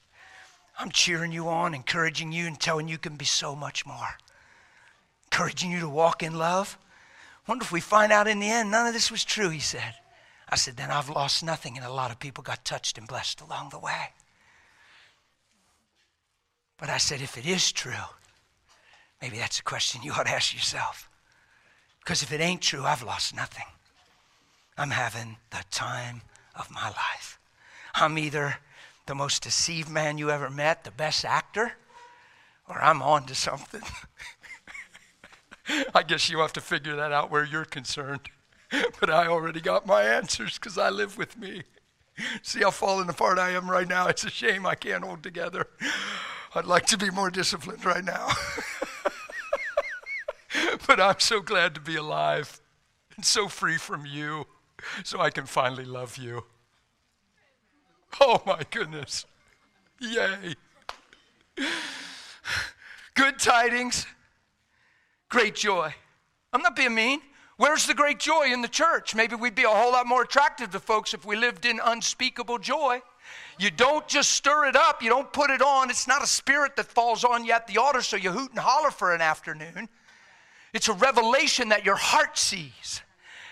I'm 0.79 0.91
cheering 0.91 1.33
you 1.33 1.49
on, 1.49 1.75
encouraging 1.75 2.33
you, 2.33 2.47
and 2.47 2.59
telling 2.59 2.89
you 2.89 2.99
can 2.99 3.17
be 3.17 3.25
so 3.25 3.55
much 3.55 3.85
more. 3.85 4.17
Encouraging 5.25 5.71
you 5.71 5.81
to 5.81 5.89
walk 5.89 6.23
in 6.23 6.39
love. 6.39 6.79
Wonder 7.49 7.65
if 7.65 7.73
we 7.73 7.81
find 7.81 8.13
out 8.13 8.29
in 8.29 8.39
the 8.39 8.51
end 8.51 8.71
none 8.71 8.87
of 8.87 8.95
this 8.95 9.11
was 9.11 9.25
true, 9.25 9.49
he 9.49 9.59
said. 9.59 9.95
I 10.53 10.57
said, 10.57 10.77
then 10.77 10.91
I've 10.91 11.09
lost 11.09 11.43
nothing, 11.43 11.79
and 11.79 11.87
a 11.87 11.91
lot 11.91 12.11
of 12.11 12.19
people 12.19 12.45
got 12.45 12.63
touched 12.63 12.99
and 12.99 13.09
blessed 13.09 13.41
along 13.41 13.71
the 13.71 13.79
way. 13.79 14.11
But 16.77 16.91
I 16.91 16.99
said, 16.99 17.23
if 17.23 17.39
it 17.39 17.47
is 17.47 17.73
true, 17.73 18.05
maybe 19.23 19.39
that's 19.39 19.61
a 19.61 19.63
question 19.63 20.03
you 20.03 20.13
ought 20.13 20.27
to 20.27 20.33
ask 20.33 20.53
yourself. 20.53 21.09
Because 22.01 22.23
if 22.23 22.35
it 22.35 22.43
ain't 22.43 22.61
true, 22.61 22.85
I've 22.85 23.03
lost 23.03 23.35
nothing. 23.35 23.65
I'm 24.77 24.91
having 24.91 25.39
the 25.53 25.65
time 25.71 26.21
of 26.55 26.71
my 26.71 26.89
life. 26.89 27.41
I'm 27.95 28.19
either 28.19 28.57
the 29.07 29.15
most 29.15 29.43
deceived 29.43 29.89
man 29.89 30.19
you 30.19 30.31
ever 30.31 30.51
met, 30.51 30.85
the 30.85 30.91
best 30.91 31.25
actor, 31.25 31.73
or 32.69 32.79
I'm 32.79 33.01
on 33.01 33.25
to 33.25 33.35
something. 33.35 33.81
I 35.95 36.03
guess 36.03 36.29
you 36.29 36.41
have 36.41 36.53
to 36.53 36.61
figure 36.61 36.97
that 36.97 37.11
out 37.11 37.31
where 37.31 37.45
you're 37.45 37.65
concerned. 37.65 38.29
but 39.01 39.11
I 39.11 39.27
already 39.27 39.61
got 39.61 39.87
my 39.87 40.03
answers 40.03 40.59
because 40.59 40.79
I 40.79 40.91
live 40.91 41.19
with 41.19 41.39
me. 41.39 41.63
See 42.43 42.61
how 42.61 42.71
falling 42.71 43.09
apart 43.09 43.39
I 43.39 43.51
am 43.51 43.71
right 43.71 43.89
now? 43.89 44.07
It's 44.07 44.25
a 44.25 44.31
shame 44.31 44.67
I 44.67 44.75
can't 44.75 45.05
hold 45.05 45.23
together. 45.23 45.67
I'd 46.55 46.67
like 46.67 46.87
to 46.87 46.99
be 46.99 47.11
more 47.11 47.31
disciplined 47.31 47.85
right 47.85 48.05
now. 48.05 48.29
but 50.87 51.01
I'm 51.01 51.19
so 51.19 51.41
glad 51.41 51.75
to 51.75 51.81
be 51.81 51.97
alive 51.97 52.61
and 53.17 53.25
so 53.25 53.49
free 53.49 53.79
from 53.79 54.07
you 54.07 54.47
so 55.05 55.21
I 55.21 55.31
can 55.31 55.47
finally 55.47 55.85
love 55.85 56.17
you. 56.17 56.45
Oh 58.21 58.43
my 58.45 58.63
goodness. 58.71 59.25
Yay. 60.01 60.55
Good 63.15 63.39
tidings, 63.39 64.07
great 65.29 65.55
joy. 65.55 65.95
I'm 66.53 66.63
not 66.63 66.77
being 66.77 66.95
mean. 66.95 67.21
Where's 67.63 67.87
the 67.87 67.95
great 67.95 68.19
joy 68.19 68.53
in 68.53 68.61
the 68.61 68.67
church? 68.67 69.15
Maybe 69.15 69.37
we'd 69.37 69.55
be 69.55 69.63
a 69.63 69.69
whole 69.69 69.93
lot 69.93 70.05
more 70.05 70.23
attractive 70.23 70.71
to 70.73 70.81
folks 70.81 71.15
if 71.15 71.25
we 71.25 71.37
lived 71.37 71.65
in 71.65 71.81
unspeakable 71.85 72.59
joy. 72.59 73.01
You 73.57 73.71
don't 73.71 74.09
just 74.09 74.33
stir 74.33 74.67
it 74.67 74.75
up, 74.75 75.01
you 75.01 75.09
don't 75.09 75.33
put 75.33 75.49
it 75.49 75.63
on. 75.63 75.89
It's 75.89 76.09
not 76.09 76.25
a 76.25 76.27
spirit 76.27 76.75
that 76.75 76.87
falls 76.87 77.23
on 77.23 77.45
you 77.45 77.53
at 77.53 77.69
the 77.69 77.79
altar 77.79 78.03
so 78.03 78.17
you 78.17 78.33
hoot 78.33 78.51
and 78.51 78.59
holler 78.59 78.91
for 78.91 79.15
an 79.15 79.21
afternoon. 79.21 79.89
It's 80.73 80.89
a 80.89 80.93
revelation 80.93 81.69
that 81.69 81.85
your 81.85 81.95
heart 81.95 82.37
sees. 82.37 83.01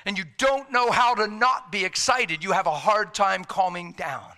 And 0.05 0.19
you 0.19 0.25
don't 0.39 0.73
know 0.73 0.91
how 0.91 1.15
to 1.15 1.29
not 1.29 1.71
be 1.71 1.85
excited. 1.85 2.43
You 2.43 2.51
have 2.51 2.67
a 2.67 2.75
hard 2.75 3.15
time 3.15 3.45
calming 3.45 3.93
down. 3.93 4.33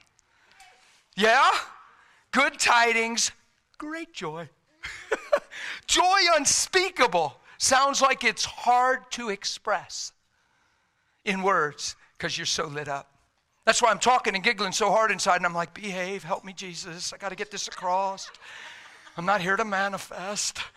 Yeah? 1.16 1.50
Good 2.30 2.58
tidings, 2.58 3.32
great 3.78 4.12
joy. 4.12 4.50
joy 5.86 6.18
unspeakable 6.36 7.38
sounds 7.62 8.02
like 8.02 8.24
it's 8.24 8.44
hard 8.44 9.08
to 9.12 9.28
express 9.30 10.12
in 11.24 11.42
words 11.42 11.94
because 12.18 12.36
you're 12.36 12.44
so 12.44 12.66
lit 12.66 12.88
up. 12.88 13.08
That's 13.64 13.80
why 13.80 13.90
I'm 13.90 14.00
talking 14.00 14.34
and 14.34 14.42
giggling 14.42 14.72
so 14.72 14.90
hard 14.90 15.12
inside, 15.12 15.36
and 15.36 15.46
I'm 15.46 15.54
like, 15.54 15.72
behave, 15.72 16.24
help 16.24 16.44
me, 16.44 16.52
Jesus. 16.52 17.12
I 17.12 17.16
got 17.18 17.28
to 17.28 17.36
get 17.36 17.52
this 17.52 17.68
across. 17.68 18.28
I'm 19.16 19.24
not 19.24 19.40
here 19.40 19.56
to 19.56 19.64
manifest. 19.64 20.58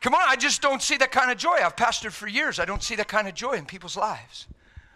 Come 0.00 0.14
on, 0.14 0.22
I 0.24 0.36
just 0.36 0.62
don't 0.62 0.80
see 0.80 0.96
that 0.98 1.10
kind 1.10 1.32
of 1.32 1.38
joy. 1.38 1.56
I've 1.60 1.74
pastored 1.74 2.12
for 2.12 2.28
years. 2.28 2.60
I 2.60 2.64
don't 2.64 2.84
see 2.84 2.94
that 2.94 3.08
kind 3.08 3.26
of 3.26 3.34
joy 3.34 3.54
in 3.54 3.66
people's 3.66 3.96
lives. 3.96 4.46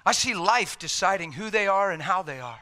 I 0.07 0.13
see 0.13 0.35
life 0.35 0.79
deciding 0.79 1.33
who 1.33 1.51
they 1.51 1.67
are 1.67 1.91
and 1.91 2.01
how 2.01 2.23
they 2.23 2.39
are. 2.39 2.61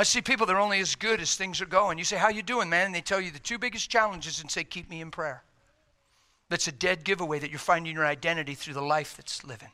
I 0.00 0.02
see 0.02 0.22
people 0.22 0.46
that 0.46 0.56
are 0.56 0.60
only 0.60 0.80
as 0.80 0.94
good 0.94 1.20
as 1.20 1.34
things 1.34 1.60
are 1.60 1.66
going. 1.66 1.98
You 1.98 2.04
say, 2.04 2.16
"How 2.16 2.30
you 2.30 2.42
doing, 2.42 2.70
man?" 2.70 2.86
And 2.86 2.94
they 2.94 3.02
tell 3.02 3.20
you 3.20 3.30
the 3.30 3.38
two 3.38 3.58
biggest 3.58 3.90
challenges 3.90 4.40
and 4.40 4.50
say, 4.50 4.64
"Keep 4.64 4.88
me 4.88 5.02
in 5.02 5.10
prayer." 5.10 5.44
That's 6.48 6.66
a 6.66 6.72
dead 6.72 7.04
giveaway 7.04 7.38
that 7.38 7.50
you're 7.50 7.58
finding 7.58 7.94
your 7.94 8.06
identity 8.06 8.54
through 8.54 8.72
the 8.72 8.80
life 8.80 9.14
that's 9.14 9.44
living 9.44 9.72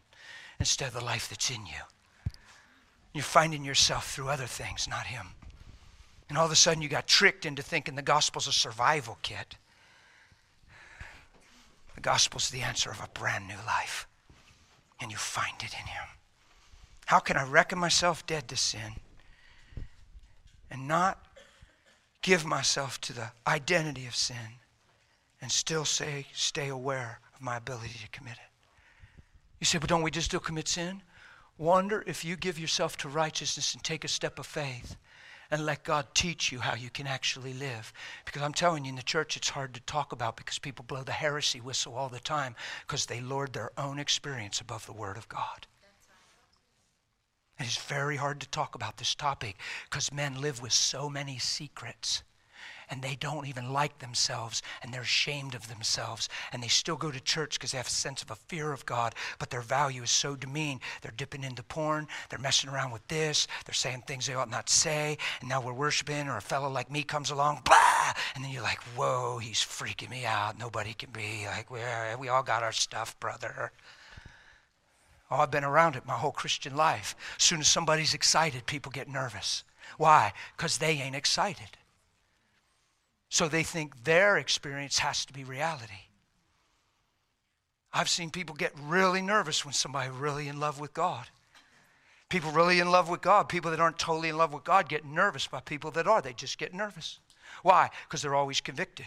instead 0.58 0.88
of 0.88 0.94
the 0.94 1.00
life 1.00 1.28
that's 1.28 1.48
in 1.48 1.64
you. 1.66 1.80
You're 3.12 3.22
finding 3.22 3.64
yourself 3.64 4.10
through 4.10 4.28
other 4.28 4.48
things, 4.48 4.88
not 4.88 5.06
him. 5.06 5.36
And 6.28 6.36
all 6.36 6.46
of 6.46 6.50
a 6.50 6.56
sudden 6.56 6.82
you 6.82 6.88
got 6.88 7.06
tricked 7.06 7.46
into 7.46 7.62
thinking 7.62 7.94
the 7.94 8.02
gospel's 8.02 8.48
a 8.48 8.52
survival 8.52 9.20
kit. 9.22 9.54
The 11.94 12.00
gospel's 12.00 12.50
the 12.50 12.62
answer 12.62 12.90
of 12.90 13.00
a 13.00 13.06
brand 13.06 13.46
new 13.46 13.58
life, 13.58 14.08
and 14.98 15.12
you 15.12 15.18
find 15.18 15.62
it 15.62 15.72
in 15.72 15.86
Him. 15.86 16.08
How 17.04 17.20
can 17.20 17.36
I 17.36 17.44
reckon 17.44 17.78
myself 17.78 18.26
dead 18.26 18.48
to 18.48 18.56
sin 18.56 18.96
and 20.70 20.88
not 20.88 21.24
give 22.22 22.44
myself 22.44 23.00
to 23.02 23.12
the 23.12 23.30
identity 23.46 24.06
of 24.06 24.16
sin 24.16 24.58
and 25.40 25.50
still 25.50 25.84
say, 25.84 26.26
stay 26.32 26.68
aware 26.68 27.20
of 27.34 27.40
my 27.40 27.56
ability 27.56 27.98
to 28.02 28.08
commit 28.10 28.34
it? 28.34 28.50
You 29.60 29.66
say, 29.66 29.78
but 29.78 29.88
don't 29.88 30.02
we 30.02 30.10
just 30.10 30.26
still 30.26 30.40
commit 30.40 30.68
sin? 30.68 31.02
Wonder 31.58 32.04
if 32.06 32.24
you 32.24 32.36
give 32.36 32.58
yourself 32.58 32.96
to 32.98 33.08
righteousness 33.08 33.74
and 33.74 33.82
take 33.82 34.04
a 34.04 34.08
step 34.08 34.38
of 34.38 34.46
faith 34.46 34.96
and 35.50 35.64
let 35.64 35.84
God 35.84 36.06
teach 36.14 36.50
you 36.52 36.58
how 36.58 36.74
you 36.74 36.90
can 36.90 37.06
actually 37.06 37.54
live. 37.54 37.92
Because 38.24 38.42
I'm 38.42 38.52
telling 38.52 38.84
you, 38.84 38.90
in 38.90 38.96
the 38.96 39.02
church, 39.02 39.36
it's 39.36 39.48
hard 39.48 39.74
to 39.74 39.80
talk 39.82 40.12
about 40.12 40.36
because 40.36 40.58
people 40.58 40.84
blow 40.86 41.02
the 41.02 41.12
heresy 41.12 41.60
whistle 41.60 41.94
all 41.94 42.08
the 42.08 42.18
time 42.18 42.54
because 42.86 43.06
they 43.06 43.20
lord 43.20 43.52
their 43.52 43.70
own 43.78 43.98
experience 43.98 44.60
above 44.60 44.84
the 44.86 44.92
Word 44.92 45.16
of 45.16 45.28
God. 45.28 45.66
It 47.58 47.66
is 47.66 47.76
very 47.76 48.16
hard 48.16 48.40
to 48.40 48.48
talk 48.48 48.74
about 48.74 48.98
this 48.98 49.14
topic 49.14 49.56
because 49.84 50.12
men 50.12 50.40
live 50.40 50.60
with 50.60 50.72
so 50.72 51.08
many 51.08 51.38
secrets 51.38 52.22
and 52.90 53.02
they 53.02 53.16
don't 53.16 53.46
even 53.46 53.72
like 53.72 53.98
themselves 53.98 54.62
and 54.82 54.92
they're 54.92 55.00
ashamed 55.00 55.54
of 55.54 55.68
themselves 55.68 56.28
and 56.52 56.62
they 56.62 56.68
still 56.68 56.96
go 56.96 57.10
to 57.10 57.20
church 57.20 57.58
because 57.58 57.72
they 57.72 57.78
have 57.78 57.86
a 57.86 57.90
sense 57.90 58.22
of 58.22 58.30
a 58.30 58.36
fear 58.36 58.72
of 58.72 58.86
God, 58.86 59.14
but 59.38 59.50
their 59.50 59.60
value 59.60 60.02
is 60.02 60.10
so 60.10 60.36
demeaned. 60.36 60.80
They're 61.02 61.12
dipping 61.16 61.44
into 61.44 61.62
porn, 61.62 62.06
they're 62.28 62.38
messing 62.38 62.70
around 62.70 62.92
with 62.92 63.06
this, 63.08 63.48
they're 63.64 63.74
saying 63.74 64.02
things 64.02 64.26
they 64.26 64.34
ought 64.34 64.50
not 64.50 64.68
say, 64.68 65.18
and 65.40 65.48
now 65.48 65.60
we're 65.60 65.72
worshiping, 65.72 66.28
or 66.28 66.36
a 66.36 66.42
fellow 66.42 66.68
like 66.68 66.90
me 66.90 67.02
comes 67.02 67.30
along, 67.30 67.62
blah, 67.64 68.12
and 68.34 68.44
then 68.44 68.52
you're 68.52 68.62
like, 68.62 68.82
whoa, 68.96 69.38
he's 69.38 69.58
freaking 69.58 70.10
me 70.10 70.24
out. 70.24 70.58
Nobody 70.58 70.92
can 70.92 71.10
be 71.10 71.46
like, 71.46 71.70
we 71.70 71.80
we 72.18 72.28
all 72.28 72.42
got 72.42 72.62
our 72.62 72.72
stuff, 72.72 73.18
brother. 73.18 73.72
Oh, 75.30 75.36
I've 75.36 75.50
been 75.50 75.64
around 75.64 75.96
it 75.96 76.06
my 76.06 76.14
whole 76.14 76.32
Christian 76.32 76.76
life. 76.76 77.16
As 77.38 77.44
soon 77.44 77.60
as 77.60 77.68
somebody's 77.68 78.14
excited, 78.14 78.66
people 78.66 78.92
get 78.92 79.08
nervous. 79.08 79.64
Why? 79.98 80.32
Because 80.56 80.78
they 80.78 80.92
ain't 80.92 81.16
excited. 81.16 81.76
So 83.28 83.48
they 83.48 83.62
think 83.62 84.04
their 84.04 84.36
experience 84.36 84.98
has 85.00 85.24
to 85.26 85.32
be 85.32 85.42
reality. 85.42 86.06
I've 87.92 88.08
seen 88.08 88.30
people 88.30 88.54
get 88.54 88.72
really 88.80 89.22
nervous 89.22 89.64
when 89.64 89.74
somebody 89.74 90.10
really 90.10 90.48
in 90.48 90.60
love 90.60 90.78
with 90.78 90.92
God. 90.92 91.26
People 92.28 92.50
really 92.50 92.80
in 92.80 92.90
love 92.90 93.08
with 93.08 93.22
God, 93.22 93.48
people 93.48 93.70
that 93.70 93.80
aren't 93.80 93.98
totally 93.98 94.28
in 94.28 94.36
love 94.36 94.52
with 94.52 94.64
God 94.64 94.88
get 94.88 95.04
nervous 95.04 95.46
by 95.46 95.60
people 95.60 95.90
that 95.92 96.06
are. 96.06 96.20
They 96.20 96.32
just 96.32 96.58
get 96.58 96.74
nervous. 96.74 97.20
Why? 97.62 97.90
Because 98.04 98.22
they're 98.22 98.34
always 98.34 98.60
convicted. 98.60 99.06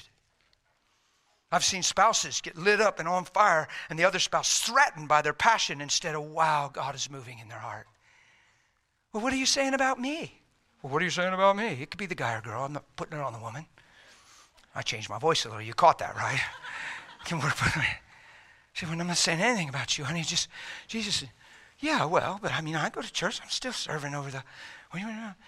I've 1.52 1.64
seen 1.64 1.82
spouses 1.82 2.42
get 2.42 2.58
lit 2.58 2.80
up 2.80 3.00
and 3.00 3.08
on 3.08 3.26
fire, 3.26 3.68
and 3.90 3.98
the 3.98 4.06
other 4.06 4.20
spouse 4.20 4.60
threatened 4.60 5.08
by 5.08 5.22
their 5.22 5.34
passion 5.34 5.82
instead 5.82 6.16
of, 6.16 6.24
wow, 6.24 6.70
God 6.72 6.94
is 6.94 7.10
moving 7.10 7.40
in 7.40 7.50
their 7.50 7.60
heart. 7.60 7.88
Well, 9.12 9.24
what 9.24 9.34
are 9.34 9.38
you 9.38 9.48
saying 9.48 9.74
about 9.74 10.00
me? 10.00 10.40
Well, 10.82 10.94
what 10.94 11.02
are 11.02 11.06
you 11.06 11.12
saying 11.12 11.34
about 11.34 11.58
me? 11.58 11.68
It 11.82 11.90
could 11.90 11.98
be 11.98 12.06
the 12.06 12.16
guy 12.16 12.36
or 12.36 12.42
girl. 12.42 12.64
I'm 12.64 12.74
not 12.74 12.86
putting 12.96 13.18
it 13.18 13.22
on 13.22 13.34
the 13.34 13.40
woman. 13.40 13.66
I 14.76 14.84
changed 14.84 15.10
my 15.10 15.18
voice 15.18 15.46
a 15.46 15.50
little. 15.50 15.64
You 15.64 15.74
caught 15.74 15.98
that, 16.00 16.16
right? 16.16 16.40
Can 17.26 17.40
work 17.40 17.60
with 17.64 17.76
me. 17.76 17.84
She 18.74 18.86
said, 18.86 18.92
well, 18.92 19.02
I'm 19.02 19.08
not 19.08 19.18
saying 19.18 19.42
anything 19.42 19.70
about 19.70 19.98
you, 19.98 20.04
honey. 20.04 20.22
Just, 20.22 20.48
Jesus 20.88 21.16
said, 21.16 21.32
yeah, 21.80 22.06
well, 22.06 22.40
but 22.42 22.54
I 22.54 22.62
mean, 22.62 22.76
I 22.76 22.90
go 22.90 23.02
to 23.02 23.12
church. 23.12 23.40
I'm 23.42 23.50
still 23.50 23.74
serving 23.74 24.14
over 24.14 24.30
the, 24.30 24.44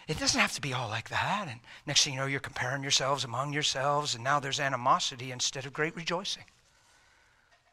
it 0.07 0.19
doesn't 0.19 0.39
have 0.39 0.53
to 0.53 0.61
be 0.61 0.73
all 0.73 0.87
like 0.89 1.09
that. 1.09 1.47
And 1.49 1.59
next 1.87 2.03
thing 2.03 2.13
you 2.13 2.19
know, 2.19 2.27
you're 2.27 2.39
comparing 2.39 2.83
yourselves 2.83 3.23
among 3.23 3.53
yourselves, 3.53 4.13
and 4.13 4.23
now 4.23 4.39
there's 4.39 4.59
animosity 4.59 5.31
instead 5.31 5.65
of 5.65 5.73
great 5.73 5.95
rejoicing. 5.95 6.43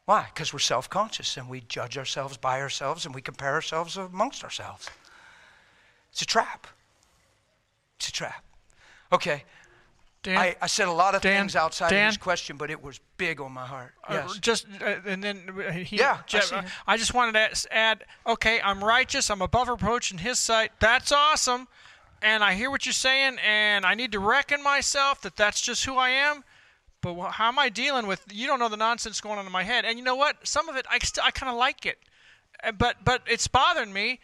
Why? 0.05 0.27
Because 0.33 0.51
we're 0.51 0.59
self 0.59 0.89
conscious 0.89 1.37
and 1.37 1.47
we 1.47 1.61
judge 1.61 1.95
ourselves 1.95 2.37
by 2.37 2.61
ourselves 2.61 3.05
and 3.05 3.13
we 3.13 3.21
compare 3.21 3.53
ourselves 3.53 3.95
amongst 3.95 4.43
ourselves. 4.43 4.89
It's 6.11 6.23
a 6.23 6.25
trap. 6.25 6.65
It's 7.97 8.09
a 8.09 8.11
trap. 8.11 8.43
Okay, 9.11 9.43
Dan, 10.21 10.37
I, 10.37 10.55
I, 10.61 10.67
said 10.67 10.89
a 10.89 10.91
lot 10.91 11.15
of 11.15 11.21
Dan, 11.21 11.43
things 11.43 11.55
outside 11.55 11.89
Dan, 11.91 12.07
of 12.07 12.09
his 12.09 12.17
question, 12.17 12.57
but 12.57 12.69
it 12.69 12.83
was 12.83 12.99
big 13.15 13.39
on 13.39 13.53
my 13.53 13.65
heart. 13.65 13.93
Uh, 14.05 14.15
yes. 14.15 14.31
Uh, 14.31 14.39
just 14.41 14.67
uh, 14.81 14.95
and 15.05 15.23
then 15.23 15.49
he, 15.85 15.95
yeah, 15.95 16.19
Jeff, 16.27 16.51
I, 16.51 16.65
I, 16.85 16.97
just 16.97 17.13
wanted 17.13 17.33
to 17.33 17.73
add. 17.73 18.03
Okay, 18.27 18.59
I'm 18.61 18.83
righteous. 18.83 19.29
I'm 19.29 19.41
above 19.41 19.69
reproach 19.69 20.11
in 20.11 20.17
His 20.17 20.37
sight. 20.37 20.71
That's 20.79 21.13
awesome. 21.13 21.69
And 22.21 22.43
I 22.43 22.53
hear 22.53 22.69
what 22.69 22.85
you're 22.85 22.91
saying, 22.91 23.37
and 23.45 23.85
I 23.85 23.95
need 23.95 24.11
to 24.11 24.19
reckon 24.19 24.61
myself 24.61 25.21
that 25.21 25.37
that's 25.37 25.61
just 25.61 25.85
who 25.85 25.95
I 25.95 26.09
am. 26.09 26.43
But 27.01 27.15
how 27.31 27.47
am 27.47 27.57
I 27.57 27.69
dealing 27.69 28.05
with? 28.05 28.25
You 28.29 28.45
don't 28.45 28.59
know 28.59 28.67
the 28.67 28.75
nonsense 28.75 29.21
going 29.21 29.39
on 29.39 29.45
in 29.45 29.51
my 29.53 29.63
head. 29.63 29.85
And 29.85 29.97
you 29.97 30.03
know 30.03 30.15
what? 30.15 30.45
Some 30.45 30.67
of 30.67 30.75
it, 30.75 30.85
I 30.91 30.99
st- 30.99 31.25
I 31.25 31.31
kind 31.31 31.49
of 31.49 31.57
like 31.57 31.85
it, 31.85 31.97
uh, 32.61 32.73
but 32.73 33.05
but 33.05 33.21
it's 33.25 33.47
bothering 33.47 33.93
me 33.93 34.19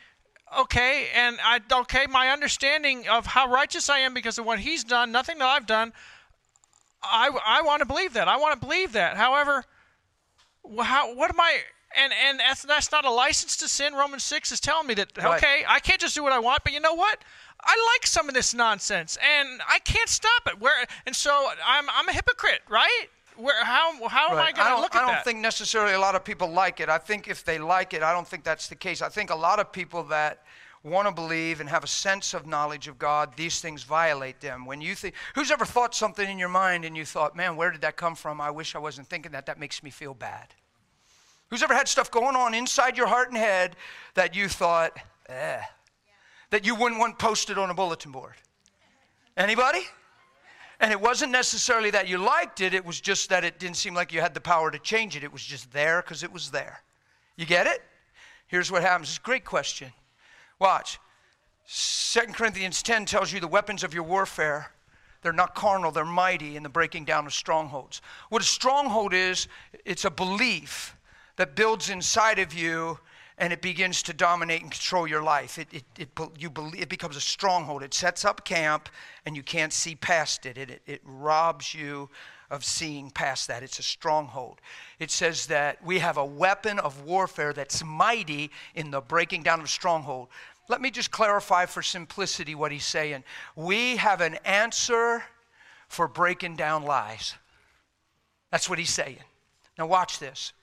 okay, 0.60 1.08
and 1.16 1.38
I 1.44 1.60
okay, 1.82 2.06
my 2.10 2.30
understanding 2.30 3.08
of 3.08 3.26
how 3.26 3.50
righteous 3.50 3.90
I 3.90 4.00
am 4.00 4.14
because 4.14 4.38
of 4.38 4.46
what 4.46 4.60
he's 4.60 4.84
done, 4.84 5.12
nothing 5.12 5.40
that 5.40 5.48
I've 5.48 5.66
done, 5.66 5.94
I, 7.04 7.30
I 7.46 7.62
want 7.62 7.82
to 7.82 7.86
believe 7.86 8.14
that. 8.14 8.28
I 8.28 8.38
want 8.38 8.60
to 8.60 8.66
believe 8.66 8.94
that. 8.94 9.18
However, 9.18 9.64
how 10.80 11.14
what 11.16 11.30
am 11.30 11.40
I 11.40 11.60
and 11.96 12.14
and 12.28 12.40
that's 12.40 12.64
that's 12.64 12.92
not 12.92 13.06
a 13.06 13.12
license 13.12 13.58
to 13.58 13.68
sin. 13.68 13.94
Romans 13.94 14.24
six 14.24 14.52
is 14.52 14.60
telling 14.60 14.88
me 14.88 14.94
that 14.96 15.18
right. 15.18 15.38
okay, 15.38 15.64
I 15.68 15.80
can't 15.80 16.00
just 16.00 16.16
do 16.16 16.24
what 16.24 16.34
I 16.34 16.40
want, 16.40 16.64
but 16.64 16.74
you 16.74 16.80
know 16.80 16.94
what? 16.94 17.20
I 17.62 17.94
like 17.96 18.06
some 18.06 18.28
of 18.28 18.36
this 18.36 18.54
nonsense, 18.54 19.18
and 19.18 19.62
I 19.68 19.80
can't 19.80 20.10
stop 20.10 20.48
it. 20.48 20.60
Where 20.60 20.86
and 21.06 21.16
so 21.16 21.50
I'm 21.66 21.86
I'm 21.90 22.10
a 22.10 22.14
hypocrite, 22.14 22.62
right? 22.70 23.08
Where, 23.38 23.64
how 23.64 24.08
how 24.08 24.36
right. 24.36 24.40
am 24.40 24.40
I 24.40 24.52
going 24.52 24.76
to 24.76 24.82
look 24.82 24.96
at 24.96 25.00
that? 25.00 25.10
I 25.10 25.16
don't 25.16 25.24
think 25.24 25.40
necessarily 25.40 25.94
a 25.94 26.00
lot 26.00 26.16
of 26.16 26.24
people 26.24 26.50
like 26.50 26.80
it. 26.80 26.90
I 26.90 26.98
think 26.98 27.28
if 27.28 27.44
they 27.44 27.58
like 27.58 27.94
it, 27.94 28.02
I 28.02 28.14
don't 28.14 28.28
think 28.28 28.44
that's 28.44 28.68
the 28.68 28.76
case. 28.76 29.02
I 29.02 29.10
think 29.10 29.30
a 29.30 29.36
lot 29.36 29.60
of 29.60 29.72
people 29.72 30.04
that 30.04 30.44
want 30.86 31.08
to 31.08 31.14
believe 31.14 31.60
and 31.60 31.70
have 31.70 31.84
a 31.84 31.88
sense 31.88 32.34
of 32.34 32.46
knowledge 32.46 32.88
of 32.88 33.00
God, 33.00 33.36
these 33.36 33.60
things 33.60 33.84
violate 33.84 34.40
them. 34.40 34.66
When 34.66 34.82
you 34.82 34.94
think, 34.94 35.16
who's 35.34 35.50
ever 35.50 35.66
thought 35.66 35.96
something 35.96 36.30
in 36.30 36.38
your 36.38 36.50
mind 36.50 36.86
and 36.86 36.96
you 36.96 37.06
thought, 37.06 37.36
man, 37.36 37.56
where 37.56 37.72
did 37.72 37.82
that 37.82 37.98
come 37.98 38.16
from? 38.16 38.40
I 38.40 38.52
wish 38.52 38.76
I 38.76 38.80
wasn't 38.80 39.08
thinking 39.08 39.32
that. 39.32 39.48
That 39.48 39.60
makes 39.60 39.82
me 39.82 39.90
feel 39.90 40.14
bad. 40.14 40.54
Who's 41.50 41.64
ever 41.64 41.74
had 41.74 41.88
stuff 41.88 42.12
going 42.12 42.36
on 42.36 42.54
inside 42.54 42.98
your 42.98 43.08
heart 43.08 43.30
and 43.30 43.38
head 43.38 43.76
that 44.14 44.36
you 44.36 44.48
thought, 44.48 44.98
eh, 45.28 45.62
that 46.52 46.66
you 46.66 46.76
wouldn't 46.76 47.00
want 47.00 47.18
posted 47.18 47.58
on 47.58 47.70
a 47.70 47.74
bulletin 47.74 48.12
board? 48.12 48.36
Anybody? 49.36 49.82
And 50.80 50.92
it 50.92 51.00
wasn't 51.00 51.32
necessarily 51.32 51.92
that 51.92 52.08
you 52.08 52.18
liked 52.18 52.62
it, 52.62 52.74
it 52.74 52.86
was 52.86 53.00
just 53.00 53.30
that 53.30 53.44
it 53.44 53.60
didn't 53.60 53.78
seem 53.78 53.94
like 53.94 54.12
you 54.12 54.22
had 54.22 54.34
the 54.34 54.42
power 54.42 54.72
to 54.72 54.80
change 54.80 55.16
it. 55.16 55.24
It 55.24 55.32
was 55.32 55.44
just 55.44 55.72
there 55.72 56.02
because 56.02 56.24
it 56.24 56.32
was 56.32 56.52
there. 56.52 56.82
You 57.38 57.46
get 57.46 57.68
it? 57.68 57.82
Here's 58.48 58.72
what 58.72 58.82
happens. 58.82 59.10
It's 59.10 59.18
a 59.18 59.22
great 59.22 59.46
question. 59.46 59.92
Watch. 60.60 61.00
2 61.68 62.20
Corinthians 62.34 62.84
10 62.84 63.06
tells 63.06 63.34
you 63.34 63.40
the 63.40 63.48
weapons 63.48 63.84
of 63.84 63.94
your 63.94 64.04
warfare. 64.04 64.72
They're 65.22 65.34
not 65.34 65.56
carnal, 65.56 65.92
they're 65.92 66.06
mighty 66.06 66.56
in 66.56 66.62
the 66.62 66.70
breaking 66.70 67.06
down 67.06 67.26
of 67.26 67.34
strongholds. 67.34 68.02
What 68.30 68.44
a 68.44 68.46
stronghold 68.46 69.12
is, 69.14 69.48
it's 69.84 70.06
a 70.06 70.12
belief 70.12 70.96
that 71.38 71.56
builds 71.56 71.90
inside 71.90 72.38
of 72.38 72.54
you 72.54 73.00
and 73.38 73.52
it 73.52 73.62
begins 73.62 74.02
to 74.04 74.14
dominate 74.14 74.62
and 74.62 74.72
control 74.72 75.08
your 75.08 75.22
life. 75.22 75.58
It, 75.58 75.68
it, 75.74 75.84
it, 75.98 76.10
you 76.38 76.50
believe, 76.50 76.82
it 76.82 76.90
becomes 76.90 77.16
a 77.16 77.22
stronghold. 77.22 77.84
It 77.84 77.94
sets 77.94 78.24
up 78.24 78.46
camp 78.46 78.90
and 79.26 79.36
you 79.36 79.44
can't 79.44 79.74
see 79.74 79.96
past 79.96 80.46
it. 80.46 80.58
It, 80.58 80.70
it, 80.70 80.82
it 80.86 81.02
robs 81.04 81.74
you 81.74 82.10
of 82.50 82.64
seeing 82.64 83.10
past 83.10 83.48
that. 83.48 83.64
It's 83.64 83.80
a 83.80 83.84
stronghold. 83.84 84.62
It 85.00 85.12
says 85.12 85.48
that 85.48 85.84
we 85.84 86.00
have 86.00 86.18
a 86.18 86.26
weapon 86.26 86.80
of 86.80 87.04
warfare 87.04 87.52
that's 87.52 87.84
mighty 87.84 88.52
in 88.74 88.92
the 88.92 89.02
breaking 89.02 89.44
down 89.44 89.60
of 89.60 89.70
stronghold. 89.70 90.30
Let 90.70 90.82
me 90.82 90.90
just 90.90 91.12
clarify 91.12 91.66
for 91.66 91.82
simplicity 91.82 92.56
what 92.56 92.72
he's 92.72 92.86
saying. 92.86 93.24
We 93.56 93.98
have 93.98 94.22
an 94.22 94.36
answer 94.46 95.24
for 95.88 96.08
breaking 96.08 96.56
down 96.56 96.84
lies. 96.84 97.36
That's 98.52 98.70
what 98.70 98.80
he's 98.80 98.90
saying. 98.90 99.20
Now, 99.78 99.88
watch 99.88 100.20
this. 100.20 100.54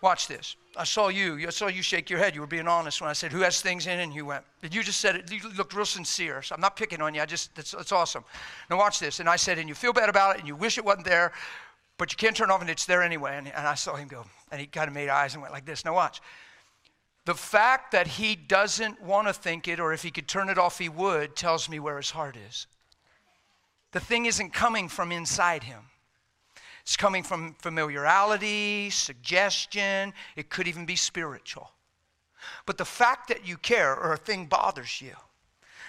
Watch 0.00 0.28
this. 0.28 0.56
I 0.76 0.84
saw 0.84 1.08
you. 1.08 1.46
I 1.46 1.50
saw 1.50 1.68
you 1.68 1.82
shake 1.82 2.10
your 2.10 2.18
head. 2.18 2.34
You 2.34 2.40
were 2.40 2.46
being 2.46 2.66
honest 2.66 3.00
when 3.00 3.08
I 3.08 3.12
said, 3.12 3.32
Who 3.32 3.40
has 3.40 3.60
things 3.60 3.86
in? 3.86 4.00
And 4.00 4.12
you 4.12 4.26
went, 4.26 4.44
You 4.62 4.82
just 4.82 5.00
said 5.00 5.16
it. 5.16 5.30
You 5.30 5.48
looked 5.56 5.74
real 5.74 5.84
sincere. 5.84 6.42
So 6.42 6.54
I'm 6.54 6.60
not 6.60 6.76
picking 6.76 7.00
on 7.00 7.14
you. 7.14 7.22
I 7.22 7.26
just, 7.26 7.54
that's, 7.54 7.92
awesome. 7.92 8.24
Now 8.70 8.78
watch 8.78 8.98
this. 8.98 9.20
And 9.20 9.28
I 9.28 9.36
said, 9.36 9.58
And 9.58 9.68
you 9.68 9.74
feel 9.74 9.92
bad 9.92 10.08
about 10.08 10.36
it 10.36 10.40
and 10.40 10.48
you 10.48 10.56
wish 10.56 10.78
it 10.78 10.84
wasn't 10.84 11.06
there, 11.06 11.32
but 11.96 12.12
you 12.12 12.16
can't 12.16 12.36
turn 12.36 12.50
off 12.50 12.60
and 12.60 12.70
it's 12.70 12.86
there 12.86 13.02
anyway. 13.02 13.36
And, 13.36 13.48
and 13.48 13.66
I 13.66 13.74
saw 13.74 13.94
him 13.94 14.08
go, 14.08 14.24
and 14.50 14.60
he 14.60 14.66
kind 14.66 14.88
of 14.88 14.94
made 14.94 15.08
eyes 15.08 15.34
and 15.34 15.42
went 15.42 15.54
like 15.54 15.64
this. 15.64 15.84
Now 15.84 15.94
watch. 15.94 16.20
The 17.24 17.34
fact 17.34 17.92
that 17.92 18.06
he 18.06 18.34
doesn't 18.36 19.00
want 19.00 19.28
to 19.28 19.32
think 19.32 19.68
it, 19.68 19.80
or 19.80 19.92
if 19.92 20.02
he 20.02 20.10
could 20.10 20.28
turn 20.28 20.50
it 20.50 20.58
off, 20.58 20.78
he 20.78 20.88
would, 20.88 21.36
tells 21.36 21.68
me 21.68 21.78
where 21.78 21.96
his 21.96 22.10
heart 22.10 22.36
is. 22.36 22.66
The 23.92 24.00
thing 24.00 24.26
isn't 24.26 24.52
coming 24.52 24.88
from 24.88 25.12
inside 25.12 25.62
him. 25.62 25.84
It's 26.84 26.98
coming 26.98 27.22
from 27.22 27.54
familiarity, 27.54 28.90
suggestion, 28.90 30.12
it 30.36 30.50
could 30.50 30.68
even 30.68 30.84
be 30.84 30.96
spiritual. 30.96 31.70
But 32.66 32.76
the 32.76 32.84
fact 32.84 33.28
that 33.28 33.46
you 33.46 33.56
care 33.56 33.96
or 33.96 34.12
a 34.12 34.18
thing 34.18 34.44
bothers 34.44 35.00
you. 35.00 35.14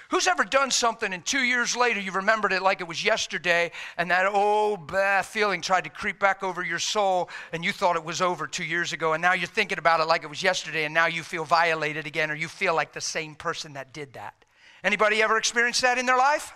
Who's 0.10 0.28
ever 0.28 0.46
done 0.46 0.72
something 0.72 1.12
and 1.12 1.26
two 1.26 1.40
years 1.40 1.76
later 1.76 2.00
you 2.00 2.12
remembered 2.12 2.54
it 2.54 2.62
like 2.62 2.80
it 2.80 2.88
was 2.88 3.04
yesterday 3.04 3.72
and 3.98 4.10
that 4.12 4.28
old 4.28 4.88
bad 4.88 5.26
feeling 5.26 5.62
tried 5.62 5.84
to 5.86 5.90
creep 5.90 6.20
back 6.20 6.44
over 6.44 6.64
your 6.64 6.80
soul 6.80 7.30
and 7.52 7.66
you 7.66 7.72
thought 7.72 7.96
it 7.96 8.04
was 8.06 8.22
over 8.22 8.46
two 8.46 8.64
years 8.64 8.94
ago 8.94 9.14
and 9.14 9.22
now 9.22 9.34
you're 9.34 9.48
thinking 9.48 9.80
about 9.80 10.00
it 10.00 10.06
like 10.06 10.24
it 10.24 10.30
was 10.30 10.44
yesterday 10.44 10.86
and 10.86 10.94
now 10.94 11.08
you 11.08 11.24
feel 11.24 11.44
violated 11.44 12.06
again 12.06 12.30
or 12.30 12.36
you 12.36 12.48
feel 12.48 12.76
like 12.76 12.94
the 12.94 13.02
same 13.02 13.34
person 13.36 13.74
that 13.74 13.94
did 13.94 14.14
that? 14.14 14.46
Anybody 14.84 15.24
ever 15.24 15.38
experienced 15.38 15.82
that 15.82 15.98
in 15.98 16.06
their 16.06 16.18
life? 16.18 16.54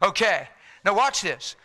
Okay. 0.00 0.48
Now 0.84 0.94
watch 0.94 1.22
this. 1.22 1.56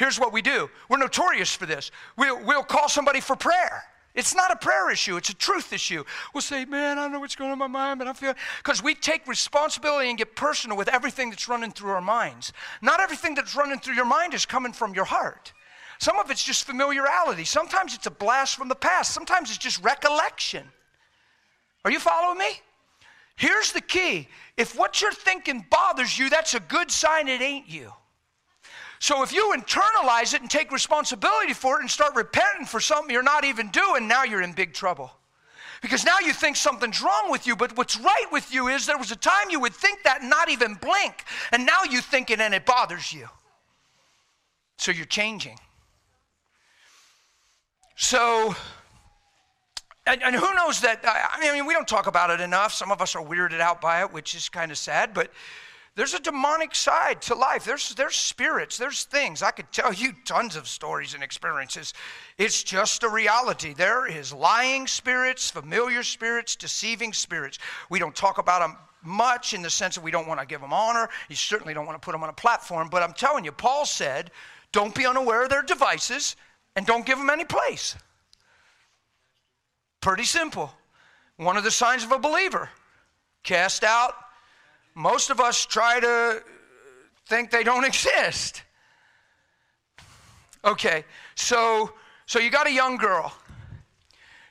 Here's 0.00 0.18
what 0.18 0.32
we 0.32 0.40
do 0.40 0.70
we're 0.88 0.96
notorious 0.96 1.54
for 1.54 1.66
this. 1.66 1.90
We'll, 2.16 2.42
we'll 2.42 2.62
call 2.62 2.88
somebody 2.88 3.20
for 3.20 3.36
prayer. 3.36 3.82
It's 4.14 4.34
not 4.34 4.50
a 4.50 4.56
prayer 4.56 4.90
issue, 4.90 5.18
it's 5.18 5.28
a 5.28 5.34
truth 5.34 5.74
issue. 5.74 6.04
We'll 6.32 6.40
say, 6.40 6.64
Man, 6.64 6.98
I 6.98 7.02
don't 7.02 7.12
know 7.12 7.20
what's 7.20 7.36
going 7.36 7.50
on 7.50 7.56
in 7.56 7.58
my 7.58 7.66
mind, 7.66 7.98
but 7.98 8.08
I 8.08 8.14
feel. 8.14 8.32
Because 8.56 8.82
we 8.82 8.94
take 8.94 9.28
responsibility 9.28 10.08
and 10.08 10.16
get 10.16 10.34
personal 10.34 10.78
with 10.78 10.88
everything 10.88 11.28
that's 11.28 11.50
running 11.50 11.70
through 11.70 11.90
our 11.90 12.00
minds. 12.00 12.54
Not 12.80 13.00
everything 13.00 13.34
that's 13.34 13.54
running 13.54 13.78
through 13.78 13.92
your 13.92 14.06
mind 14.06 14.32
is 14.32 14.46
coming 14.46 14.72
from 14.72 14.94
your 14.94 15.04
heart. 15.04 15.52
Some 15.98 16.18
of 16.18 16.30
it's 16.30 16.42
just 16.42 16.64
familiarity. 16.64 17.44
Sometimes 17.44 17.94
it's 17.94 18.06
a 18.06 18.10
blast 18.10 18.56
from 18.56 18.68
the 18.68 18.74
past. 18.74 19.12
Sometimes 19.12 19.50
it's 19.50 19.58
just 19.58 19.84
recollection. 19.84 20.64
Are 21.84 21.90
you 21.90 21.98
following 21.98 22.38
me? 22.38 22.48
Here's 23.36 23.72
the 23.72 23.82
key 23.82 24.28
if 24.56 24.74
what 24.78 25.02
you're 25.02 25.12
thinking 25.12 25.66
bothers 25.70 26.18
you, 26.18 26.30
that's 26.30 26.54
a 26.54 26.60
good 26.60 26.90
sign 26.90 27.28
it 27.28 27.42
ain't 27.42 27.68
you. 27.68 27.92
So 29.00 29.22
if 29.22 29.32
you 29.32 29.54
internalize 29.56 30.34
it 30.34 30.42
and 30.42 30.50
take 30.50 30.70
responsibility 30.70 31.54
for 31.54 31.78
it 31.78 31.80
and 31.80 31.90
start 31.90 32.14
repenting 32.14 32.66
for 32.66 32.80
something 32.80 33.12
you're 33.12 33.22
not 33.22 33.44
even 33.44 33.70
doing, 33.70 34.06
now 34.06 34.24
you're 34.24 34.42
in 34.42 34.52
big 34.52 34.74
trouble. 34.74 35.10
Because 35.80 36.04
now 36.04 36.18
you 36.22 36.34
think 36.34 36.54
something's 36.56 37.00
wrong 37.00 37.30
with 37.30 37.46
you, 37.46 37.56
but 37.56 37.74
what's 37.78 37.98
right 37.98 38.26
with 38.30 38.52
you 38.52 38.68
is 38.68 38.84
there 38.84 38.98
was 38.98 39.10
a 39.10 39.16
time 39.16 39.48
you 39.48 39.58
would 39.58 39.72
think 39.72 40.02
that 40.02 40.20
and 40.20 40.28
not 40.28 40.50
even 40.50 40.74
blink, 40.74 41.24
and 41.50 41.64
now 41.64 41.82
you 41.90 42.02
think 42.02 42.30
it 42.30 42.40
and 42.40 42.52
it 42.52 42.66
bothers 42.66 43.10
you. 43.10 43.26
So 44.76 44.92
you're 44.92 45.06
changing. 45.06 45.58
So, 47.96 48.54
and, 50.06 50.22
and 50.22 50.36
who 50.36 50.54
knows 50.54 50.82
that? 50.82 51.02
I 51.04 51.40
mean, 51.40 51.64
we 51.64 51.72
don't 51.72 51.88
talk 51.88 52.06
about 52.06 52.28
it 52.28 52.42
enough. 52.42 52.74
Some 52.74 52.92
of 52.92 53.00
us 53.00 53.14
are 53.14 53.24
weirded 53.24 53.60
out 53.60 53.80
by 53.80 54.02
it, 54.02 54.12
which 54.12 54.34
is 54.34 54.50
kind 54.50 54.70
of 54.70 54.76
sad, 54.76 55.14
but 55.14 55.30
there's 55.96 56.14
a 56.14 56.20
demonic 56.20 56.74
side 56.74 57.20
to 57.22 57.34
life. 57.34 57.64
There's, 57.64 57.94
there's 57.94 58.16
spirits, 58.16 58.78
there's 58.78 59.04
things. 59.04 59.42
I 59.42 59.50
could 59.50 59.70
tell 59.72 59.92
you 59.92 60.12
tons 60.24 60.54
of 60.54 60.68
stories 60.68 61.14
and 61.14 61.22
experiences. 61.22 61.92
It's 62.38 62.62
just 62.62 63.02
a 63.02 63.08
reality. 63.08 63.74
There 63.74 64.06
is 64.06 64.32
lying 64.32 64.86
spirits, 64.86 65.50
familiar 65.50 66.02
spirits, 66.02 66.54
deceiving 66.54 67.12
spirits. 67.12 67.58
We 67.90 67.98
don't 67.98 68.14
talk 68.14 68.38
about 68.38 68.60
them 68.60 68.76
much 69.02 69.52
in 69.52 69.62
the 69.62 69.70
sense 69.70 69.96
that 69.96 70.04
we 70.04 70.10
don't 70.10 70.28
want 70.28 70.40
to 70.40 70.46
give 70.46 70.60
them 70.60 70.72
honor. 70.72 71.08
You 71.28 71.36
certainly 71.36 71.74
don't 71.74 71.86
want 71.86 72.00
to 72.00 72.04
put 72.04 72.12
them 72.12 72.22
on 72.22 72.28
a 72.28 72.34
platform. 72.34 72.88
But 72.88 73.02
I'm 73.02 73.12
telling 73.12 73.44
you, 73.44 73.52
Paul 73.52 73.84
said, 73.84 74.30
don't 74.72 74.94
be 74.94 75.06
unaware 75.06 75.44
of 75.44 75.50
their 75.50 75.62
devices 75.62 76.36
and 76.76 76.86
don't 76.86 77.04
give 77.04 77.18
them 77.18 77.30
any 77.30 77.44
place. 77.44 77.96
Pretty 80.00 80.24
simple. 80.24 80.72
One 81.36 81.56
of 81.56 81.64
the 81.64 81.70
signs 81.70 82.04
of 82.04 82.12
a 82.12 82.18
believer 82.18 82.68
cast 83.42 83.82
out 83.82 84.14
most 84.94 85.30
of 85.30 85.40
us 85.40 85.64
try 85.64 86.00
to 86.00 86.42
think 87.26 87.50
they 87.50 87.62
don't 87.62 87.84
exist. 87.92 88.62
Okay, 90.64 91.04
so 91.34 91.92
so 92.26 92.38
you 92.38 92.50
got 92.50 92.66
a 92.66 92.72
young 92.72 92.96
girl. 92.96 93.32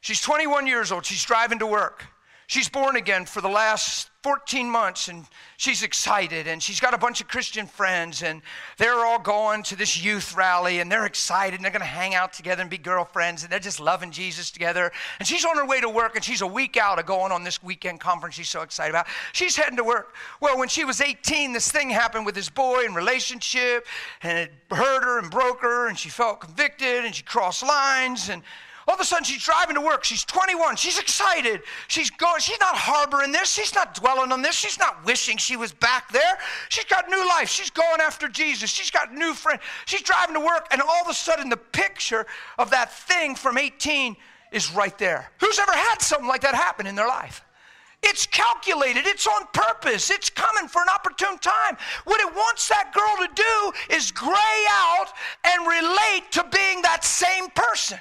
She's 0.02 0.22
21 0.22 0.66
years 0.68 0.92
old. 0.92 1.06
She's 1.06 1.24
driving 1.24 1.60
to 1.60 1.68
work. 1.68 2.06
She's 2.50 2.68
born 2.68 2.95
again 2.95 3.28
for 3.28 3.41
the 3.41 3.47
last 3.47 4.10
14 4.24 4.68
months 4.68 5.08
and 5.08 5.28
she's 5.58 5.84
excited 5.84 6.47
and 6.47 6.64
she's 6.64 6.80
got 6.80 6.95
a 6.95 6.97
bunch 6.97 7.22
of 7.22 7.28
Christian 7.28 7.68
friends 7.68 8.24
and 8.24 8.41
they're 8.80 9.06
all 9.06 9.20
going 9.20 9.62
to 9.62 9.76
this 9.76 10.04
youth 10.04 10.36
rally 10.36 10.80
and 10.80 10.91
they're 10.91 11.06
excited 11.06 11.58
and 11.58 11.64
they're 11.64 11.72
going 11.72 11.82
to 11.82 11.86
hang 11.86 12.16
out 12.16 12.34
together 12.34 12.62
and 12.62 12.70
be 12.72 12.80
girlfriends 12.80 13.43
and 13.43 13.52
they're 13.52 13.60
just 13.60 13.80
loving 13.80 14.10
Jesus 14.10 14.50
together. 14.50 14.91
And 15.20 15.28
she's 15.28 15.45
on 15.45 15.58
her 15.58 15.66
way 15.68 15.80
to 15.80 15.89
work 15.89 16.16
and 16.16 16.26
she's 16.26 16.41
a 16.41 16.47
week 16.47 16.76
out 16.76 16.97
of 16.97 17.06
going 17.06 17.32
on 17.32 17.43
this 17.43 17.62
weekend 17.62 18.00
conference 18.00 18.34
she's 18.34 18.50
so 18.50 18.64
excited 18.64 18.89
about. 18.89 19.06
She's 19.32 19.56
heading 19.56 19.78
to 19.78 19.84
work. 19.84 20.16
Well, 20.41 20.58
when 20.58 20.70
she 20.70 20.86
was 20.86 21.02
18, 21.02 21.54
this 21.54 21.72
thing 21.72 21.91
happened 21.91 22.26
with 22.26 22.34
this 22.34 22.50
boy 22.50 22.84
in 22.84 22.95
relationship 22.95 23.86
and 24.24 24.39
it 24.39 24.52
hurt 24.72 25.04
her 25.04 25.20
and 25.20 25.30
broke 25.30 25.62
her 25.62 25.88
and 25.88 25.95
she 25.95 26.10
felt 26.10 26.41
convicted 26.41 27.06
and 27.06 27.14
she 27.14 27.22
crossed 27.22 27.62
lines 27.62 28.30
and 28.30 28.41
all 28.90 28.96
of 28.96 29.02
a 29.02 29.06
sudden, 29.06 29.24
she's 29.24 29.44
driving 29.44 29.76
to 29.76 29.82
work. 29.82 30.04
She's 30.04 30.26
21. 30.26 30.76
She's 30.76 30.98
excited. 30.98 31.62
She's 31.90 32.10
going. 32.10 32.42
She's 32.42 32.60
not 32.60 32.76
harboring 32.76 33.32
this. 33.32 33.52
She's 33.52 33.76
not 33.76 33.94
dwelling 33.94 34.32
on 34.32 34.42
this. 34.42 34.56
She's 34.56 34.80
not 34.80 35.06
wishing 35.06 35.38
she 35.38 35.56
was 35.56 35.72
back 35.72 36.12
there. 36.12 36.40
She's 36.70 36.86
got 36.86 37.08
new 37.08 37.30
life. 37.30 37.50
She's 37.50 37.70
going 37.70 38.02
after 38.02 38.28
Jesus. 38.28 38.72
She's 38.72 38.90
got 38.90 39.14
new 39.14 39.36
friends. 39.36 39.62
She's 39.86 40.02
driving 40.02 40.34
to 40.34 40.40
work, 40.40 40.66
and 40.72 40.82
all 40.82 41.04
of 41.04 41.08
a 41.08 41.14
sudden, 41.14 41.50
the 41.50 41.58
picture 41.58 42.26
of 42.58 42.72
that 42.72 42.92
thing 42.92 43.36
from 43.36 43.60
18 43.60 44.18
is 44.52 44.74
right 44.74 44.98
there. 44.98 45.30
Who's 45.40 45.60
ever 45.60 45.72
had 45.72 46.02
something 46.02 46.28
like 46.28 46.42
that 46.42 46.56
happen 46.56 46.88
in 46.88 46.96
their 46.96 47.08
life? 47.08 47.46
It's 48.02 48.26
calculated, 48.26 49.06
it's 49.06 49.28
on 49.28 49.46
purpose, 49.54 50.10
it's 50.10 50.32
coming 50.32 50.68
for 50.68 50.82
an 50.82 50.88
opportune 50.90 51.38
time. 51.38 51.78
What 52.06 52.22
it 52.22 52.34
wants 52.34 52.68
that 52.70 52.92
girl 52.92 53.28
to 53.28 53.34
do 53.36 53.96
is 53.96 54.10
gray 54.10 54.66
out 54.72 55.14
and 55.44 55.68
relate 55.68 56.32
to 56.32 56.44
being 56.52 56.82
that 56.82 57.04
same 57.04 57.50
person. 57.52 58.00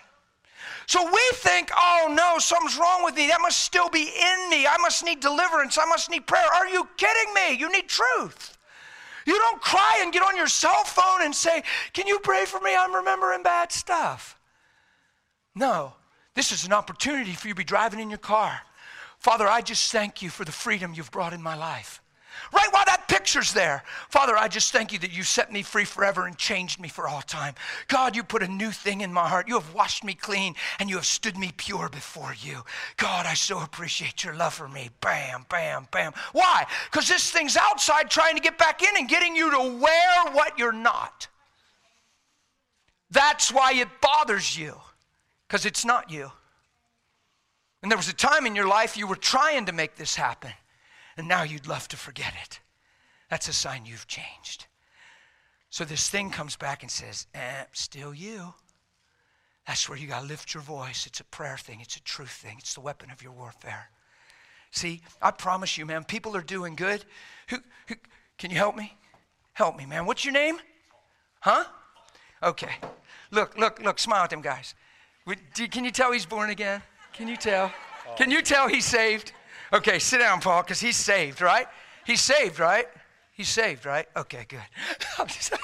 So 0.89 1.05
we 1.05 1.20
think, 1.34 1.70
oh 1.76 2.11
no, 2.16 2.39
something's 2.39 2.78
wrong 2.78 3.05
with 3.05 3.14
me. 3.14 3.28
That 3.28 3.43
must 3.43 3.59
still 3.59 3.91
be 3.91 4.05
in 4.05 4.49
me. 4.49 4.66
I 4.66 4.78
must 4.80 5.05
need 5.05 5.20
deliverance. 5.20 5.76
I 5.76 5.84
must 5.84 6.09
need 6.11 6.26
prayer. 6.26 6.47
Are 6.55 6.66
you 6.66 6.89
kidding 6.97 7.34
me? 7.34 7.61
You 7.61 7.70
need 7.70 7.91
truth. 7.91 8.57
You 9.26 9.36
don't 9.36 9.61
cry 9.61 9.99
and 10.01 10.11
get 10.14 10.22
on 10.22 10.34
your 10.34 10.47
cell 10.47 10.84
phone 10.84 11.22
and 11.22 11.34
say, 11.34 11.62
Can 11.93 12.07
you 12.07 12.18
pray 12.20 12.47
for 12.47 12.59
me? 12.61 12.74
I'm 12.74 12.95
remembering 12.95 13.43
bad 13.43 13.70
stuff. 13.70 14.39
No, 15.55 15.93
this 16.34 16.53
is 16.53 16.64
an 16.64 16.72
opportunity 16.72 17.34
for 17.34 17.49
you 17.49 17.55
to 17.55 17.59
be 17.59 17.64
driving 17.64 18.01
in 18.01 18.09
your 18.09 18.18
car. 18.18 18.59
Father, 19.18 19.47
I 19.47 19.61
just 19.61 19.93
thank 19.93 20.22
you 20.22 20.30
for 20.30 20.47
the 20.47 20.53
freedom 20.53 20.95
you've 20.95 21.11
brought 21.11 21.34
in 21.34 21.43
my 21.43 21.55
life. 21.55 22.01
Right 22.53 22.68
while 22.70 22.84
that 22.86 23.09
picture's 23.09 23.53
there. 23.53 23.82
Father, 24.09 24.36
I 24.36 24.49
just 24.49 24.72
thank 24.72 24.93
you 24.93 24.99
that 25.01 25.12
you 25.12 25.22
set 25.22 25.53
me 25.53 25.62
free 25.62 25.84
forever 25.84 26.26
and 26.26 26.36
changed 26.36 26.80
me 26.80 26.89
for 26.89 27.09
all 27.09 27.22
time. 27.22 27.55
God, 27.89 28.16
you 28.16 28.22
put 28.22 28.43
a 28.43 28.49
new 28.49 28.70
thing 28.70 29.01
in 29.01 29.12
my 29.12 29.28
heart. 29.28 29.49
You 29.49 29.55
have 29.55 29.74
washed 29.74 30.05
me 30.05 30.14
clean 30.14 30.55
and 30.78 30.89
you 30.89 30.97
have 30.97 31.07
stood 31.07 31.36
me 31.36 31.53
pure 31.57 31.89
before 31.89 32.34
you. 32.41 32.62
God, 32.97 33.26
I 33.26 33.34
so 33.34 33.61
appreciate 33.61 34.24
your 34.24 34.34
love 34.34 34.55
for 34.55 34.68
me. 34.68 34.91
Bam, 35.01 35.47
bam, 35.49 35.89
bam. 35.91 36.12
Why? 36.32 36.66
Because 36.91 37.09
this 37.09 37.30
thing's 37.30 37.57
outside 37.57 38.11
trying 38.11 38.36
to 38.36 38.43
get 38.43 38.59
back 38.59 38.82
in 38.82 38.97
and 38.97 39.09
getting 39.09 39.36
you 39.36 39.51
to 39.51 39.78
wear 39.78 40.32
what 40.32 40.59
you're 40.59 40.72
not. 40.72 41.28
That's 43.11 43.53
why 43.53 43.72
it 43.74 43.89
bothers 44.01 44.57
you, 44.57 44.74
because 45.47 45.64
it's 45.64 45.84
not 45.84 46.11
you. 46.11 46.30
And 47.82 47.91
there 47.91 47.97
was 47.97 48.09
a 48.09 48.14
time 48.14 48.47
in 48.47 48.55
your 48.55 48.68
life 48.68 48.97
you 48.97 49.07
were 49.07 49.16
trying 49.16 49.66
to 49.66 49.72
make 49.72 49.97
this 49.97 50.14
happen 50.14 50.53
and 51.18 51.28
now 51.28 51.42
you'd 51.42 51.66
love 51.66 51.88
to 51.88 51.96
forget 51.96 52.32
it. 52.42 52.60
That's 53.28 53.48
a 53.48 53.52
sign 53.52 53.84
you've 53.84 54.06
changed. 54.06 54.66
So 55.70 55.84
this 55.84 56.08
thing 56.08 56.30
comes 56.30 56.56
back 56.56 56.82
and 56.82 56.90
says, 56.90 57.26
eh, 57.34 57.64
still 57.72 58.14
you. 58.14 58.54
That's 59.66 59.88
where 59.88 59.98
you 59.98 60.06
got 60.06 60.22
to 60.22 60.26
lift 60.26 60.54
your 60.54 60.62
voice. 60.62 61.06
It's 61.06 61.20
a 61.20 61.24
prayer 61.24 61.58
thing, 61.58 61.80
it's 61.82 61.96
a 61.96 62.02
truth 62.02 62.30
thing, 62.30 62.56
it's 62.58 62.74
the 62.74 62.80
weapon 62.80 63.10
of 63.10 63.22
your 63.22 63.32
warfare. 63.32 63.90
See, 64.70 65.02
I 65.20 65.30
promise 65.30 65.76
you, 65.76 65.84
man, 65.84 66.04
people 66.04 66.34
are 66.36 66.42
doing 66.42 66.74
good. 66.74 67.04
Who, 67.48 67.58
who, 67.86 67.96
can 68.38 68.50
you 68.50 68.56
help 68.56 68.76
me? 68.76 68.96
Help 69.52 69.76
me, 69.76 69.86
man. 69.86 70.06
What's 70.06 70.24
your 70.24 70.32
name? 70.32 70.58
Huh? 71.40 71.64
Okay. 72.42 72.76
Look, 73.30 73.58
look, 73.58 73.82
look, 73.82 73.98
smile 73.98 74.24
at 74.24 74.30
them 74.30 74.40
guys. 74.40 74.74
Can 75.54 75.84
you 75.84 75.90
tell 75.90 76.12
he's 76.12 76.26
born 76.26 76.50
again? 76.50 76.80
Can 77.12 77.28
you 77.28 77.36
tell? 77.36 77.72
Can 78.16 78.30
you 78.30 78.40
tell 78.40 78.68
he's 78.68 78.86
saved? 78.86 79.32
Okay, 79.72 79.98
sit 79.98 80.18
down, 80.18 80.40
Paul, 80.40 80.62
because 80.62 80.80
he's 80.80 80.96
saved, 80.96 81.40
right? 81.40 81.66
He's 82.06 82.20
saved, 82.20 82.58
right? 82.58 82.86
He's 83.32 83.48
saved, 83.48 83.86
right? 83.86 84.06
Okay, 84.16 84.46
good. 84.48 84.60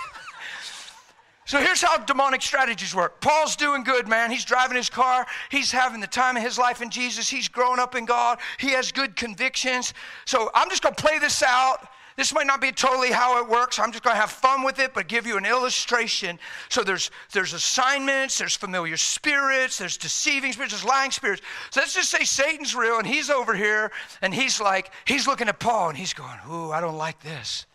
So 1.46 1.60
here's 1.60 1.82
how 1.82 1.98
demonic 1.98 2.40
strategies 2.40 2.94
work. 2.94 3.20
Paul's 3.20 3.54
doing 3.54 3.84
good, 3.84 4.08
man. 4.08 4.30
He's 4.30 4.46
driving 4.46 4.78
his 4.78 4.88
car. 4.88 5.26
He's 5.50 5.70
having 5.70 6.00
the 6.00 6.06
time 6.06 6.38
of 6.38 6.42
his 6.42 6.58
life 6.58 6.80
in 6.80 6.88
Jesus. 6.88 7.28
He's 7.28 7.48
growing 7.48 7.78
up 7.78 7.94
in 7.94 8.06
God. 8.06 8.38
He 8.58 8.70
has 8.70 8.90
good 8.90 9.14
convictions. 9.14 9.92
So 10.24 10.50
I'm 10.54 10.70
just 10.70 10.82
going 10.82 10.94
to 10.94 11.02
play 11.02 11.18
this 11.18 11.42
out. 11.42 11.86
This 12.16 12.32
might 12.32 12.46
not 12.46 12.60
be 12.60 12.70
totally 12.70 13.10
how 13.10 13.42
it 13.42 13.48
works. 13.48 13.78
I'm 13.78 13.90
just 13.90 14.04
going 14.04 14.14
to 14.14 14.20
have 14.20 14.30
fun 14.30 14.62
with 14.62 14.78
it, 14.78 14.94
but 14.94 15.08
give 15.08 15.26
you 15.26 15.36
an 15.36 15.44
illustration. 15.44 16.38
So 16.68 16.84
there's 16.84 17.10
there's 17.32 17.52
assignments, 17.52 18.38
there's 18.38 18.54
familiar 18.54 18.96
spirits, 18.96 19.78
there's 19.78 19.96
deceiving 19.96 20.52
spirits, 20.52 20.72
there's 20.74 20.84
lying 20.84 21.10
spirits. 21.10 21.42
So 21.70 21.80
let's 21.80 21.94
just 21.94 22.10
say 22.10 22.24
Satan's 22.24 22.74
real 22.74 22.98
and 22.98 23.06
he's 23.06 23.30
over 23.30 23.54
here 23.54 23.90
and 24.22 24.32
he's 24.32 24.60
like, 24.60 24.92
he's 25.06 25.26
looking 25.26 25.48
at 25.48 25.58
Paul 25.58 25.88
and 25.88 25.98
he's 25.98 26.12
going, 26.12 26.38
Ooh, 26.48 26.70
I 26.70 26.80
don't 26.80 26.96
like 26.96 27.20
this. 27.20 27.66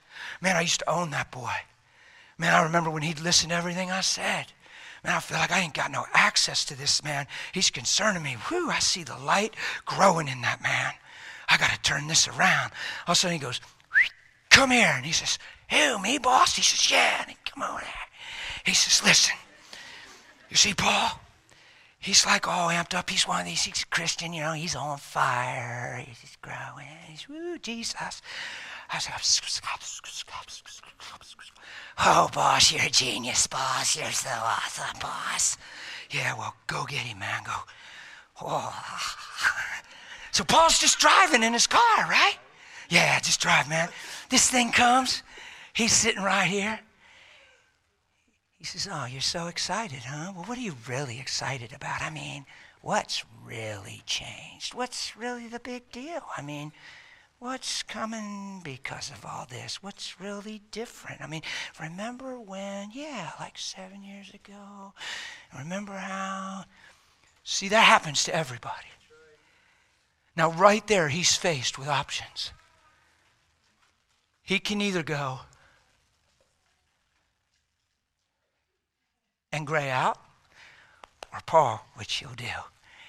Man, 0.41 0.55
I 0.55 0.61
used 0.61 0.79
to 0.79 0.89
own 0.89 1.09
that 1.11 1.31
boy. 1.31 1.51
Man, 2.37 2.53
I 2.53 2.63
remember 2.63 2.89
when 2.89 3.03
he'd 3.03 3.19
listen 3.19 3.49
to 3.49 3.55
everything 3.55 3.91
I 3.91 4.01
said. 4.01 4.45
Man, 5.03 5.15
I 5.15 5.19
feel 5.19 5.37
like 5.37 5.51
I 5.51 5.59
ain't 5.59 5.73
got 5.73 5.91
no 5.91 6.05
access 6.13 6.63
to 6.65 6.77
this 6.77 7.03
man. 7.03 7.27
He's 7.53 7.69
concerning 7.69 8.23
me. 8.23 8.37
Whew, 8.47 8.69
I 8.69 8.79
see 8.79 9.03
the 9.03 9.17
light 9.17 9.55
growing 9.85 10.29
in 10.29 10.41
that 10.41 10.61
man. 10.61 10.93
I 11.49 11.57
got 11.57 11.71
to 11.71 11.81
turn 11.81 12.07
this 12.07 12.27
around. 12.27 12.71
All 13.07 13.11
of 13.11 13.13
a 13.13 13.15
sudden 13.15 13.37
he 13.37 13.41
goes, 13.41 13.59
Come 14.49 14.71
here. 14.71 14.93
And 14.95 15.05
he 15.05 15.11
says, 15.11 15.37
Who, 15.69 15.99
me, 15.99 16.17
boss? 16.17 16.55
He 16.55 16.61
says, 16.61 16.91
Yeah. 16.91 17.21
And 17.21 17.29
he, 17.29 17.37
come 17.45 17.63
over 17.63 17.81
there. 17.81 18.07
He 18.65 18.73
says, 18.73 19.05
Listen, 19.05 19.35
you 20.49 20.57
see, 20.57 20.73
Paul? 20.73 21.19
He's 21.99 22.25
like 22.25 22.47
all 22.47 22.69
amped 22.69 22.95
up. 22.97 23.09
He's 23.09 23.27
one 23.27 23.41
of 23.41 23.45
these, 23.45 23.63
he's 23.63 23.83
Christian, 23.83 24.31
you 24.31 24.41
know, 24.41 24.53
he's 24.53 24.75
on 24.75 24.97
fire. 24.97 26.03
He's 26.07 26.37
growing. 26.41 26.87
He's, 27.07 27.27
woo, 27.27 27.57
Jesus. 27.57 28.21
I 28.91 28.99
said, 28.99 29.13
Oh, 31.99 32.29
boss, 32.33 32.71
you're 32.71 32.85
a 32.85 32.89
genius, 32.89 33.47
boss. 33.47 33.97
You're 33.97 34.11
so 34.11 34.29
awesome, 34.29 34.99
boss. 35.01 35.57
Yeah, 36.09 36.35
well, 36.37 36.55
go 36.67 36.85
get 36.85 36.99
him, 36.99 37.19
man. 37.19 37.43
Go. 37.43 37.51
Oh. 38.41 38.73
So 40.31 40.43
Paul's 40.45 40.79
just 40.79 40.99
driving 40.99 41.43
in 41.43 41.53
his 41.53 41.67
car, 41.67 41.81
right? 42.09 42.37
Yeah, 42.89 43.19
just 43.19 43.39
drive, 43.39 43.69
man. 43.69 43.89
This 44.29 44.49
thing 44.49 44.71
comes. 44.71 45.23
He's 45.73 45.93
sitting 45.93 46.23
right 46.23 46.47
here. 46.47 46.79
He 48.57 48.65
says, 48.65 48.89
Oh, 48.91 49.05
you're 49.05 49.21
so 49.21 49.47
excited, 49.47 49.99
huh? 49.99 50.33
Well, 50.35 50.45
what 50.45 50.57
are 50.57 50.61
you 50.61 50.75
really 50.87 51.19
excited 51.19 51.71
about? 51.73 52.01
I 52.01 52.09
mean, 52.09 52.45
what's 52.81 53.23
really 53.45 54.01
changed? 54.05 54.73
What's 54.73 55.15
really 55.15 55.47
the 55.47 55.59
big 55.59 55.91
deal? 55.91 56.23
I 56.35 56.41
mean, 56.41 56.73
What's 57.39 57.83
coming 57.83 58.59
because 58.65 59.09
of 59.11 59.25
all 59.25 59.47
this? 59.49 59.81
What's 59.81 60.19
really 60.19 60.61
different? 60.71 61.21
I 61.21 61.27
mean, 61.27 61.41
remember 61.79 62.37
when, 62.37 62.89
yeah, 62.93 63.31
like 63.39 63.57
seven 63.57 64.03
years 64.03 64.29
ago, 64.33 64.93
remember 65.57 65.93
how? 65.93 66.65
See, 67.45 67.69
that 67.69 67.85
happens 67.85 68.25
to 68.25 68.35
everybody. 68.35 68.87
Now, 70.35 70.51
right 70.51 70.85
there, 70.87 71.07
he's 71.07 71.37
faced 71.37 71.79
with 71.79 71.87
options. 71.87 72.51
He 74.49 74.57
can 74.57 74.81
either 74.81 75.03
go 75.03 75.41
and 79.51 79.67
gray 79.67 79.91
out, 79.91 80.17
or 81.31 81.39
Paul, 81.45 81.85
which 81.93 82.15
he'll 82.15 82.33
do, 82.33 82.45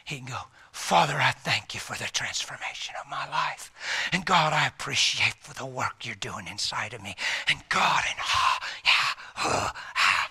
he 0.05 0.19
can 0.19 0.27
go, 0.27 0.37
Father, 0.71 1.15
I 1.15 1.31
thank 1.31 1.73
you 1.73 1.81
for 1.81 1.97
the 1.97 2.11
transformation 2.13 2.95
of 3.03 3.11
my 3.11 3.27
life. 3.31 3.73
And 4.13 4.27
God, 4.27 4.53
I 4.53 4.67
appreciate 4.67 5.33
for 5.41 5.55
the 5.55 5.65
work 5.65 6.05
you're 6.05 6.15
doing 6.15 6.47
inside 6.47 6.93
of 6.93 7.03
me. 7.03 7.17
And 7.49 7.59
God, 7.71 8.03
and 8.07 8.19
ah, 8.21 8.59
yeah, 8.85 9.43
uh, 9.43 9.71
ah. 9.97 10.31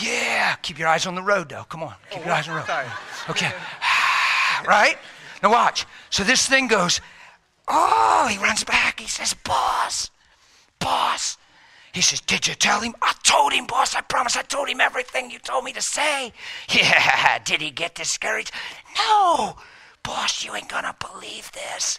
Yeah, 0.00 0.56
keep 0.56 0.80
your 0.80 0.88
eyes 0.88 1.06
on 1.06 1.14
the 1.14 1.22
road 1.22 1.48
though. 1.48 1.62
Come 1.68 1.84
on, 1.84 1.94
keep 2.10 2.22
oh, 2.22 2.24
your 2.24 2.34
eyes 2.34 2.48
on 2.48 2.56
the 2.56 2.60
road. 2.62 2.86
Okay, 3.30 3.52
ah, 3.82 4.64
right? 4.66 4.98
Now 5.44 5.52
watch. 5.52 5.86
So 6.10 6.24
this 6.24 6.44
thing 6.48 6.66
goes, 6.66 7.00
oh, 7.68 8.28
he 8.30 8.38
runs 8.38 8.64
back. 8.64 9.00
He 9.00 9.06
says, 9.06 9.34
boss, 9.34 10.10
boss. 10.78 11.36
He 11.92 12.02
says, 12.02 12.20
Did 12.20 12.46
you 12.46 12.54
tell 12.54 12.80
him? 12.80 12.94
I 13.02 13.12
told 13.22 13.52
him, 13.52 13.66
boss. 13.66 13.94
I 13.94 14.02
promise 14.02 14.36
I 14.36 14.42
told 14.42 14.68
him 14.68 14.80
everything 14.80 15.30
you 15.30 15.38
told 15.38 15.64
me 15.64 15.72
to 15.72 15.82
say. 15.82 16.32
Yeah, 16.70 17.38
did 17.38 17.60
he 17.60 17.70
get 17.70 17.94
discouraged? 17.94 18.52
No, 18.96 19.56
boss, 20.02 20.44
you 20.44 20.54
ain't 20.54 20.68
gonna 20.68 20.94
believe 21.00 21.50
this. 21.52 21.98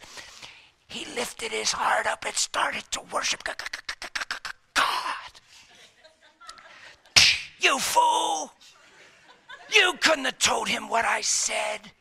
He 0.88 1.06
lifted 1.16 1.52
his 1.52 1.72
heart 1.72 2.08
up 2.08 2.26
and 2.26 2.36
started 2.36 2.84
to 2.92 3.02
worship 3.12 3.44
God. 3.44 3.58
You 7.62 7.78
fool! 7.78 8.54
You 9.74 9.94
couldn't 10.00 10.24
have 10.24 10.40
told 10.40 10.70
him 10.70 10.88
what 10.88 11.04
I 11.04 11.20
said. 11.20 11.92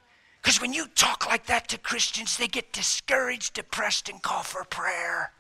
Because 0.49 0.63
when 0.63 0.73
you 0.73 0.87
talk 0.95 1.27
like 1.27 1.45
that 1.45 1.69
to 1.69 1.77
Christians, 1.77 2.39
they 2.39 2.49
get 2.49 2.73
discouraged, 2.73 3.53
depressed, 3.53 4.09
and 4.09 4.23
call 4.23 4.43
for 4.43 4.65
prayer. 4.65 5.33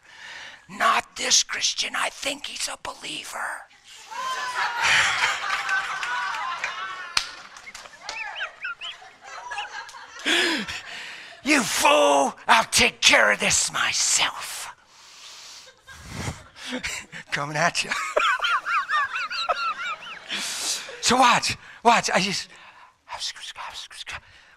Not 0.68 1.16
this 1.16 1.42
Christian. 1.42 1.94
I 1.96 2.10
think 2.10 2.44
he's 2.44 2.68
a 2.68 2.76
believer. 2.82 3.38
you 11.42 11.62
fool! 11.62 12.34
I'll 12.46 12.64
take 12.64 13.00
care 13.00 13.32
of 13.32 13.40
this 13.40 13.72
myself. 13.72 14.76
Coming 17.32 17.56
at 17.56 17.82
you. 17.82 17.88
so 21.00 21.16
watch, 21.16 21.56
watch. 21.82 22.10
I 22.12 22.20
just. 22.20 22.50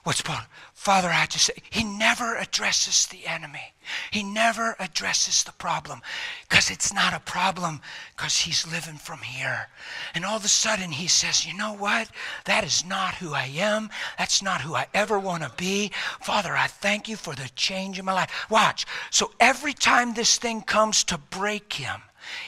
What's 0.03 0.21
Paul? 0.21 0.41
Father, 0.73 1.09
I 1.09 1.27
just 1.27 1.45
say, 1.45 1.61
he 1.69 1.83
never 1.83 2.35
addresses 2.35 3.05
the 3.05 3.27
enemy. 3.27 3.73
He 4.09 4.23
never 4.23 4.75
addresses 4.79 5.43
the 5.43 5.51
problem 5.51 6.01
because 6.49 6.71
it's 6.71 6.91
not 6.91 7.13
a 7.13 7.19
problem 7.19 7.81
because 8.15 8.37
he's 8.37 8.65
living 8.65 8.97
from 8.97 9.19
here. 9.19 9.67
And 10.15 10.25
all 10.25 10.37
of 10.37 10.45
a 10.45 10.47
sudden 10.47 10.91
he 10.91 11.07
says, 11.07 11.45
You 11.45 11.55
know 11.55 11.73
what? 11.73 12.09
That 12.45 12.63
is 12.63 12.83
not 12.83 13.15
who 13.15 13.33
I 13.33 13.51
am. 13.55 13.91
That's 14.17 14.41
not 14.41 14.61
who 14.61 14.73
I 14.73 14.87
ever 14.91 15.19
want 15.19 15.43
to 15.43 15.51
be. 15.55 15.91
Father, 16.19 16.55
I 16.55 16.65
thank 16.65 17.07
you 17.07 17.15
for 17.15 17.35
the 17.35 17.49
change 17.55 17.99
in 17.99 18.05
my 18.05 18.13
life. 18.13 18.47
Watch. 18.49 18.87
So 19.11 19.31
every 19.39 19.73
time 19.73 20.15
this 20.15 20.39
thing 20.39 20.63
comes 20.63 21.03
to 21.05 21.19
break 21.19 21.73
him, 21.73 22.01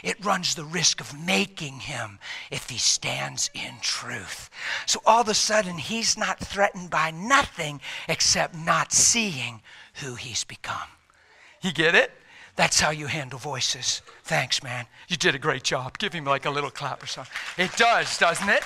it 0.03 0.23
runs 0.23 0.55
the 0.55 0.63
risk 0.63 0.99
of 1.01 1.17
making 1.19 1.79
him 1.79 2.19
if 2.51 2.69
he 2.69 2.77
stands 2.77 3.49
in 3.53 3.75
truth. 3.81 4.49
So 4.85 5.01
all 5.05 5.21
of 5.21 5.29
a 5.29 5.33
sudden, 5.33 5.77
he's 5.77 6.17
not 6.17 6.39
threatened 6.39 6.89
by 6.89 7.11
nothing 7.11 7.81
except 8.07 8.55
not 8.55 8.91
seeing 8.91 9.61
who 9.95 10.15
he's 10.15 10.43
become. 10.43 10.89
You 11.61 11.71
get 11.71 11.95
it? 11.95 12.11
That's 12.55 12.79
how 12.79 12.91
you 12.91 13.07
handle 13.07 13.39
voices. 13.39 14.01
Thanks, 14.23 14.61
man. 14.61 14.85
You 15.07 15.17
did 15.17 15.33
a 15.33 15.39
great 15.39 15.63
job. 15.63 15.97
Give 15.97 16.13
him 16.13 16.25
like 16.25 16.45
a 16.45 16.49
little 16.51 16.69
clap 16.69 17.01
or 17.01 17.07
something. 17.07 17.33
It 17.57 17.75
does, 17.75 18.17
doesn't 18.17 18.49
it? 18.49 18.63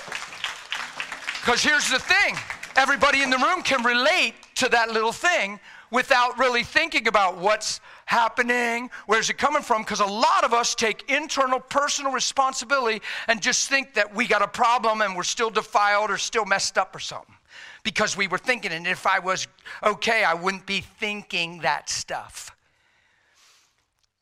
Because 1.42 1.64
here's 1.64 1.90
the 1.90 2.00
thing 2.00 2.36
everybody 2.76 3.24
in 3.24 3.30
the 3.30 3.38
room 3.38 3.62
can 3.62 3.84
relate 3.84 4.34
to 4.56 4.70
that 4.70 4.92
little 4.92 5.14
thing 5.14 5.60
without 5.92 6.38
really 6.38 6.64
thinking 6.64 7.08
about 7.08 7.38
what's 7.38 7.80
happening? 8.06 8.90
Where's 9.06 9.30
it 9.30 9.38
coming 9.38 9.62
from? 9.62 9.82
Because 9.82 10.00
a 10.00 10.06
lot 10.06 10.44
of 10.44 10.54
us 10.54 10.76
take 10.76 11.10
internal 11.10 11.60
personal 11.60 12.12
responsibility 12.12 13.02
and 13.28 13.42
just 13.42 13.70
think 13.70 13.94
that 13.94 14.16
we 14.16 14.28
got 14.28 14.42
a 14.42 14.48
problem 14.48 15.02
and 15.02 15.16
we're 15.16 15.24
still 15.24 15.50
defiled 15.50 16.12
or 16.12 16.18
still 16.18 16.46
messed 16.46 16.78
up 16.78 16.96
or 16.96 17.00
something. 17.00 17.36
Because 17.84 18.18
we 18.18 18.28
were 18.28 18.38
thinking, 18.38 18.72
and 18.72 18.86
if 18.86 19.08
I 19.08 19.20
was 19.20 19.48
okay, 19.84 20.24
I 20.24 20.34
wouldn't 20.34 20.66
be 20.66 20.82
thinking 20.82 21.60
that 21.60 21.90
stuff. 21.90 22.56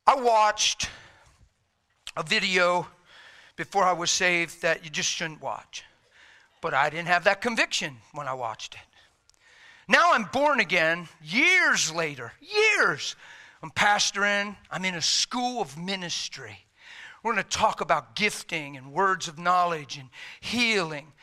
I 0.05 0.15
watched 0.15 0.89
a 2.15 2.23
video 2.23 2.87
before 3.55 3.83
I 3.83 3.93
was 3.93 4.11
saved 4.11 4.61
that 4.61 4.83
you 4.83 4.89
just 4.89 5.09
shouldn't 5.09 5.41
watch. 5.41 5.83
But 6.61 6.73
I 6.73 6.89
didn't 6.89 7.07
have 7.07 7.23
that 7.25 7.41
conviction 7.41 7.97
when 8.13 8.27
I 8.27 8.33
watched 8.33 8.75
it. 8.75 8.81
Now 9.87 10.13
I'm 10.13 10.25
born 10.25 10.59
again 10.59 11.07
years 11.23 11.91
later, 11.91 12.33
years. 12.41 13.15
I'm 13.61 13.71
pastoring, 13.71 14.55
I'm 14.69 14.85
in 14.85 14.95
a 14.95 15.01
school 15.01 15.61
of 15.61 15.77
ministry. 15.77 16.65
We're 17.23 17.33
going 17.33 17.43
to 17.43 17.49
talk 17.49 17.81
about 17.81 18.15
gifting 18.15 18.77
and 18.77 18.93
words 18.93 19.27
of 19.27 19.39
knowledge 19.39 19.97
and 19.97 20.09
healing. 20.39 21.13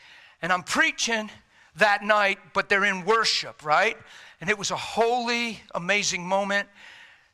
And 0.41 0.53
I'm 0.53 0.63
preaching 0.63 1.31
that 1.77 2.03
night, 2.03 2.39
but 2.53 2.69
they're 2.69 2.85
in 2.85 3.05
worship, 3.05 3.65
right? 3.65 3.97
And 4.41 4.51
it 4.51 4.59
was 4.59 4.71
a 4.71 4.77
holy, 4.77 5.61
amazing 5.75 6.27
moment. 6.27 6.69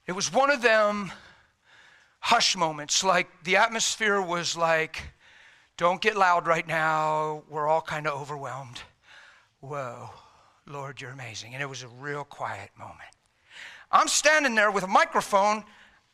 It 0.06 0.12
was 0.12 0.32
one 0.32 0.50
of 0.50 0.62
them 0.62 1.12
hush 2.20 2.56
moments, 2.56 3.02
like 3.04 3.28
the 3.44 3.56
atmosphere 3.56 4.20
was 4.20 4.56
like, 4.56 5.02
don't 5.76 6.00
get 6.00 6.16
loud 6.16 6.46
right 6.46 6.66
now. 6.66 7.42
We're 7.48 7.68
all 7.68 7.80
kind 7.80 8.06
of 8.06 8.20
overwhelmed. 8.20 8.82
Whoa, 9.60 10.10
Lord, 10.68 11.00
you're 11.00 11.10
amazing. 11.10 11.54
And 11.54 11.62
it 11.62 11.68
was 11.68 11.82
a 11.82 11.88
real 11.88 12.24
quiet 12.24 12.70
moment. 12.78 13.10
I'm 13.90 14.08
standing 14.08 14.54
there 14.54 14.70
with 14.70 14.84
a 14.84 14.88
microphone. 14.88 15.64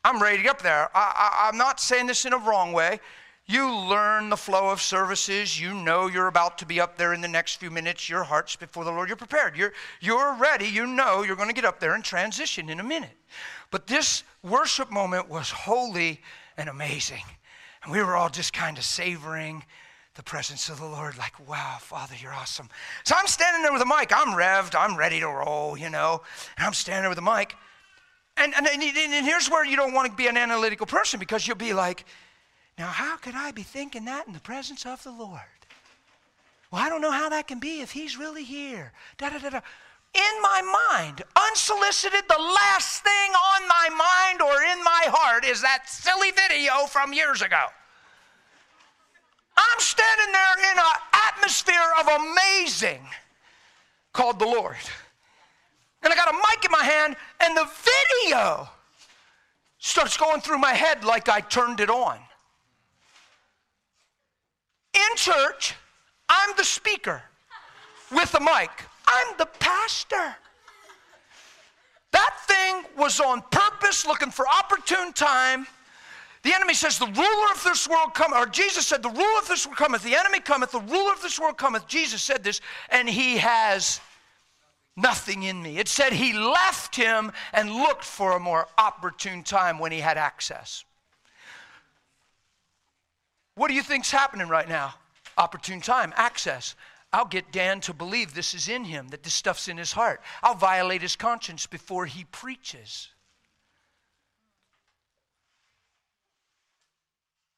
I'm 0.05 0.23
ready 0.23 0.49
up 0.49 0.63
there. 0.63 0.91
I, 0.95 1.49
am 1.49 1.59
not 1.59 1.81
saying 1.81 2.07
this 2.07 2.25
in 2.25 2.33
a 2.33 2.39
wrong 2.39 2.73
way. 2.73 3.01
You 3.47 3.75
learn 3.75 4.31
the 4.31 4.37
flow 4.37 4.71
of 4.71 4.81
services. 4.81 5.61
You 5.61 5.75
know 5.75 6.07
you're 6.07 6.29
about 6.29 6.57
to 6.59 6.67
be 6.67 6.81
up 6.81 6.97
there 6.97 7.13
in 7.13 7.21
the 7.21 7.29
next 7.29 7.57
few 7.57 7.71
minutes. 7.71 8.09
Your 8.09 8.23
heart's 8.23 8.57
before 8.57 8.85
the 8.85 8.93
Lord. 8.93 9.09
You're 9.09 9.17
prepared. 9.17 9.57
You're, 9.57 9.73
you're 10.01 10.35
ready. 10.37 10.67
You 10.67 10.87
know 10.87 11.23
you're 11.23 11.37
going 11.37 11.49
to 11.49 11.55
get 11.55 11.65
up 11.65 11.81
there 11.81 11.95
and 11.95 12.05
transition 12.05 12.71
in 12.71 12.81
a 12.81 12.85
minute. 12.85 13.17
But 13.71 13.87
this 13.87 14.23
worship 14.43 14.91
moment 14.91 15.29
was 15.29 15.51
holy 15.51 16.21
and 16.57 16.69
amazing. 16.69 17.25
And 17.83 17.93
we 17.93 18.03
were 18.03 18.17
all 18.17 18.31
just 18.31 18.53
kind 18.53 18.79
of 18.79 18.85
savoring 18.85 19.65
the 20.15 20.23
presence 20.23 20.69
of 20.69 20.79
the 20.79 20.87
Lord, 20.87 21.19
like, 21.19 21.33
wow, 21.49 21.79
Father, 21.81 22.15
you're 22.21 22.33
awesome. 22.33 22.69
So 23.05 23.15
I'm 23.19 23.27
standing 23.27 23.63
there 23.63 23.73
with 23.73 23.83
a 23.83 23.87
mic. 23.87 24.13
I'm 24.15 24.37
revved. 24.37 24.75
I'm 24.79 24.97
ready 24.97 25.19
to 25.21 25.27
roll, 25.27 25.77
you 25.77 25.91
know. 25.91 26.23
And 26.57 26.67
I'm 26.67 26.73
standing 26.73 27.03
there 27.03 27.09
with 27.09 27.19
a 27.19 27.23
mic. 27.23 27.57
And, 28.37 28.55
and, 28.57 28.67
and 28.67 28.83
here's 29.27 29.49
where 29.49 29.65
you 29.65 29.77
don't 29.77 29.93
want 29.93 30.11
to 30.11 30.17
be 30.17 30.27
an 30.27 30.37
analytical 30.37 30.87
person 30.87 31.19
because 31.19 31.47
you'll 31.47 31.57
be 31.57 31.73
like, 31.73 32.05
now, 32.79 32.87
how 32.87 33.17
could 33.17 33.35
I 33.35 33.53
be 33.53 33.63
thinking 33.63 34.05
that 34.07 34.27
in 34.27 34.33
the 34.33 34.41
presence 34.41 34.85
of 34.87 35.03
the 35.05 35.13
Lord? 35.13 35.41
Well, 36.71 36.83
I 36.83 36.89
don't 36.89 37.01
know 37.01 37.13
how 37.13 37.29
that 37.29 37.47
can 37.47 37.61
be 37.61 37.81
if 37.81 37.93
He's 37.93 38.19
really 38.19 38.43
here. 38.43 38.93
Da, 39.19 39.31
da, 39.31 39.39
da, 39.39 39.51
da. 39.51 39.61
In 40.15 40.43
my 40.43 40.89
mind, 40.93 41.23
unsolicited, 41.51 42.23
the 42.29 42.39
last 42.39 43.03
thing 43.03 43.13
on 43.13 43.69
my 43.69 43.89
mind 43.91 44.43
or 44.43 44.63
in 44.63 44.83
my 44.85 45.05
heart 45.09 45.45
is 45.45 45.61
that 45.63 45.89
silly 45.89 46.31
video 46.31 46.87
from 46.87 47.13
years 47.13 47.43
ago. 47.43 47.67
I'm 49.57 49.81
standing 49.81 50.33
there 50.33 50.73
in 50.73 50.79
an 50.79 50.85
atmosphere 51.29 51.93
of 52.01 52.09
amazing 52.09 53.07
called 54.13 54.39
the 54.39 54.47
Lord. 54.47 54.77
And 56.03 56.13
I 56.13 56.17
got 56.17 56.29
a 56.29 56.37
mic 56.37 56.65
in 56.65 56.71
my 56.71 56.85
hand, 56.85 57.17
and 57.41 57.57
the 57.57 57.69
video 58.21 58.69
starts 59.79 60.17
going 60.17 60.41
through 60.41 60.59
my 60.59 60.73
head 60.73 61.05
like 61.05 61.29
I 61.29 61.41
turned 61.41 61.81
it 61.81 61.91
on. 61.91 62.19
In 64.95 65.17
church, 65.17 65.75
I'm 66.29 66.57
the 66.57 66.65
speaker 66.65 67.23
with 68.11 68.33
the 68.33 68.41
mic. 68.41 68.71
I'm 69.07 69.37
the 69.39 69.47
pastor. 69.47 70.37
That 72.13 72.37
thing 72.47 72.85
was 72.97 73.19
on 73.21 73.43
purpose, 73.51 74.07
looking 74.07 74.31
for 74.31 74.47
opportune 74.47 75.13
time. 75.13 75.67
The 76.45 76.55
enemy 76.55 76.75
says, 76.75 76.99
The 76.99 77.07
ruler 77.07 77.53
of 77.53 77.65
this 77.65 77.89
world 77.89 78.13
cometh, 78.13 78.39
or 78.39 78.47
Jesus 78.47 78.87
said, 78.87 79.03
The 79.03 79.09
ruler 79.09 79.39
of 79.41 79.49
this 79.49 79.67
world 79.67 79.79
cometh, 79.79 80.03
the 80.03 80.15
enemy 80.15 80.41
cometh, 80.41 80.73
the 80.73 80.81
ruler 80.81 81.13
of 81.13 81.23
this 81.23 81.41
world 81.41 81.57
cometh. 81.57 81.89
Jesus 81.89 82.23
said 82.23 82.45
this, 82.45 82.61
and 82.91 83.09
he 83.09 83.39
has 83.39 83.99
nothing 84.95 85.43
in 85.43 85.63
me. 85.63 85.79
It 85.79 85.89
said 85.89 86.13
he 86.13 86.35
left 86.35 86.95
him 86.95 87.33
and 87.55 87.73
looked 87.73 88.05
for 88.05 88.33
a 88.33 88.41
more 88.41 88.69
opportune 88.77 89.43
time 89.43 89.79
when 89.79 89.91
he 89.91 90.01
had 90.01 90.19
access. 90.19 90.85
What 93.55 93.69
do 93.69 93.75
you 93.75 93.83
think's 93.83 94.11
happening 94.11 94.49
right 94.49 94.69
now? 94.69 94.95
Opportune 95.39 95.81
time, 95.81 96.13
access. 96.15 96.77
I'll 97.11 97.25
get 97.25 97.53
Dan 97.53 97.81
to 97.83 97.95
believe 97.95 98.35
this 98.35 98.53
is 98.53 98.69
in 98.69 98.85
him, 98.85 99.09
that 99.09 99.23
this 99.23 99.35
stuff's 99.35 99.69
in 99.69 99.79
his 99.79 99.93
heart. 99.93 100.21
I'll 100.43 100.55
violate 100.55 101.01
his 101.01 101.17
conscience 101.17 101.67
before 101.67 102.05
he 102.05 102.25
preaches. 102.25 103.14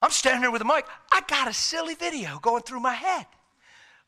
I'm 0.06 0.12
standing 0.12 0.42
there 0.42 0.52
with 0.52 0.62
a 0.62 0.64
mic. 0.64 0.86
I 1.10 1.20
got 1.26 1.48
a 1.48 1.52
silly 1.52 1.96
video 1.96 2.38
going 2.38 2.62
through 2.62 2.78
my 2.78 2.94
head. 2.94 3.26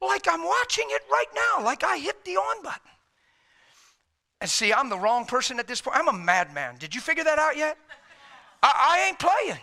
Like 0.01 0.29
I'm 0.31 0.45
watching 0.45 0.85
it 0.91 1.03
right 1.11 1.27
now, 1.35 1.65
like 1.65 1.83
I 1.83 1.99
hit 1.99 2.25
the 2.25 2.37
on 2.37 2.63
button. 2.63 2.93
And 4.41 4.49
see, 4.49 4.73
I'm 4.73 4.91
the 4.91 4.97
wrong 4.97 5.27
person 5.27 5.59
at 5.59 5.67
this 5.67 5.81
point. 5.81 5.97
I'm 5.97 6.07
a 6.07 6.13
madman. 6.13 6.77
Did 6.79 6.95
you 6.95 7.01
figure 7.01 7.25
that 7.25 7.41
out 7.41 7.57
yet? 7.57 7.77
I, 8.63 8.91
I 8.93 9.09
ain't 9.09 9.19
playing. 9.19 9.61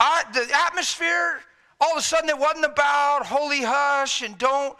I, 0.00 0.24
the 0.32 0.44
atmosphere, 0.66 1.38
all 1.80 1.92
of 1.92 1.98
a 1.98 2.02
sudden, 2.02 2.28
it 2.28 2.36
wasn't 2.36 2.64
about 2.64 3.24
holy 3.24 3.62
hush 3.62 4.22
and 4.22 4.36
don't. 4.38 4.76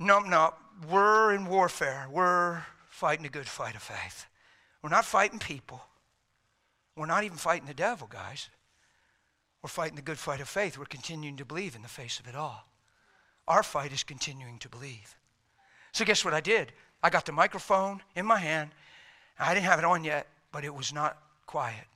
No, 0.00 0.18
no. 0.18 0.54
We're 0.90 1.34
in 1.34 1.46
warfare. 1.46 2.08
We're 2.10 2.62
fighting 2.88 3.26
a 3.26 3.28
good 3.28 3.46
fight 3.46 3.76
of 3.76 3.82
faith. 3.82 4.26
We're 4.82 4.90
not 4.90 5.04
fighting 5.04 5.38
people. 5.38 5.80
We're 6.96 7.06
not 7.06 7.22
even 7.22 7.38
fighting 7.38 7.68
the 7.68 7.74
devil, 7.74 8.08
guys. 8.08 8.48
We're 9.62 9.68
fighting 9.68 9.96
the 9.96 10.02
good 10.02 10.18
fight 10.18 10.40
of 10.40 10.48
faith. 10.48 10.78
We're 10.78 10.84
continuing 10.84 11.36
to 11.36 11.44
believe 11.44 11.74
in 11.74 11.82
the 11.82 11.88
face 11.88 12.20
of 12.20 12.28
it 12.28 12.34
all. 12.34 12.68
Our 13.48 13.62
fight 13.62 13.92
is 13.92 14.04
continuing 14.04 14.58
to 14.58 14.68
believe. 14.68 15.16
So, 15.92 16.04
guess 16.04 16.24
what 16.24 16.34
I 16.34 16.40
did? 16.40 16.72
I 17.02 17.10
got 17.10 17.26
the 17.26 17.32
microphone 17.32 18.02
in 18.14 18.26
my 18.26 18.38
hand. 18.38 18.70
I 19.38 19.54
didn't 19.54 19.66
have 19.66 19.78
it 19.78 19.84
on 19.84 20.04
yet, 20.04 20.26
but 20.52 20.64
it 20.64 20.74
was 20.74 20.92
not 20.92 21.18
quiet. 21.46 21.86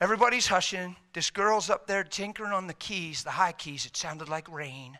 Everybody's 0.00 0.46
hushing. 0.46 0.96
This 1.12 1.30
girl's 1.30 1.70
up 1.70 1.86
there 1.86 2.04
tinkering 2.04 2.52
on 2.52 2.66
the 2.66 2.74
keys, 2.74 3.22
the 3.22 3.30
high 3.30 3.52
keys. 3.52 3.86
It 3.86 3.96
sounded 3.96 4.28
like 4.28 4.50
rain. 4.52 4.98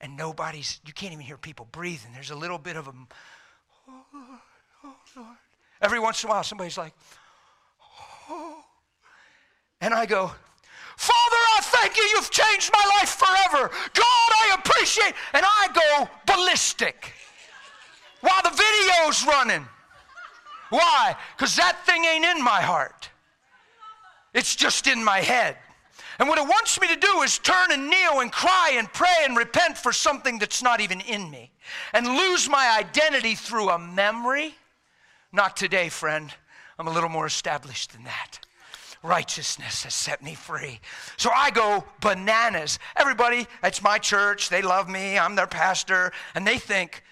And 0.00 0.16
nobody's, 0.16 0.80
you 0.86 0.92
can't 0.92 1.12
even 1.12 1.24
hear 1.24 1.38
people 1.38 1.66
breathing. 1.72 2.12
There's 2.12 2.30
a 2.30 2.36
little 2.36 2.58
bit 2.58 2.76
of 2.76 2.86
a, 2.86 2.92
oh 3.88 4.04
Lord, 4.12 4.40
oh 4.84 4.94
Lord. 5.16 5.36
Every 5.80 5.98
once 5.98 6.22
in 6.22 6.28
a 6.28 6.32
while, 6.32 6.42
somebody's 6.42 6.78
like. 6.78 6.92
And 9.84 9.92
I 9.92 10.06
go, 10.06 10.32
Father, 10.96 11.36
I 11.56 11.60
thank 11.60 11.98
you. 11.98 12.02
You've 12.14 12.30
changed 12.30 12.70
my 12.72 12.98
life 12.98 13.10
forever. 13.10 13.70
God, 13.92 14.30
I 14.42 14.56
appreciate. 14.58 15.12
And 15.34 15.44
I 15.44 15.68
go 15.74 16.08
ballistic 16.24 17.12
while 18.22 18.40
the 18.42 18.48
video's 18.48 19.26
running. 19.26 19.68
Why? 20.70 21.14
Because 21.36 21.54
that 21.56 21.84
thing 21.84 22.02
ain't 22.02 22.24
in 22.24 22.42
my 22.42 22.62
heart. 22.62 23.10
It's 24.32 24.56
just 24.56 24.86
in 24.86 25.04
my 25.04 25.18
head. 25.20 25.58
And 26.18 26.30
what 26.30 26.38
it 26.38 26.48
wants 26.48 26.80
me 26.80 26.88
to 26.88 26.96
do 26.96 27.20
is 27.20 27.38
turn 27.38 27.70
and 27.70 27.90
kneel 27.90 28.20
and 28.20 28.32
cry 28.32 28.76
and 28.78 28.90
pray 28.90 29.24
and 29.24 29.36
repent 29.36 29.76
for 29.76 29.92
something 29.92 30.38
that's 30.38 30.62
not 30.62 30.80
even 30.80 31.02
in 31.02 31.30
me 31.30 31.50
and 31.92 32.06
lose 32.06 32.48
my 32.48 32.74
identity 32.78 33.34
through 33.34 33.68
a 33.68 33.78
memory. 33.78 34.54
Not 35.30 35.58
today, 35.58 35.90
friend. 35.90 36.32
I'm 36.78 36.88
a 36.88 36.92
little 36.92 37.10
more 37.10 37.26
established 37.26 37.92
than 37.92 38.04
that. 38.04 38.38
Righteousness 39.04 39.82
has 39.82 39.94
set 39.94 40.22
me 40.22 40.34
free. 40.34 40.80
So 41.18 41.28
I 41.36 41.50
go 41.50 41.84
bananas. 42.00 42.78
Everybody, 42.96 43.46
it's 43.62 43.82
my 43.82 43.98
church. 43.98 44.48
They 44.48 44.62
love 44.62 44.88
me. 44.88 45.18
I'm 45.18 45.34
their 45.34 45.46
pastor. 45.46 46.10
And 46.34 46.46
they 46.46 46.56
think, 46.56 47.02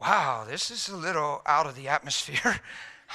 wow, 0.00 0.44
this 0.48 0.70
is 0.70 0.88
a 0.88 0.96
little 0.96 1.42
out 1.44 1.66
of 1.66 1.74
the 1.74 1.88
atmosphere. 1.88 2.60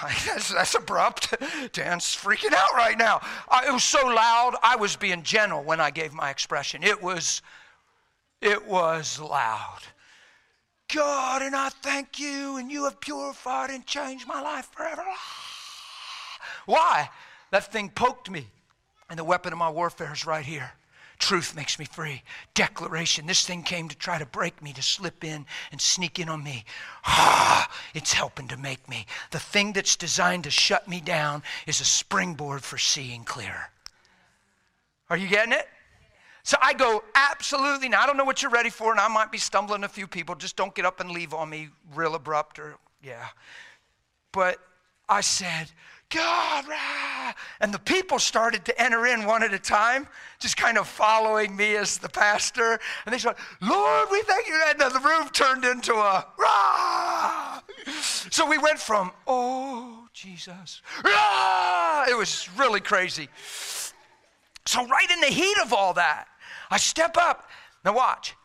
that's, 0.26 0.53
that's, 0.53 0.76
abrupt. 0.76 1.34
Dan's 1.72 2.07
freaking 2.07 2.53
out 2.53 2.74
right 2.74 2.97
now. 2.97 3.22
Uh, 3.47 3.61
it 3.65 3.72
was 3.72 3.86
so 3.86 4.05
loud. 4.05 4.57
I 4.61 4.76
was 4.76 4.97
being 4.97 5.24
gentle 5.24 5.63
when 5.63 5.80
I 5.80 5.89
gave 5.89 6.11
my 6.11 6.30
expression. 6.30 6.84
It 6.84 7.01
was, 7.01 7.41
it 8.41 8.67
was 8.67 9.17
loud. 9.17 9.80
God, 10.93 11.41
and 11.41 11.55
I 11.55 11.70
thank 11.70 12.20
you, 12.20 12.57
and 12.57 12.70
you 12.70 12.84
have 12.84 12.99
purified 12.99 13.70
and 13.70 13.86
changed 13.86 14.28
my 14.28 14.41
life 14.41 14.67
forever. 14.74 15.05
Why? 16.65 17.07
That 17.52 17.72
thing 17.72 17.89
poked 17.89 18.30
me, 18.30 18.47
and 19.10 19.18
the 19.18 19.24
weapon 19.24 19.54
of 19.54 19.60
my 19.60 19.70
warfare 19.70 20.14
is 20.14 20.26
right 20.26 20.45
here. 20.45 20.72
Truth 21.20 21.54
makes 21.54 21.78
me 21.78 21.84
free. 21.84 22.24
Declaration. 22.54 23.28
This 23.28 23.45
thing 23.45 23.62
came 23.62 23.89
to 23.89 23.97
try 23.97 24.18
to 24.18 24.26
break 24.26 24.64
me, 24.64 24.72
to 24.74 24.82
slip 24.82 25.26
in 25.26 25.45
and 25.72 25.82
sneak 25.82 26.18
in 26.18 26.30
on 26.30 26.41
me. 26.41 26.64
Ah, 27.04 27.70
it's 27.93 28.14
helping 28.14 28.47
to 28.47 28.58
make 28.58 28.88
me. 28.88 29.06
The 29.32 29.39
thing 29.39 29.74
that's 29.74 29.97
designed 29.97 30.45
to 30.45 30.50
shut 30.50 30.88
me 30.88 31.02
down 31.02 31.43
is 31.68 31.82
a 31.82 31.86
springboard 31.86 32.64
for 32.64 32.78
seeing 32.78 33.26
clear. 33.26 33.70
Are 35.10 35.18
you 35.18 35.28
getting 35.28 35.52
it? 35.52 35.68
So 36.43 36.56
I 36.62 36.74
go, 36.74 37.04
absolutely. 37.16 37.89
Now, 37.89 38.02
I 38.02 38.06
don't 38.06 38.16
know 38.16 38.24
what 38.24 38.41
you're 38.41 38.50
ready 38.50 38.70
for, 38.70 38.91
and 38.91 39.00
I 39.00 39.10
might 39.10 39.32
be 39.32 39.38
stumbling 39.38 39.84
a 39.84 39.89
few 39.89 40.08
people. 40.08 40.36
Just 40.36 40.56
don't 40.56 40.74
get 40.74 40.86
up 40.86 41.02
and 41.02 41.12
leave 41.12 41.34
on 41.34 41.50
me 41.50 41.68
real 41.93 42.16
abrupt 42.16 42.60
or, 42.60 42.78
yeah. 43.04 43.28
But 44.32 44.58
I 45.10 45.20
said, 45.20 45.70
God, 46.10 46.68
rah. 46.68 47.34
and 47.60 47.72
the 47.72 47.80
people 47.80 48.18
started 48.18 48.66
to 48.66 48.82
enter 48.82 49.05
in 49.05 49.26
one 49.26 49.43
at 49.43 49.53
a 49.53 49.60
time, 49.60 50.07
just 50.39 50.57
kind 50.57 50.78
of 50.78 50.88
following 50.88 51.55
me 51.55 51.76
as 51.76 51.99
the 51.99 52.10
pastor. 52.10 52.80
And 53.05 53.14
they 53.14 53.20
said, 53.20 53.36
Lord, 53.62 54.07
we 54.12 54.22
thank 54.24 54.47
you. 54.47 54.60
And 54.68 54.80
the 54.80 54.99
room 54.99 55.30
turned 55.30 55.66
into 55.66 55.93
a 55.93 56.26
rah. 56.38 57.62
So 58.32 58.49
we 58.49 58.57
went 58.57 58.80
from, 58.80 59.12
oh, 59.28 60.07
Jesus, 60.14 60.82
rah. 61.03 62.05
It 62.10 62.18
was 62.18 62.49
really 62.57 62.82
crazy. 62.82 63.30
So, 64.66 64.86
right 64.88 65.10
in 65.12 65.20
the 65.22 65.28
heat 65.28 65.57
of 65.64 65.74
all 65.74 65.93
that, 65.93 66.28
I 66.70 66.78
step 66.78 67.18
up. 67.18 67.49
Now, 67.84 67.95
watch. 67.95 68.36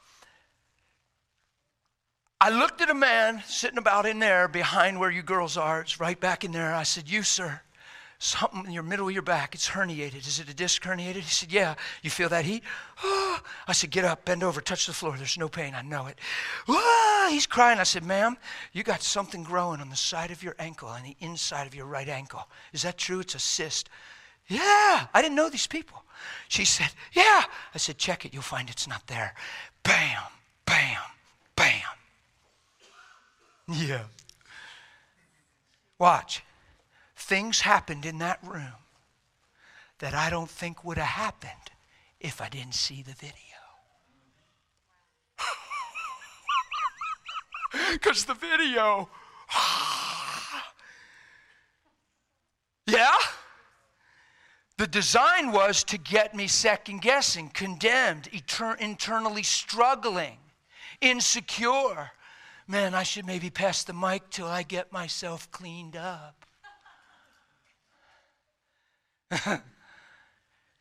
I 2.44 2.50
looked 2.50 2.82
at 2.82 2.90
a 2.90 2.94
man 2.94 3.42
sitting 3.46 3.78
about 3.78 4.04
in 4.04 4.18
there 4.18 4.48
behind 4.48 5.00
where 5.00 5.10
you 5.10 5.22
girls 5.22 5.56
are. 5.56 5.80
It's 5.80 5.98
right 5.98 6.20
back 6.20 6.44
in 6.44 6.52
there. 6.52 6.74
I 6.74 6.82
said, 6.82 7.08
You, 7.08 7.22
sir, 7.22 7.62
something 8.18 8.66
in 8.66 8.70
your 8.70 8.82
middle 8.82 9.08
of 9.08 9.14
your 9.14 9.22
back. 9.22 9.54
It's 9.54 9.70
herniated. 9.70 10.28
Is 10.28 10.38
it 10.38 10.50
a 10.50 10.54
disc 10.54 10.82
herniated? 10.82 11.14
He 11.14 11.22
said, 11.22 11.50
Yeah. 11.50 11.74
You 12.02 12.10
feel 12.10 12.28
that 12.28 12.44
heat? 12.44 12.62
Oh. 13.02 13.40
I 13.66 13.72
said, 13.72 13.88
Get 13.88 14.04
up, 14.04 14.26
bend 14.26 14.42
over, 14.42 14.60
touch 14.60 14.84
the 14.84 14.92
floor. 14.92 15.16
There's 15.16 15.38
no 15.38 15.48
pain. 15.48 15.72
I 15.74 15.80
know 15.80 16.04
it. 16.04 16.18
Oh. 16.68 17.28
He's 17.30 17.46
crying. 17.46 17.78
I 17.78 17.84
said, 17.84 18.04
Ma'am, 18.04 18.36
you 18.74 18.82
got 18.82 19.02
something 19.02 19.42
growing 19.42 19.80
on 19.80 19.88
the 19.88 19.96
side 19.96 20.30
of 20.30 20.42
your 20.42 20.54
ankle, 20.58 20.90
on 20.90 21.02
the 21.02 21.16
inside 21.20 21.66
of 21.66 21.74
your 21.74 21.86
right 21.86 22.10
ankle. 22.10 22.46
Is 22.74 22.82
that 22.82 22.98
true? 22.98 23.20
It's 23.20 23.34
a 23.34 23.38
cyst. 23.38 23.88
Yeah, 24.48 25.06
I 25.14 25.22
didn't 25.22 25.36
know 25.36 25.48
these 25.48 25.66
people. 25.66 26.04
She 26.48 26.66
said, 26.66 26.90
Yeah. 27.14 27.44
I 27.74 27.78
said, 27.78 27.96
Check 27.96 28.26
it, 28.26 28.34
you'll 28.34 28.42
find 28.42 28.68
it's 28.68 28.86
not 28.86 29.06
there. 29.06 29.34
Bam, 29.82 30.24
bam, 30.66 31.00
bam. 31.56 31.80
Yeah. 33.68 34.04
Watch. 35.98 36.42
Things 37.16 37.62
happened 37.62 38.04
in 38.04 38.18
that 38.18 38.38
room 38.42 38.74
that 39.98 40.14
I 40.14 40.28
don't 40.28 40.50
think 40.50 40.84
would 40.84 40.98
have 40.98 41.06
happened 41.06 41.52
if 42.20 42.40
I 42.40 42.48
didn't 42.48 42.74
see 42.74 43.02
the 43.02 43.12
video. 43.12 43.34
Because 47.92 48.24
the 48.24 48.34
video. 48.34 49.08
yeah? 52.86 53.16
The 54.76 54.86
design 54.86 55.52
was 55.52 55.84
to 55.84 55.98
get 55.98 56.34
me 56.34 56.48
second 56.48 57.00
guessing, 57.00 57.48
condemned, 57.48 58.28
etern- 58.32 58.80
internally 58.80 59.42
struggling, 59.42 60.38
insecure. 61.00 62.10
Man, 62.66 62.94
I 62.94 63.02
should 63.02 63.26
maybe 63.26 63.50
pass 63.50 63.84
the 63.84 63.92
mic 63.92 64.30
till 64.30 64.46
I 64.46 64.62
get 64.62 64.90
myself 64.90 65.50
cleaned 65.50 65.96
up. 65.96 66.46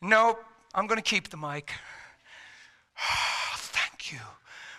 nope, 0.02 0.44
I'm 0.74 0.88
going 0.88 1.02
to 1.02 1.02
keep 1.02 1.30
the 1.30 1.38
mic. 1.38 1.74
Thank 3.56 4.14
you 4.14 4.20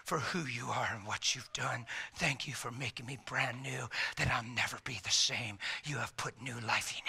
for 0.05 0.19
who 0.19 0.47
you 0.47 0.67
are 0.69 0.89
and 0.95 1.07
what 1.07 1.35
you've 1.35 1.53
done. 1.53 1.85
Thank 2.17 2.49
you 2.49 2.55
for 2.55 2.71
making 2.71 3.05
me 3.07 3.19
brand 3.27 3.63
new, 3.63 3.89
that 4.17 4.31
I'll 4.33 4.55
never 4.55 4.79
be 4.85 4.99
the 5.03 5.11
same. 5.11 5.59
You 5.85 5.97
have 5.97 6.17
put 6.17 6.41
new 6.43 6.59
life 6.67 6.95
in. 6.97 7.03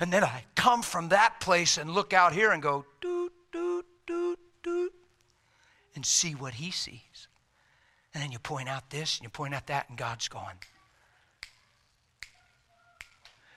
And 0.00 0.12
then 0.12 0.24
I 0.24 0.44
come 0.56 0.82
from 0.82 1.10
that 1.10 1.38
place 1.40 1.78
and 1.78 1.90
look 1.90 2.12
out 2.12 2.32
here 2.32 2.50
and 2.50 2.60
go, 2.60 2.84
doot, 3.00 3.32
doot, 3.52 3.86
doot, 4.06 4.38
doot, 4.64 4.92
and 5.94 6.04
see 6.04 6.32
what 6.32 6.54
he 6.54 6.72
sees. 6.72 7.28
And 8.14 8.22
then 8.22 8.30
you 8.30 8.38
point 8.38 8.68
out 8.68 8.90
this 8.90 9.18
and 9.18 9.24
you 9.24 9.28
point 9.28 9.54
out 9.54 9.66
that, 9.66 9.88
and 9.88 9.98
God's 9.98 10.28
going. 10.28 10.56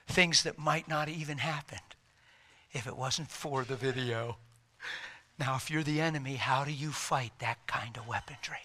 Things 0.08 0.42
that 0.42 0.58
might 0.58 0.88
not 0.88 1.08
even 1.08 1.38
happened 1.38 1.80
if 2.72 2.86
it 2.86 2.96
wasn't 2.96 3.30
for 3.30 3.62
the 3.62 3.76
video. 3.76 4.36
Now, 5.38 5.54
if 5.54 5.70
you're 5.70 5.84
the 5.84 6.00
enemy, 6.00 6.34
how 6.34 6.64
do 6.64 6.72
you 6.72 6.90
fight 6.90 7.32
that 7.38 7.66
kind 7.68 7.96
of 7.96 8.08
weaponry? 8.08 8.58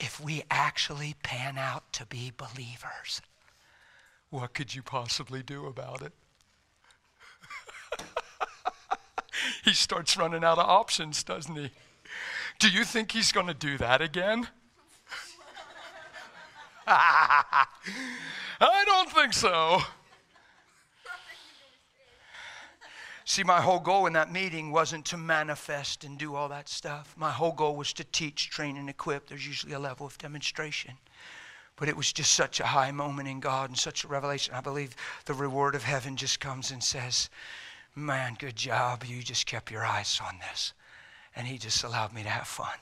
If 0.00 0.20
we 0.20 0.42
actually 0.50 1.14
pan 1.22 1.56
out 1.56 1.92
to 1.92 2.06
be 2.06 2.32
believers, 2.36 3.22
what 4.30 4.54
could 4.54 4.74
you 4.74 4.82
possibly 4.82 5.42
do 5.42 5.66
about 5.66 6.02
it? 6.02 6.12
he 9.64 9.72
starts 9.72 10.16
running 10.16 10.44
out 10.44 10.58
of 10.58 10.68
options, 10.68 11.22
doesn't 11.22 11.54
he? 11.54 11.70
Do 12.58 12.68
you 12.68 12.84
think 12.84 13.12
he's 13.12 13.30
going 13.30 13.46
to 13.46 13.54
do 13.54 13.78
that 13.78 14.02
again? 14.02 14.48
I 16.86 17.66
don't 18.84 19.10
think 19.10 19.32
so. 19.32 19.80
See, 23.24 23.44
my 23.44 23.60
whole 23.60 23.78
goal 23.78 24.06
in 24.06 24.14
that 24.14 24.32
meeting 24.32 24.72
wasn't 24.72 25.04
to 25.06 25.18
manifest 25.18 26.02
and 26.02 26.16
do 26.16 26.34
all 26.34 26.48
that 26.48 26.66
stuff. 26.68 27.14
My 27.16 27.30
whole 27.30 27.52
goal 27.52 27.76
was 27.76 27.92
to 27.92 28.04
teach, 28.04 28.48
train, 28.48 28.78
and 28.78 28.88
equip. 28.88 29.28
There's 29.28 29.46
usually 29.46 29.74
a 29.74 29.78
level 29.78 30.06
of 30.06 30.16
demonstration. 30.16 30.94
But 31.76 31.90
it 31.90 31.96
was 31.96 32.10
just 32.10 32.32
such 32.32 32.58
a 32.58 32.66
high 32.66 32.90
moment 32.90 33.28
in 33.28 33.38
God 33.38 33.68
and 33.68 33.78
such 33.78 34.02
a 34.02 34.08
revelation. 34.08 34.54
I 34.54 34.62
believe 34.62 34.96
the 35.26 35.34
reward 35.34 35.74
of 35.74 35.84
heaven 35.84 36.16
just 36.16 36.40
comes 36.40 36.70
and 36.70 36.82
says, 36.82 37.28
Man, 37.94 38.34
good 38.38 38.56
job. 38.56 39.04
You 39.04 39.22
just 39.22 39.46
kept 39.46 39.70
your 39.70 39.84
eyes 39.84 40.20
on 40.26 40.38
this. 40.38 40.72
And 41.38 41.46
He 41.46 41.56
just 41.56 41.82
allowed 41.82 42.12
me 42.12 42.22
to 42.22 42.28
have 42.28 42.46
fun. 42.46 42.76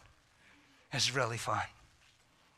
It's 0.93 1.15
really 1.15 1.37
fun. 1.37 1.63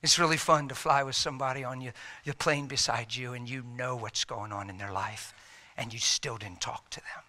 It's 0.03 0.19
really 0.19 0.39
fun 0.39 0.69
to 0.69 0.75
fly 0.75 1.03
with 1.03 1.17
somebody 1.17 1.65
on 1.65 1.83
your, 1.83 1.93
your 2.25 2.37
plane 2.37 2.69
beside 2.69 3.15
you 3.15 3.35
and 3.35 3.51
you 3.51 3.63
know 3.77 3.97
what's 3.97 4.25
going 4.25 4.53
on 4.53 4.71
in 4.71 4.79
their 4.79 4.93
life 4.93 5.35
and 5.77 5.93
you 5.93 5.99
still 5.99 6.37
didn't 6.37 6.61
talk 6.61 6.91
to 6.91 7.01
them. 7.01 7.25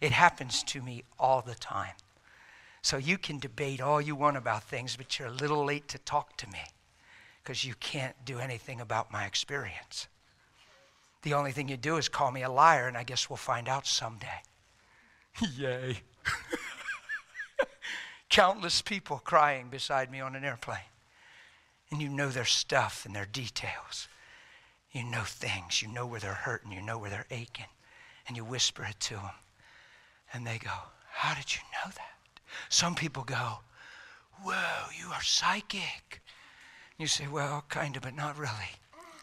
It 0.00 0.12
happens 0.12 0.62
to 0.64 0.80
me 0.80 1.02
all 1.18 1.42
the 1.42 1.56
time. 1.56 1.94
So 2.82 2.96
you 2.96 3.18
can 3.18 3.38
debate 3.38 3.80
all 3.80 4.00
you 4.00 4.14
want 4.14 4.36
about 4.36 4.62
things, 4.62 4.96
but 4.96 5.18
you're 5.18 5.28
a 5.28 5.32
little 5.32 5.64
late 5.64 5.88
to 5.88 5.98
talk 5.98 6.36
to 6.38 6.48
me 6.48 6.60
because 7.42 7.64
you 7.64 7.74
can't 7.80 8.14
do 8.24 8.38
anything 8.38 8.80
about 8.80 9.12
my 9.12 9.24
experience. 9.24 10.06
The 11.22 11.34
only 11.34 11.50
thing 11.50 11.68
you 11.68 11.76
do 11.76 11.96
is 11.96 12.08
call 12.08 12.30
me 12.30 12.42
a 12.42 12.50
liar, 12.50 12.86
and 12.86 12.96
I 12.96 13.02
guess 13.02 13.28
we'll 13.28 13.36
find 13.36 13.68
out 13.68 13.86
someday. 13.86 14.42
Yay. 15.56 15.98
Countless 18.28 18.82
people 18.82 19.18
crying 19.18 19.68
beside 19.68 20.10
me 20.10 20.20
on 20.20 20.36
an 20.36 20.44
airplane. 20.44 20.78
And 21.90 22.02
you 22.02 22.08
know 22.08 22.28
their 22.28 22.44
stuff 22.44 23.06
and 23.06 23.16
their 23.16 23.26
details. 23.26 24.08
You 24.92 25.04
know 25.04 25.22
things. 25.22 25.80
You 25.80 25.88
know 25.88 26.06
where 26.06 26.20
they're 26.20 26.32
hurting. 26.32 26.72
You 26.72 26.82
know 26.82 26.98
where 26.98 27.10
they're 27.10 27.26
aching. 27.30 27.66
And 28.26 28.36
you 28.36 28.44
whisper 28.44 28.84
it 28.84 29.00
to 29.00 29.14
them. 29.14 29.30
And 30.32 30.46
they 30.46 30.58
go, 30.58 30.70
How 31.10 31.34
did 31.34 31.54
you 31.54 31.62
know 31.72 31.90
that? 31.94 32.40
Some 32.68 32.94
people 32.94 33.24
go, 33.24 33.60
Whoa, 34.42 34.90
you 34.98 35.10
are 35.12 35.22
psychic. 35.22 36.22
You 36.98 37.06
say, 37.06 37.26
Well, 37.26 37.64
kind 37.68 37.96
of, 37.96 38.02
but 38.02 38.14
not 38.14 38.38
really. 38.38 38.52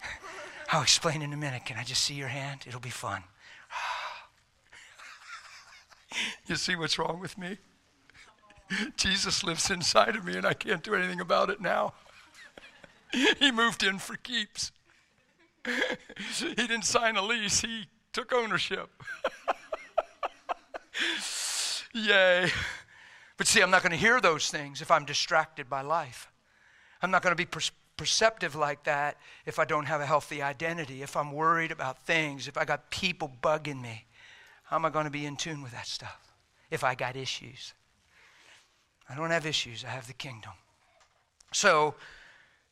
I'll 0.72 0.82
explain 0.82 1.22
in 1.22 1.34
a 1.34 1.38
minute. 1.38 1.66
Can 1.66 1.78
I 1.78 1.84
just 1.84 2.04
see 2.04 2.16
your 2.16 2.30
hand? 2.30 2.62
It'll 2.68 2.80
be 2.80 2.90
fun. 2.90 3.24
you 6.48 6.56
see 6.56 6.76
what's 6.76 6.98
wrong 6.98 7.20
with 7.20 7.38
me? 7.38 7.58
Jesus 8.98 9.44
lives 9.44 9.70
inside 9.70 10.16
of 10.16 10.26
me 10.26 10.36
and 10.36 10.46
I 10.46 10.54
can't 10.54 10.84
do 10.84 10.96
anything 10.96 11.20
about 11.20 11.50
it 11.50 11.62
now. 11.62 11.94
he 13.12 13.52
moved 13.52 13.84
in 13.84 14.00
for 14.00 14.16
keeps. 14.16 14.72
he 16.38 16.54
didn't 16.56 16.86
sign 16.86 17.16
a 17.16 17.22
lease, 17.22 17.62
he 17.62 17.86
took 18.14 18.34
ownership. 18.34 18.90
Yay. 21.94 22.50
But 23.38 23.48
see, 23.48 23.62
I'm 23.62 23.72
not 23.72 23.82
going 23.82 23.92
to 23.92 23.98
hear 23.98 24.22
those 24.22 24.50
things 24.50 24.82
if 24.82 24.92
I'm 24.92 25.06
distracted 25.06 25.70
by 25.70 25.82
life. 25.82 26.32
I'm 27.02 27.12
not 27.12 27.22
going 27.22 27.32
to 27.32 27.38
be 27.38 27.46
per- 27.46 27.60
perceptive 27.98 28.56
like 28.56 28.84
that 28.84 29.18
if 29.46 29.60
I 29.60 29.66
don't 29.66 29.86
have 29.86 30.02
a 30.02 30.06
healthy 30.06 30.42
identity, 30.42 31.02
if 31.02 31.16
I'm 31.16 31.32
worried 31.32 31.72
about 31.72 32.06
things, 32.06 32.48
if 32.48 32.58
I 32.58 32.66
got 32.66 32.90
people 32.90 33.32
bugging 33.42 33.82
me. 33.82 34.06
How 34.64 34.78
am 34.78 34.86
I 34.86 34.90
going 34.90 35.06
to 35.06 35.12
be 35.12 35.26
in 35.26 35.36
tune 35.36 35.62
with 35.62 35.72
that 35.74 35.88
stuff 35.88 36.34
if 36.72 36.84
I 36.84 36.96
got 36.96 37.16
issues? 37.16 37.74
I 39.10 39.16
don't 39.16 39.32
have 39.32 39.46
issues, 39.46 39.84
I 39.84 39.90
have 39.90 40.08
the 40.08 40.14
kingdom. 40.14 40.54
So, 41.54 41.96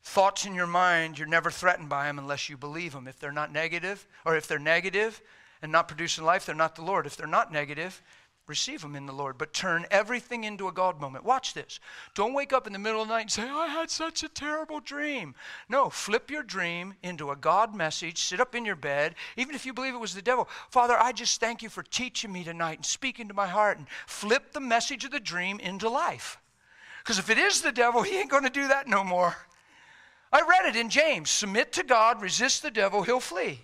thoughts 0.03 0.45
in 0.45 0.55
your 0.55 0.67
mind, 0.67 1.17
you're 1.17 1.27
never 1.27 1.51
threatened 1.51 1.89
by 1.89 2.05
them 2.05 2.19
unless 2.19 2.49
you 2.49 2.57
believe 2.57 2.93
them. 2.93 3.07
If 3.07 3.19
they're 3.19 3.31
not 3.31 3.51
negative, 3.51 4.05
or 4.25 4.36
if 4.36 4.47
they're 4.47 4.59
negative 4.59 5.21
and 5.61 5.71
not 5.71 5.88
producing 5.88 6.25
life, 6.25 6.45
they're 6.45 6.55
not 6.55 6.75
the 6.75 6.84
Lord. 6.84 7.05
If 7.05 7.15
they're 7.15 7.27
not 7.27 7.51
negative, 7.51 8.01
receive 8.47 8.81
them 8.81 8.95
in 8.95 9.05
the 9.05 9.13
Lord, 9.13 9.37
but 9.37 9.53
turn 9.53 9.85
everything 9.89 10.43
into 10.43 10.67
a 10.67 10.71
God 10.71 10.99
moment. 10.99 11.23
Watch 11.23 11.53
this. 11.53 11.79
Don't 12.13 12.33
wake 12.33 12.51
up 12.51 12.67
in 12.67 12.73
the 12.73 12.79
middle 12.79 13.01
of 13.01 13.07
the 13.07 13.13
night 13.13 13.21
and 13.21 13.31
say, 13.31 13.43
I 13.43 13.67
had 13.67 13.89
such 13.89 14.23
a 14.23 14.29
terrible 14.29 14.79
dream. 14.79 15.33
No, 15.69 15.89
flip 15.89 16.29
your 16.29 16.43
dream 16.43 16.95
into 17.01 17.31
a 17.31 17.35
God 17.35 17.73
message. 17.73 18.17
Sit 18.17 18.41
up 18.41 18.53
in 18.53 18.65
your 18.65 18.75
bed, 18.75 19.15
even 19.37 19.55
if 19.55 19.65
you 19.65 19.73
believe 19.73 19.93
it 19.93 19.99
was 19.99 20.15
the 20.15 20.21
devil. 20.21 20.49
Father, 20.69 20.97
I 20.97 21.13
just 21.13 21.39
thank 21.39 21.63
you 21.63 21.69
for 21.69 21.83
teaching 21.83 22.31
me 22.31 22.43
tonight 22.43 22.79
and 22.79 22.85
speaking 22.85 23.29
to 23.29 23.33
my 23.33 23.47
heart 23.47 23.77
and 23.77 23.87
flip 24.07 24.51
the 24.51 24.59
message 24.59 25.05
of 25.05 25.11
the 25.11 25.19
dream 25.19 25.59
into 25.59 25.87
life. 25.87 26.37
Because 27.03 27.19
if 27.19 27.29
it 27.29 27.37
is 27.37 27.61
the 27.61 27.71
devil, 27.71 28.01
he 28.01 28.17
ain't 28.17 28.29
going 28.31 28.43
to 28.43 28.49
do 28.49 28.67
that 28.67 28.87
no 28.87 29.03
more. 29.03 29.35
I 30.31 30.41
read 30.41 30.65
it 30.65 30.75
in 30.75 30.89
James 30.89 31.29
submit 31.29 31.71
to 31.73 31.83
God, 31.83 32.21
resist 32.21 32.63
the 32.63 32.71
devil, 32.71 33.03
he'll 33.03 33.19
flee. 33.19 33.59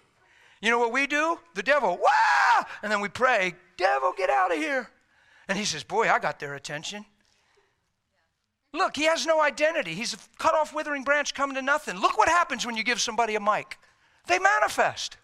You 0.62 0.72
know 0.72 0.80
what 0.80 0.91
we 0.91 1.07
do? 1.07 1.39
The 1.55 1.64
devil, 1.64 1.97
wah! 2.01 2.66
And 2.84 2.91
then 2.91 3.01
we 3.01 3.10
pray, 3.10 3.53
devil, 3.78 4.14
get 4.18 4.30
out 4.30 4.51
of 4.51 4.57
here. 4.57 4.89
And 5.47 5.57
he 5.57 5.66
says, 5.66 5.84
boy, 5.84 6.10
I 6.10 6.20
got 6.20 6.39
their 6.39 6.55
attention. 6.55 7.05
Look, 8.74 8.95
he 8.95 9.05
has 9.05 9.26
no 9.26 9.41
identity. 9.41 9.95
He's 9.95 10.14
a 10.14 10.18
cut 10.38 10.53
off, 10.53 10.74
withering 10.76 11.03
branch 11.03 11.34
coming 11.34 11.55
to 11.55 11.62
nothing. 11.62 11.97
Look 11.97 12.18
what 12.18 12.30
happens 12.30 12.66
when 12.66 12.78
you 12.78 12.84
give 12.84 13.01
somebody 13.01 13.36
a 13.36 13.39
mic. 13.39 13.78
They 14.28 14.38
manifest. 14.38 15.18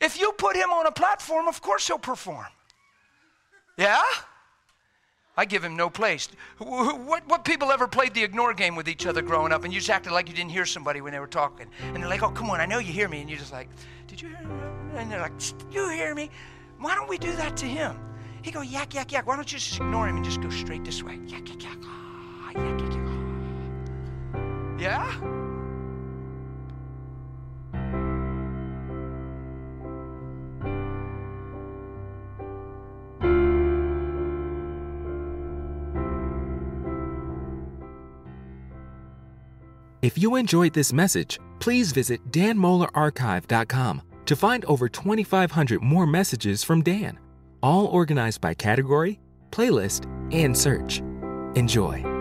If 0.00 0.20
you 0.20 0.32
put 0.32 0.54
him 0.54 0.70
on 0.70 0.86
a 0.86 0.92
platform, 0.92 1.48
of 1.48 1.60
course 1.60 1.86
he'll 1.86 1.98
perform. 1.98 2.46
Yeah? 3.78 4.02
I 5.36 5.44
give 5.44 5.62
him 5.62 5.76
no 5.76 5.90
place. 5.90 6.28
What, 6.58 7.28
what 7.28 7.44
people 7.44 7.70
ever 7.70 7.86
played 7.86 8.14
the 8.14 8.24
ignore 8.24 8.54
game 8.54 8.74
with 8.74 8.88
each 8.88 9.06
other 9.06 9.20
growing 9.20 9.52
up 9.52 9.64
and 9.64 9.72
you 9.72 9.80
just 9.80 9.90
acted 9.90 10.12
like 10.12 10.28
you 10.28 10.34
didn't 10.34 10.50
hear 10.50 10.64
somebody 10.64 11.02
when 11.02 11.12
they 11.12 11.20
were 11.20 11.26
talking? 11.26 11.66
And 11.82 11.96
they're 11.96 12.08
like, 12.08 12.22
oh, 12.22 12.30
come 12.30 12.48
on, 12.48 12.60
I 12.60 12.66
know 12.66 12.78
you 12.78 12.92
hear 12.92 13.08
me. 13.08 13.20
And 13.20 13.28
you're 13.28 13.38
just 13.38 13.52
like, 13.52 13.68
did 14.06 14.22
you 14.22 14.28
hear 14.28 14.46
me? 14.48 14.54
And 14.96 15.12
they're 15.12 15.20
like, 15.20 15.32
you 15.70 15.88
hear 15.90 16.14
me? 16.14 16.30
Why 16.78 16.94
don't 16.94 17.08
we 17.08 17.18
do 17.18 17.32
that 17.36 17.56
to 17.58 17.66
him? 17.66 17.98
He 18.42 18.50
go, 18.50 18.62
yak, 18.62 18.94
yak, 18.94 19.12
yak. 19.12 19.26
Why 19.26 19.36
don't 19.36 19.50
you 19.52 19.58
just 19.58 19.76
ignore 19.76 20.08
him 20.08 20.16
and 20.16 20.24
just 20.24 20.40
go 20.40 20.48
straight 20.48 20.84
this 20.84 21.02
way? 21.02 21.18
Yak, 21.26 21.48
yak, 21.48 21.62
yak. 21.62 21.78
Ah, 21.84 22.52
yak, 22.52 22.80
yak, 22.80 22.92
yak. 22.92 23.08
Ah. 24.34 24.78
Yeah? 24.78 25.55
If 40.06 40.16
you 40.16 40.36
enjoyed 40.36 40.72
this 40.72 40.92
message, 40.92 41.40
please 41.58 41.90
visit 41.90 42.20
danmohlerarchive.com 42.30 44.02
to 44.26 44.36
find 44.36 44.64
over 44.66 44.88
2,500 44.88 45.82
more 45.82 46.06
messages 46.06 46.62
from 46.62 46.84
Dan, 46.84 47.18
all 47.60 47.86
organized 47.86 48.40
by 48.40 48.54
category, 48.54 49.18
playlist, 49.50 50.06
and 50.32 50.56
search. 50.56 51.00
Enjoy. 51.56 52.15